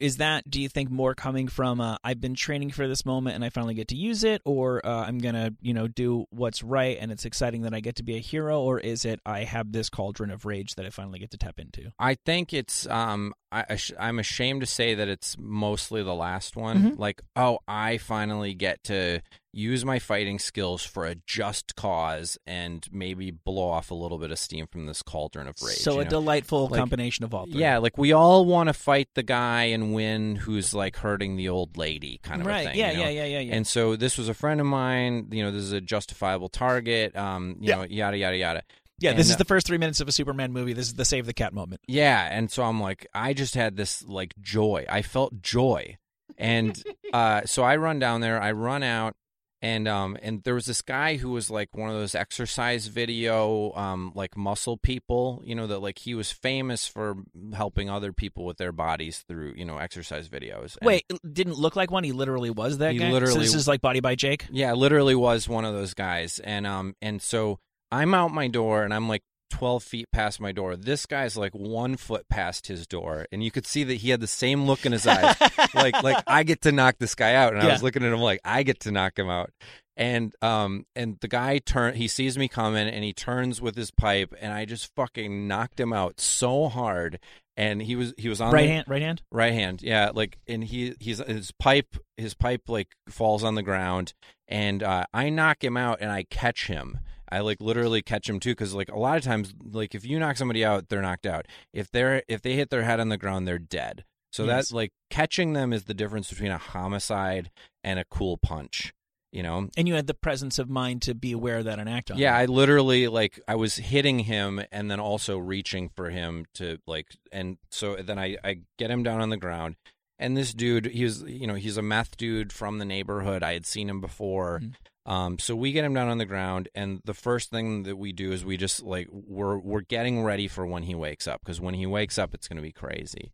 [0.00, 3.36] Is that do you think more coming from uh, I've been training for this moment
[3.36, 6.62] and I finally get to use it, or uh, I'm gonna you know do what's
[6.62, 9.44] right and it's exciting that I get to be a hero, or is it I
[9.44, 11.92] have this cauldron of rage that I finally get to tap into?
[11.98, 16.82] I think it's um I I'm ashamed to say that it's mostly the last one.
[16.82, 16.98] Mhm.
[16.98, 19.20] Like, oh, I finally get to
[19.52, 24.30] use my fighting skills for a just cause and maybe blow off a little bit
[24.30, 25.78] of steam from this cauldron of rage.
[25.78, 26.10] so a know?
[26.10, 27.60] delightful Like- combination of all three.
[27.60, 31.48] Yeah, like we all want to fight the guy and win who's like hurting the
[31.48, 32.66] old lady kind of right.
[32.66, 32.78] a thing.
[32.78, 33.02] yeah, you know?
[33.04, 33.54] yeah, yeah, yeah, yeah.
[33.54, 35.28] And so this was a friend of mine.
[35.30, 37.16] You know, this is a justifiable target.
[37.16, 37.76] Um, you Yeah.
[37.76, 38.62] know, yada yada yada.
[39.00, 40.72] yeah, this and, is uh, the first three minutes of a Superman movie.
[40.74, 41.80] This is the save the cat moment.
[41.88, 44.84] Yeah, and so I'm like, I just had this like joy.
[44.88, 45.96] I felt joy,
[46.36, 46.80] and
[47.14, 48.40] uh, so I run down there.
[48.42, 49.14] I run out,
[49.60, 53.72] and um and there was this guy who was like one of those exercise video
[53.74, 57.16] um like muscle people you know that like he was famous for
[57.54, 61.54] helping other people with their bodies through you know exercise videos And- Wait, it didn't
[61.58, 62.04] look like one.
[62.04, 63.10] He literally was that He guy.
[63.10, 64.46] literally- So this is like Body by Jake.
[64.52, 66.38] Yeah, literally was one of those guys.
[66.38, 67.58] And um and so
[67.90, 70.76] I'm out my door and I'm like 12 feet past my door.
[70.76, 74.20] This guy's like one foot past his door, and you could see that he had
[74.20, 75.36] the same look in his eyes,
[75.74, 77.54] like like I get to knock this guy out.
[77.54, 79.50] And I was looking at him like I get to knock him out.
[79.96, 83.90] And um and the guy turn he sees me coming and he turns with his
[83.90, 87.18] pipe and I just fucking knocked him out so hard.
[87.56, 89.22] And he was he was on Right the, hand, right hand.
[89.32, 90.12] Right hand, yeah.
[90.14, 94.14] Like, and he he's his pipe his pipe like falls on the ground,
[94.46, 97.00] and uh, I knock him out, and I catch him.
[97.30, 100.18] I like literally catch him too, because like a lot of times, like if you
[100.18, 101.46] knock somebody out, they're knocked out.
[101.72, 104.04] If they're if they hit their head on the ground, they're dead.
[104.32, 104.50] So Yes.
[104.54, 107.50] that's like catching them is the difference between a homicide
[107.84, 108.92] and a cool punch.
[109.30, 111.86] You know, And you had the presence of mind to be aware of that and
[111.88, 112.16] act on.
[112.16, 112.34] yeah.
[112.34, 117.08] I literally like I was hitting him and then also reaching for him to like
[117.30, 119.76] and so then I I get him down on the ground
[120.18, 123.52] and this dude he was you know he's a meth dude from the neighborhood I
[123.52, 124.74] had seen him before Mhm.
[125.08, 128.12] Um so we get him down on the ground and the first thing that we
[128.12, 131.60] do is we just like we're we're getting ready for when he wakes up because
[131.60, 133.32] when he wakes up it's going to be crazy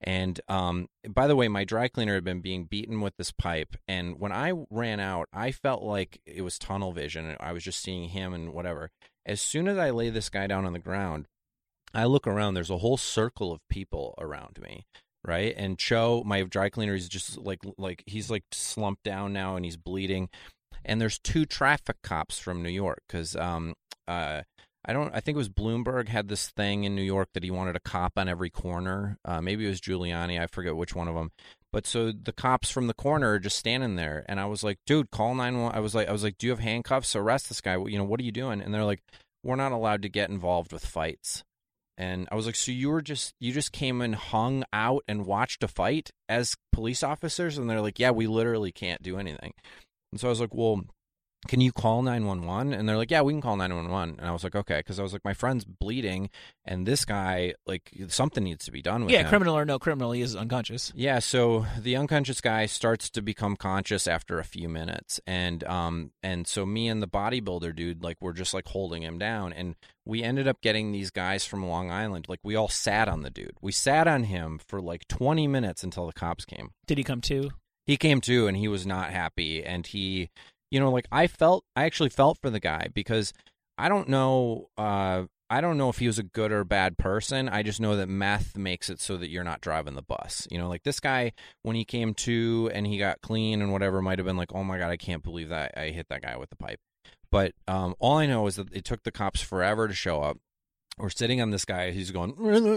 [0.00, 3.76] and um, by the way, my dry cleaner had been being beaten with this pipe,
[3.88, 7.34] and when I ran out, I felt like it was tunnel vision.
[7.40, 8.90] I was just seeing him and whatever.
[9.24, 11.26] As soon as I lay this guy down on the ground,
[11.94, 12.54] I look around.
[12.54, 14.84] There's a whole circle of people around me,
[15.24, 15.54] right?
[15.56, 19.64] And Cho, my dry cleaner, is just like like he's like slumped down now, and
[19.64, 20.28] he's bleeding.
[20.84, 23.74] And there's two traffic cops from New York because um
[24.06, 24.42] uh
[24.88, 25.12] I don't.
[25.12, 27.80] I think it was Bloomberg had this thing in New York that he wanted a
[27.80, 29.18] cop on every corner.
[29.24, 30.40] Uh, maybe it was Giuliani.
[30.40, 31.32] I forget which one of them.
[31.72, 34.78] But so the cops from the corner are just standing there, and I was like,
[34.86, 37.16] "Dude, call nine one." I was like, "I was like, do you have handcuffs?
[37.16, 37.76] Arrest this guy.
[37.76, 39.02] You know, what are you doing?" And they're like,
[39.42, 41.42] "We're not allowed to get involved with fights."
[41.98, 45.26] And I was like, "So you were just you just came and hung out and
[45.26, 49.52] watched a fight as police officers?" And they're like, "Yeah, we literally can't do anything."
[50.16, 50.84] And so I was like, "Well."
[51.46, 54.42] can you call 911 and they're like yeah we can call 911 and i was
[54.42, 56.28] like okay because i was like my friend's bleeding
[56.64, 59.14] and this guy like something needs to be done with him.
[59.14, 60.92] yeah, him criminal or no criminal, he is unconscious.
[60.96, 66.10] yeah so the unconscious guy starts to become conscious after a few minutes and um
[66.22, 69.76] and so me and the bodybuilder dude like we're just like holding him down and
[70.04, 73.30] we ended up getting these guys from long island like we all sat on the
[73.30, 77.04] dude we sat on him for like 20 minutes until the cops came Did he
[77.04, 77.50] come to?
[77.86, 79.64] He came to and he was not happy.
[79.64, 80.30] And he
[80.70, 83.32] you know like i felt i actually felt for the guy because
[83.78, 87.48] i don't know uh i don't know if he was a good or bad person.
[87.48, 90.48] I just know that meth makes it so that you're not driving the bus.
[90.50, 91.32] You know like this guy
[91.62, 94.64] when he came to and he got clean and whatever might have been like oh
[94.64, 96.80] my god i can't believe that i hit that guy with the pipe.
[97.30, 100.38] But um all i know is that it took the cops forever to show up.
[100.98, 102.34] We're sitting on this guy he's going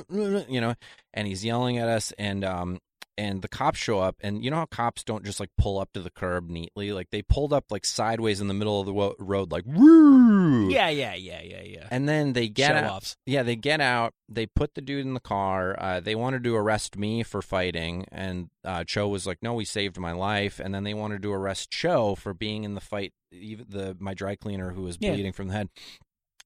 [0.47, 0.75] you know
[1.13, 2.13] and he's yelling at us.
[2.19, 2.77] And um
[3.19, 5.91] and the cops show up and you know how cops don't just like pull up
[5.93, 6.91] to the curb neatly?
[6.93, 10.69] Like they pulled up like sideways in the middle of the wo- road like woo!
[10.69, 11.87] Yeah, yeah, yeah, yeah, yeah.
[11.91, 15.13] and then they get Show out yeah they get out they put the dude in
[15.13, 19.39] the car uh, they wanted to arrest me for fighting and uh, cho was like
[19.41, 20.59] no he saved my life.
[20.59, 24.13] And then they wanted to arrest cho for being in the fight even the my
[24.13, 25.11] dry cleaner who was Yeah.
[25.13, 25.69] bleeding from the head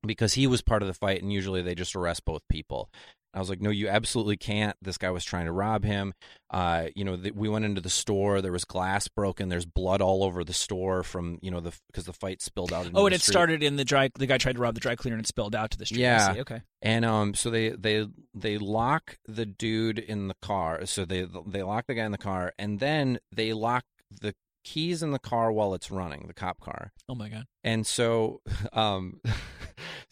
[0.06, 2.90] because he was part of the fight and usually they just arrest both people
[3.34, 4.76] I was like, no, you absolutely can't.
[4.82, 6.14] This guy was trying to rob him.
[6.52, 8.42] Uh, you know, th- we went into the store.
[8.42, 9.50] There was glass broken.
[9.50, 12.86] There's blood all over the store from you know the because the fight spilled out.
[12.86, 13.34] Into Oh, and it street.
[13.34, 14.10] started in the dry.
[14.16, 16.02] The guy tried to rob the dry cleaner and it spilled out to the street.
[16.02, 16.36] Yeah.
[16.38, 16.62] Okay.
[16.82, 18.06] And um, so they they
[18.36, 20.86] they lock the dude in the car.
[20.86, 23.84] So they they lock the guy in the car, and then they lock
[24.22, 26.94] the keys in the car while it's running, the cop car.
[27.10, 27.46] Oh my god.
[27.66, 28.42] And so,
[28.74, 29.20] um,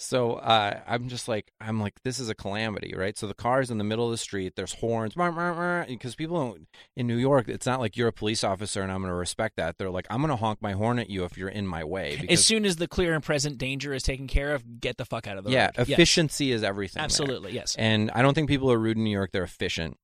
[0.01, 3.17] so uh, I'm just like, I'm like, this is a calamity, right?
[3.17, 4.53] So the car's in the middle of the street.
[4.55, 8.81] There's horns, because people don't, in New York, it's not like you're a police officer
[8.81, 9.77] and I'm going to respect that.
[9.77, 12.25] They're like, I'm going to honk my horn at you if you're in my way.
[12.29, 15.27] As soon as the clear and present danger is taken care of, get the fuck
[15.27, 15.55] out of the way.
[15.55, 15.87] yeah, road.
[15.87, 15.89] Yes.
[15.89, 16.99] efficiency is everything.
[16.99, 17.05] there.
[17.05, 17.51] Absolutely.
[17.51, 17.75] Yes.
[17.77, 19.31] And I don't think people are rude in New York.
[19.31, 19.97] They're efficient.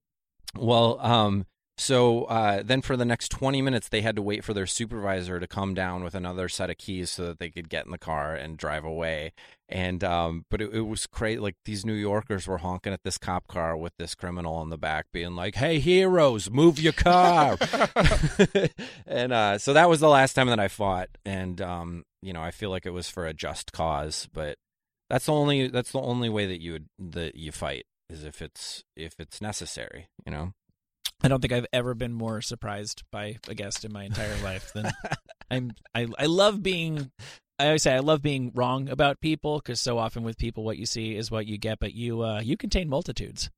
[0.56, 1.46] Well, um,
[1.78, 5.40] so uh, then for the next 20 minutes, they had to wait for their supervisor
[5.40, 7.98] to come down with another set of keys so that they could get in the
[7.98, 9.34] car and drive away.
[9.70, 11.40] And, um, but it, it was crazy.
[11.40, 14.78] Like these New Yorkers were honking at this cop car with this criminal in the
[14.78, 17.58] back, being like, hey, heroes, move your car.
[19.06, 21.10] and uh, so that was the last time that I fought.
[21.26, 24.58] And, um, you know, I feel like it was for a just cause, but
[25.10, 28.42] that's the only that's the only way that you would that you fight is if
[28.42, 30.54] it's if it's necessary you know
[31.24, 34.72] I don't think I've ever been more surprised by a guest in my entire life
[34.74, 34.92] than
[35.52, 37.12] I'm I I love being.
[37.60, 40.78] I always say I love being wrong about people because so often with people, what
[40.78, 41.80] you see is what you get.
[41.80, 43.50] But you uh, you contain multitudes.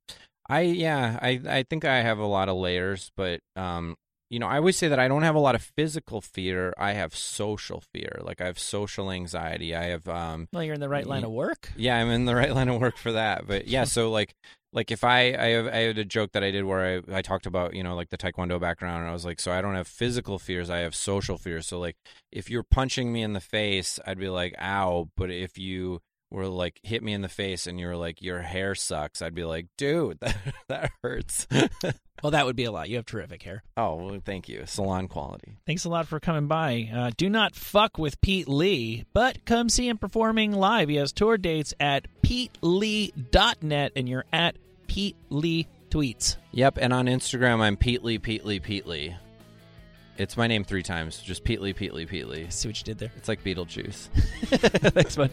[0.47, 3.97] I yeah, I I think I have a lot of layers, but um,
[4.29, 6.73] you know, I always say that I don't have a lot of physical fear.
[6.77, 8.19] I have social fear.
[8.21, 9.75] Like I have social anxiety.
[9.75, 11.71] I have um, Well, you're in the right line of work.
[11.75, 13.47] yeah, I'm in the right line of work for that.
[13.47, 14.33] But yeah, so like
[14.71, 17.21] like if I I have I had a joke that I did where I I
[17.21, 19.75] talked about you know like the taekwondo background and I was like so I don't
[19.75, 21.67] have physical fears I have social fears.
[21.67, 21.97] So like
[22.31, 25.09] if you're punching me in the face I'd be like ow.
[25.15, 28.41] But if you were like hit me in the face and you were like your
[28.41, 30.37] hair sucks I'd be like dude that
[30.67, 31.47] that hurts
[32.21, 32.89] Well, that would be a lot.
[32.89, 33.63] You have terrific hair.
[33.77, 36.89] oh well thank you salon quality Thanks a lot for coming by.
[36.93, 40.89] Uh, do not fuck with Pete Lee, but come see him performing live.
[40.89, 44.57] He has tour dates at petelee.net, and you're at
[44.87, 46.35] Pete Lee Tweets.
[46.51, 49.15] yep and on Instagram I'm Pete Lee Pete Lee Pete Lee
[50.19, 52.83] it's my name three times just Pete Lee Pete Lee Pete Lee See what you
[52.83, 53.11] did there.
[53.17, 54.09] it's like Beetlejuice
[54.93, 55.31] Thanks, bud.